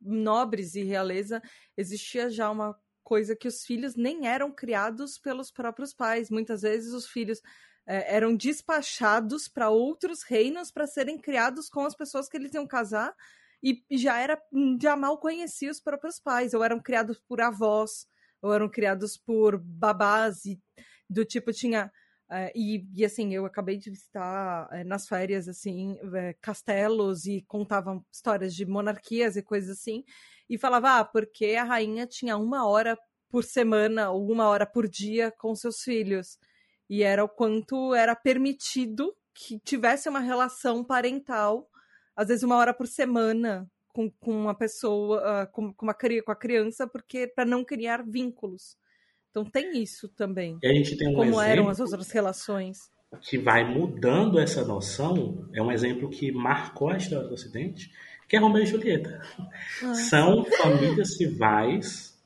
[0.00, 1.42] nobres e realeza,
[1.76, 6.30] existia já uma coisa que os filhos nem eram criados pelos próprios pais.
[6.30, 7.40] Muitas vezes os filhos
[7.86, 12.66] é, eram despachados para outros reinos para serem criados com as pessoas que eles iam
[12.66, 13.14] casar
[13.62, 14.40] e já era
[14.80, 18.06] já mal conhecia os próprios pais, ou eram criados por avós,
[18.40, 20.58] ou eram criados por babás e
[21.08, 21.92] do tipo tinha
[22.30, 27.42] é, e, e, assim, eu acabei de visitar é, nas férias, assim, é, castelos e
[27.42, 30.04] contavam histórias de monarquias e coisas assim.
[30.48, 32.96] E falava, ah, porque a rainha tinha uma hora
[33.28, 36.38] por semana ou uma hora por dia com seus filhos
[36.90, 41.70] e era o quanto era permitido que tivesse uma relação parental,
[42.16, 46.32] às vezes uma hora por semana, com, com uma pessoa, uh, com, com, uma, com
[46.32, 48.76] a criança, porque para não criar vínculos.
[49.30, 50.58] Então tem isso também.
[50.62, 52.90] E a gente tem um como eram as outras relações.
[53.22, 57.92] Que vai mudando essa noção, é um exemplo que marcou a história do Ocidente,
[58.28, 59.20] que é Romeu e Julieta.
[59.82, 62.16] Ah, São famílias rivais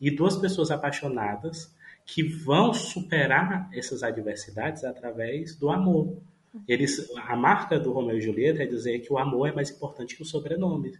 [0.00, 1.74] e duas pessoas apaixonadas
[2.06, 6.16] que vão superar essas adversidades através do amor.
[6.66, 10.16] Eles, a marca do Romeu e Julieta é dizer que o amor é mais importante
[10.16, 10.98] que o sobrenome,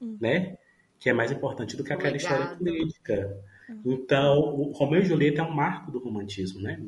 [0.00, 0.16] hum.
[0.20, 0.56] né?
[0.98, 2.32] Que é mais importante do que aquela Obrigado.
[2.32, 3.44] história política.
[3.68, 3.82] Hum.
[3.84, 6.80] Então, o Romeu e Julieta é um marco do romantismo, né?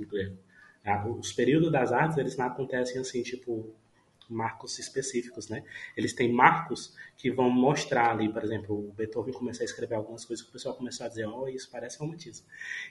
[1.18, 3.74] Os períodos das artes, eles não acontecem assim, tipo,
[4.28, 5.64] marcos específicos, né?
[5.96, 10.24] Eles têm marcos que vão mostrar ali, por exemplo, o Beethoven começou a escrever algumas
[10.24, 12.46] coisas que o pessoal começou a dizer, oh, isso parece romantismo.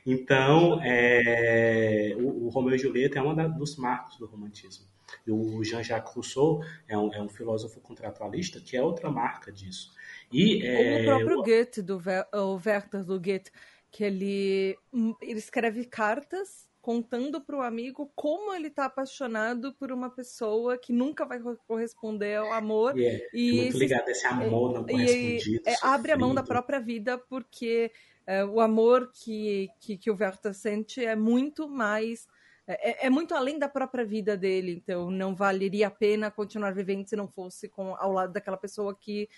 [0.05, 4.85] Então, é, o, o Romeu e Julieta é um dos marcos do romantismo.
[5.25, 9.93] E o Jean-Jacques Rousseau é um, é um, filósofo contratualista que é outra marca disso.
[10.31, 11.43] E, é, o próprio o...
[11.43, 12.01] Goethe, do
[12.33, 13.51] o Werther do Goethe,
[13.91, 19.91] que ele, hum, ele escreve cartas contando para o amigo como ele está apaixonado por
[19.91, 21.37] uma pessoa que nunca vai
[21.67, 22.97] corresponder ao amor.
[22.97, 25.61] Yeah, é, e é muito ligado esse amor não correspondido.
[25.67, 27.91] E, é, abre a mão da própria vida porque
[28.25, 32.25] é, o amor que, que, que o Werther sente é muito mais
[32.67, 37.07] é, é, muito além da própria vida dele, então não valeria a pena continuar vivendo
[37.07, 39.29] se não fosse com, ao lado daquela pessoa que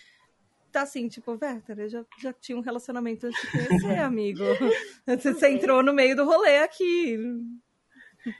[0.72, 4.44] tá assim, tipo, Werther, eu já, já tinha um relacionamento antes de conhecer, amigo.
[5.06, 7.18] Você, você entrou no meio do rolê aqui.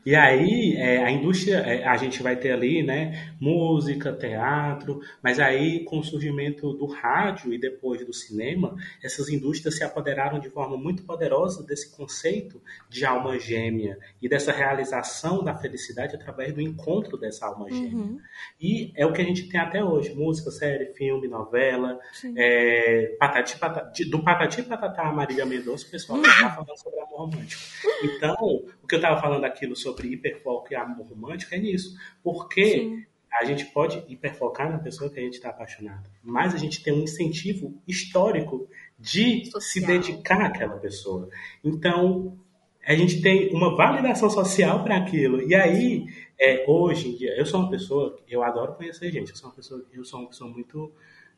[0.06, 5.40] E aí, é, a indústria, é, a gente vai ter ali, né, música, teatro, mas
[5.40, 10.50] aí, com o surgimento do rádio e depois do cinema, essas indústrias se apoderaram de
[10.50, 16.62] forma muito poderosa desse conceito de alma gêmea e dessa realização da felicidade através do
[16.62, 17.94] encontro dessa alma gêmea.
[17.94, 18.20] Uhum.
[18.60, 22.00] E é o que a gente tem até hoje: música, série, filme, novela,
[22.36, 26.50] é, patati, patati, do Patati Patatá Marília Mendonça, o pessoal está uhum.
[26.56, 27.62] falando sobre amor romântico.
[28.04, 31.96] Então, que eu estava falando aquilo sobre hiperfoco e amor romântico é nisso.
[32.24, 33.06] Porque Sim.
[33.32, 36.92] a gente pode hiperfocar na pessoa que a gente está apaixonado, mas a gente tem
[36.92, 38.68] um incentivo histórico
[38.98, 39.62] de social.
[39.62, 41.30] se dedicar àquela pessoa.
[41.64, 42.38] Então,
[42.86, 45.48] a gente tem uma validação social para aquilo.
[45.48, 46.08] E aí,
[46.40, 49.56] é, hoje em dia, eu sou uma pessoa, eu adoro conhecer gente, eu sou uma
[49.56, 50.92] pessoa, eu sou uma pessoa muito.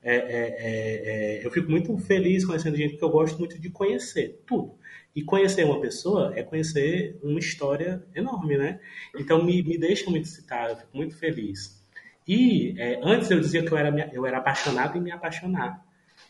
[0.04, 3.70] É, é, é, é eu fico muito feliz conhecendo gente porque eu gosto muito de
[3.70, 4.76] conhecer tudo.
[5.16, 8.80] E conhecer uma pessoa é conhecer uma história enorme, né?
[9.18, 11.82] Então me, me deixa muito excitado, eu fico muito feliz.
[12.28, 15.84] E é, antes eu dizia que eu era, eu era apaixonado em me apaixonar.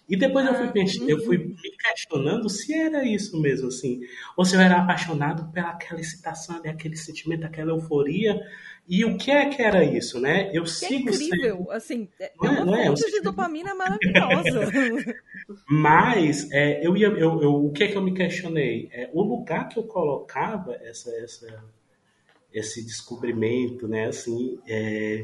[0.10, 4.02] E depois eu fui, ah, eu fui me questionando se era isso mesmo, assim.
[4.36, 8.41] Ou se eu era apaixonado pelaquela excitação, aquele sentimento, aquela euforia.
[8.90, 10.49] E o que é que era isso, né?
[10.52, 11.72] Eu que sigo é incrível, sendo...
[11.72, 14.72] assim, é, não é, uma é, fonte de dopamina maravilhosa.
[15.69, 18.90] Mas é, eu ia, eu, eu, o que é que eu me questionei?
[18.91, 21.64] É, o lugar que eu colocava essa, essa,
[22.53, 24.07] esse descobrimento, né?
[24.07, 25.23] Assim, é,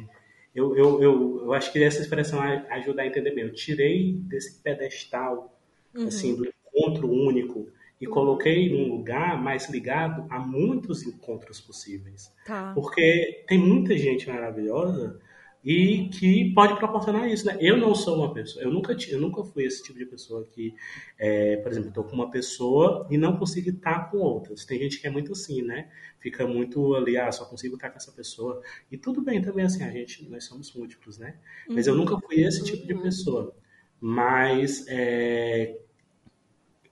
[0.58, 3.44] eu, eu, eu, eu acho que essa expressão ajuda a entender bem.
[3.44, 5.56] Eu tirei desse pedestal,
[5.96, 6.08] uhum.
[6.08, 7.70] assim, do encontro único
[8.02, 8.14] e uhum.
[8.14, 12.34] coloquei num lugar mais ligado a muitos encontros possíveis.
[12.44, 12.72] Tá.
[12.74, 15.20] Porque tem muita gente maravilhosa
[15.68, 17.58] e que pode proporcionar isso, né?
[17.60, 20.74] Eu não sou uma pessoa, eu nunca, eu nunca fui esse tipo de pessoa que,
[21.20, 24.64] é, por exemplo, estou com uma pessoa e não consigo estar com outras.
[24.64, 25.90] Tem gente que é muito assim, né?
[26.20, 28.62] Fica muito ali, ah, só consigo estar com essa pessoa.
[28.90, 31.36] E tudo bem também, assim, a gente, nós somos múltiplos, né?
[31.68, 33.02] Mas eu nunca fui esse tipo de uhum.
[33.02, 33.54] pessoa.
[34.00, 35.82] Mas é,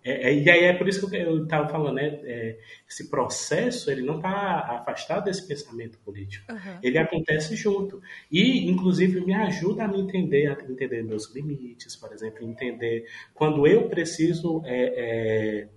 [0.05, 2.19] é, é, e aí é por isso que eu estava falando, né?
[2.25, 6.45] É, esse processo ele não está afastado desse pensamento político.
[6.53, 6.79] Uhum.
[6.83, 7.99] Ele acontece junto.
[8.31, 13.65] E, inclusive, me ajuda a me entender, a entender meus limites, por exemplo, entender quando
[13.65, 15.67] eu preciso é, é,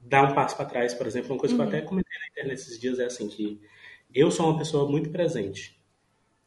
[0.00, 1.32] dar um passo para trás, por exemplo.
[1.32, 1.58] Uma coisa uhum.
[1.58, 1.78] que eu uhum.
[1.78, 3.60] até comentei na internet esses dias é assim, que
[4.14, 5.76] eu sou uma pessoa muito presente.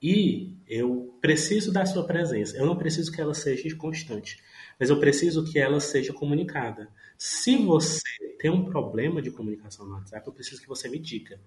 [0.01, 2.55] E eu preciso da sua presença.
[2.55, 4.44] Eu não preciso que ela seja constante
[4.79, 6.89] mas eu preciso que ela seja comunicada.
[7.17, 8.01] Se você
[8.39, 11.39] tem um problema de comunicação no WhatsApp, eu preciso que você me diga.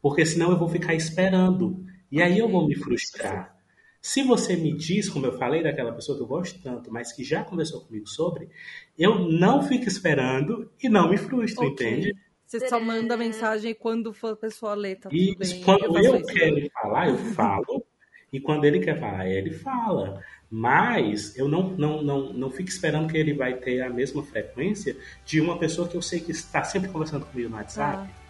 [0.00, 1.84] Porque senão eu vou ficar esperando.
[2.10, 3.56] E aí eu vou me frustrar.
[4.00, 7.24] Se você me diz, como eu falei daquela pessoa que eu gosto tanto, mas que
[7.24, 8.48] já conversou comigo sobre,
[8.96, 11.88] eu não fico esperando e não me frustro, okay.
[11.88, 12.16] entende?
[12.46, 15.34] Você só manda mensagem quando for a pessoa ler, tá bem.
[15.64, 17.84] Quando eu, eu quero falar, eu falo.
[18.32, 20.22] E quando ele quer falar, ele fala.
[20.50, 24.96] Mas eu não, não, não, não fico esperando que ele vai ter a mesma frequência
[25.24, 28.08] de uma pessoa que eu sei que está sempre conversando comigo no WhatsApp.
[28.08, 28.26] Ah,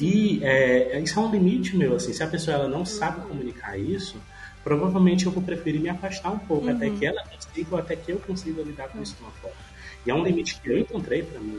[0.00, 3.76] e é, isso é um limite meu, assim, se a pessoa ela não sabe comunicar
[3.76, 4.20] isso,
[4.62, 6.76] provavelmente eu vou preferir me afastar um pouco uhum.
[6.76, 9.56] até que ela consiga ou até que eu consiga lidar com isso de uma forma.
[10.06, 11.58] E é um limite que eu encontrei para mim.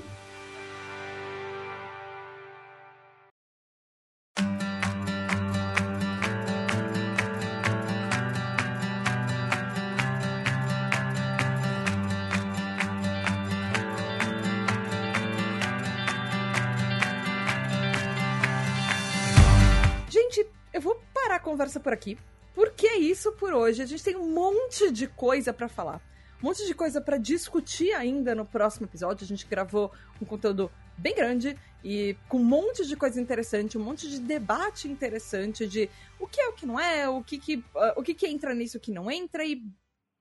[21.60, 22.18] Conversa por aqui.
[22.56, 23.82] Porque é isso por hoje.
[23.82, 26.02] A gente tem um monte de coisa para falar.
[26.42, 29.26] Um monte de coisa para discutir ainda no próximo episódio.
[29.26, 29.92] A gente gravou
[30.22, 34.88] um conteúdo bem grande e com um monte de coisa interessante, um monte de debate
[34.88, 38.14] interessante de o que é o que não é, o que que, uh, o que,
[38.14, 39.62] que entra nisso, o que não entra e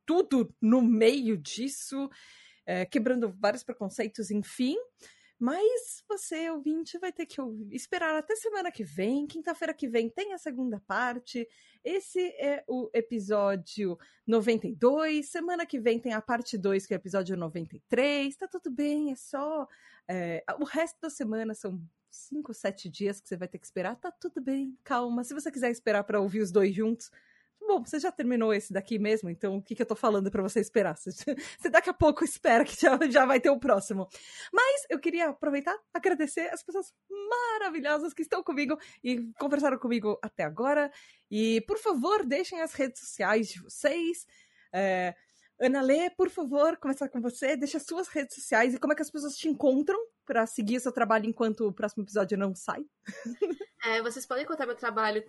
[0.05, 2.11] tudo no meio disso,
[2.67, 4.77] é, quebrando vários preconceitos, enfim.
[5.39, 7.41] Mas você, ouvinte, vai ter que
[7.71, 9.25] esperar até semana que vem.
[9.25, 11.49] Quinta-feira que vem tem a segunda parte.
[11.85, 13.97] Esse é o episódio
[14.27, 15.29] 92.
[15.29, 18.37] Semana que vem tem a parte 2, que é o episódio 93.
[18.37, 19.69] Tá tudo bem, é só.
[20.09, 23.95] É, o resto da semana são cinco, sete dias que você vai ter que esperar.
[23.95, 25.23] Tá tudo bem, calma.
[25.23, 27.13] Se você quiser esperar para ouvir os dois juntos,
[27.69, 30.43] bom, você já terminou esse daqui mesmo, então o que, que eu tô falando para
[30.43, 30.97] você esperar?
[30.99, 34.09] Você, daqui a pouco espera que já, já vai ter o próximo.
[34.53, 40.45] Mas eu queria aproveitar, agradecer as pessoas maravilhosas que estão comigo e conversaram comigo até
[40.45, 40.91] agora.
[41.31, 44.27] E, por favor, deixem as redes sociais de vocês.
[44.73, 45.15] É,
[45.61, 47.57] Ana Lê, por favor, começar com você.
[47.57, 50.77] Deixa as suas redes sociais e como é que as pessoas te encontram para seguir
[50.77, 52.85] o seu trabalho enquanto o próximo episódio não sai.
[53.85, 55.23] É, vocês podem encontrar meu trabalho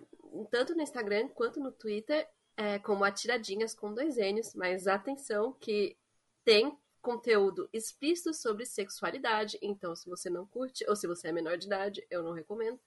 [0.50, 5.96] tanto no Instagram quanto no Twitter, é, como Atiradinhas com dois N's, mas atenção que
[6.44, 11.56] tem conteúdo explícito sobre sexualidade, então se você não curte, ou se você é menor
[11.56, 12.78] de idade, eu não recomendo.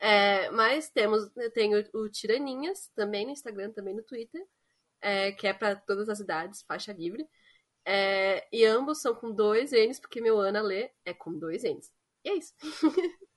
[0.00, 4.44] É, mas temos, eu tenho o Tiraninhas, também no Instagram, também no Twitter
[5.00, 7.26] é, que é para todas as idades, faixa livre.
[7.84, 11.90] É, e ambos são com dois N's, porque meu Ana lê é com dois N's.
[12.24, 12.54] E é isso.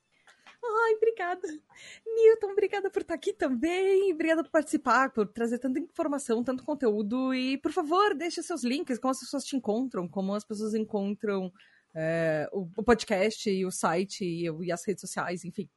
[0.64, 1.48] Ai, obrigada.
[2.06, 4.14] Newton, obrigada por estar aqui também.
[4.14, 7.34] Obrigada por participar, por trazer tanta informação, tanto conteúdo.
[7.34, 11.52] E, por favor, deixe seus links, como as pessoas te encontram, como as pessoas encontram
[11.96, 15.68] é, o, o, podcast e o site e, e as redes sociais, enfim.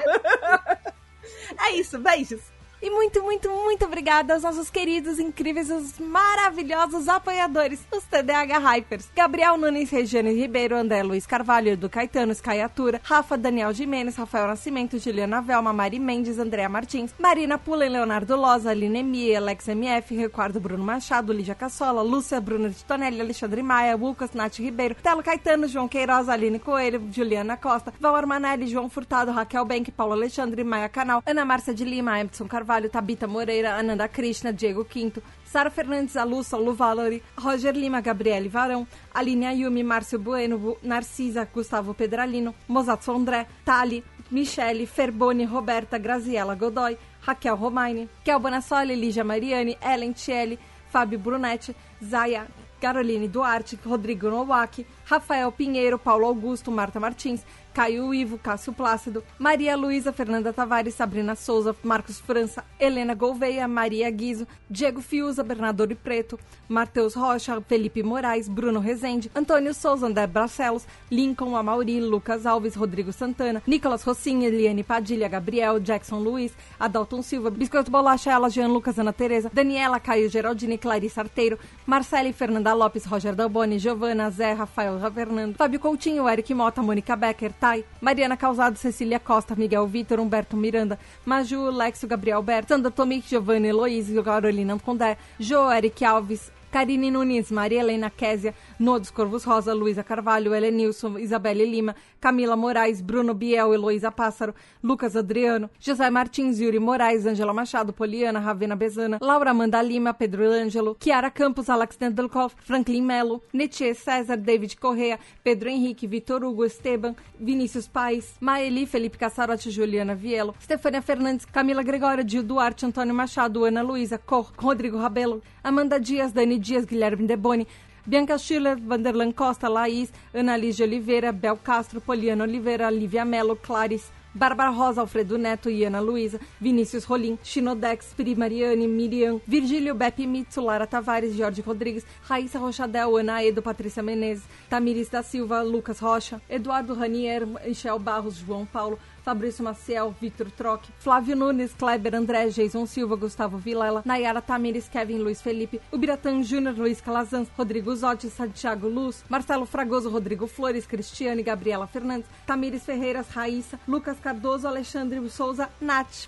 [1.66, 2.40] é isso, beijos.
[2.80, 9.10] E muito, muito, muito obrigada aos nossos queridos, incríveis, os maravilhosos apoiadores, os TDH Hypers.
[9.16, 14.96] Gabriel Nunes, Regiane Ribeiro, André Luiz Carvalho, do Caetano, Skyatura, Rafa Daniel Jimenez, Rafael Nascimento,
[14.96, 20.60] Juliana Velma, Mari Mendes, Andréa Martins, Marina Pula, Leonardo Loza, Aline Mie, Alex MF, Ricardo
[20.60, 25.66] Bruno Machado, Lígia Cassola, Lúcia Bruna de Tonelli, Alexandre Maia, Lucas Nath Ribeiro, Telo Caetano,
[25.66, 30.88] João Queiroz, Aline Coelho, Juliana Costa, Val Armanelli, João Furtado, Raquel Benck, Paulo Alexandre, Maia
[30.88, 35.70] Canal, Ana Márcia de Lima, Edson Carvalho, Carvalho, Tabita Moreira, Ananda Krishna, Diego Quinto, Sara
[35.70, 42.54] Fernandes Alussa, Lu Valori, Roger Lima, Gabriele Varão, Aline Ayumi, Márcio Bueno, Narcisa, Gustavo Pedralino,
[42.68, 50.12] Mozatsu André, Tali, Michele, Ferboni, Roberta, Graziella Godoy, Raquel Romaine, Kel Bonassoli, Lígia Mariani, Ellen
[50.12, 50.58] Tielli,
[50.90, 51.74] Fábio Brunetti,
[52.04, 52.46] Zaya,
[52.78, 59.76] Caroline Duarte, Rodrigo Nowak, Rafael Pinheiro, Paulo Augusto, Marta Martins, Caio Ivo, Cássio Plácido, Maria
[59.76, 66.38] Luísa, Fernanda Tavares, Sabrina Souza, Marcos França, Helena Gouveia, Maria Guizo, Diego Fiuza, Bernardo Preto,
[66.68, 73.12] Matheus Rocha, Felipe Moraes, Bruno Rezende, Antônio Souza, André Barcelos, Lincoln Amauri, Lucas Alves, Rodrigo
[73.12, 78.98] Santana, Nicolas Rossinha, Eliane Padilha, Gabriel, Jackson Luiz, Adalton Silva, Biscoito Bolacha, Ela, Jean Lucas,
[78.98, 84.97] Ana Tereza, Daniela, Caio Geraldine, Clarice Arteiro, Marcele, Fernanda Lopes, Roger Dalboni, Giovana, Zé, Rafael
[85.10, 90.56] Fernando, Fábio Coutinho, Eric Mota, Mônica Becker, Thay, Mariana Causado, Cecília Costa, Miguel Vitor, Humberto
[90.56, 97.10] Miranda, Maju, Lexo, Gabriel Berto, Sandra Tomic, Giovanni Eloísio, Carolina Condé, Jo, Eric Alves, Karine
[97.10, 103.34] Nunes, Maria Helena Késia, Nodos Corvos Rosa, Luísa Carvalho, Helenilson, Isabelle Lima, Camila Moraes, Bruno
[103.34, 109.50] Biel, Heloísa Pássaro, Lucas Adriano, José Martins, Yuri Moraes, Angela Machado, Poliana, Ravena Bezana, Laura
[109.50, 115.70] Amanda Lima, Pedro Ângelo, Kiara Campos, Alex Nedelkov, Franklin Melo, Netier César, David Correa, Pedro
[115.70, 122.24] Henrique, Vitor Hugo Esteban, Vinícius Paes, Maeli, Felipe Cassarotti, Juliana Vielo, Stefania Fernandes, Camila Gregório,
[122.24, 127.66] Gil Duarte, Antônio Machado, Ana Luísa, Cor, Rodrigo Rabelo, Amanda Dias, Dani Dias, Guilherme Deboni,
[128.06, 134.10] Bianca Schiller, Vanderlan Costa, Laís, Ana Lígia Oliveira, Bel Castro, Poliana Oliveira, Lívia Melo, Clarice,
[134.34, 140.26] Bárbara Rosa, Alfredo Neto e Ana Luísa, Vinícius Rolim, Chinodex, Pri Mariane, Miriam, Virgílio Beppe
[140.26, 145.98] Mitsu, Lara Tavares, Jorge Rodrigues, Raíssa Rochadel, Ana Edo, Patrícia Menezes, Tamiris da Silva, Lucas
[145.98, 148.98] Rocha, Eduardo Ranier, Michel Barros, João Paulo,
[149.28, 155.22] Fabrício Maciel, Vitor Troque, Flávio Nunes, Kleber André, Jason Silva, Gustavo Vilela, Nayara Tamires, Kevin
[155.22, 161.42] Luiz Felipe, Ubiratã Júnior, Luiz Calazans, Rodrigo Zotti, Santiago Luz, Marcelo Fragoso, Rodrigo Flores, Cristiane,
[161.42, 166.26] Gabriela Fernandes, Tamires Ferreiras, Raíssa, Lucas Cardoso, Alexandre Souza, Nath.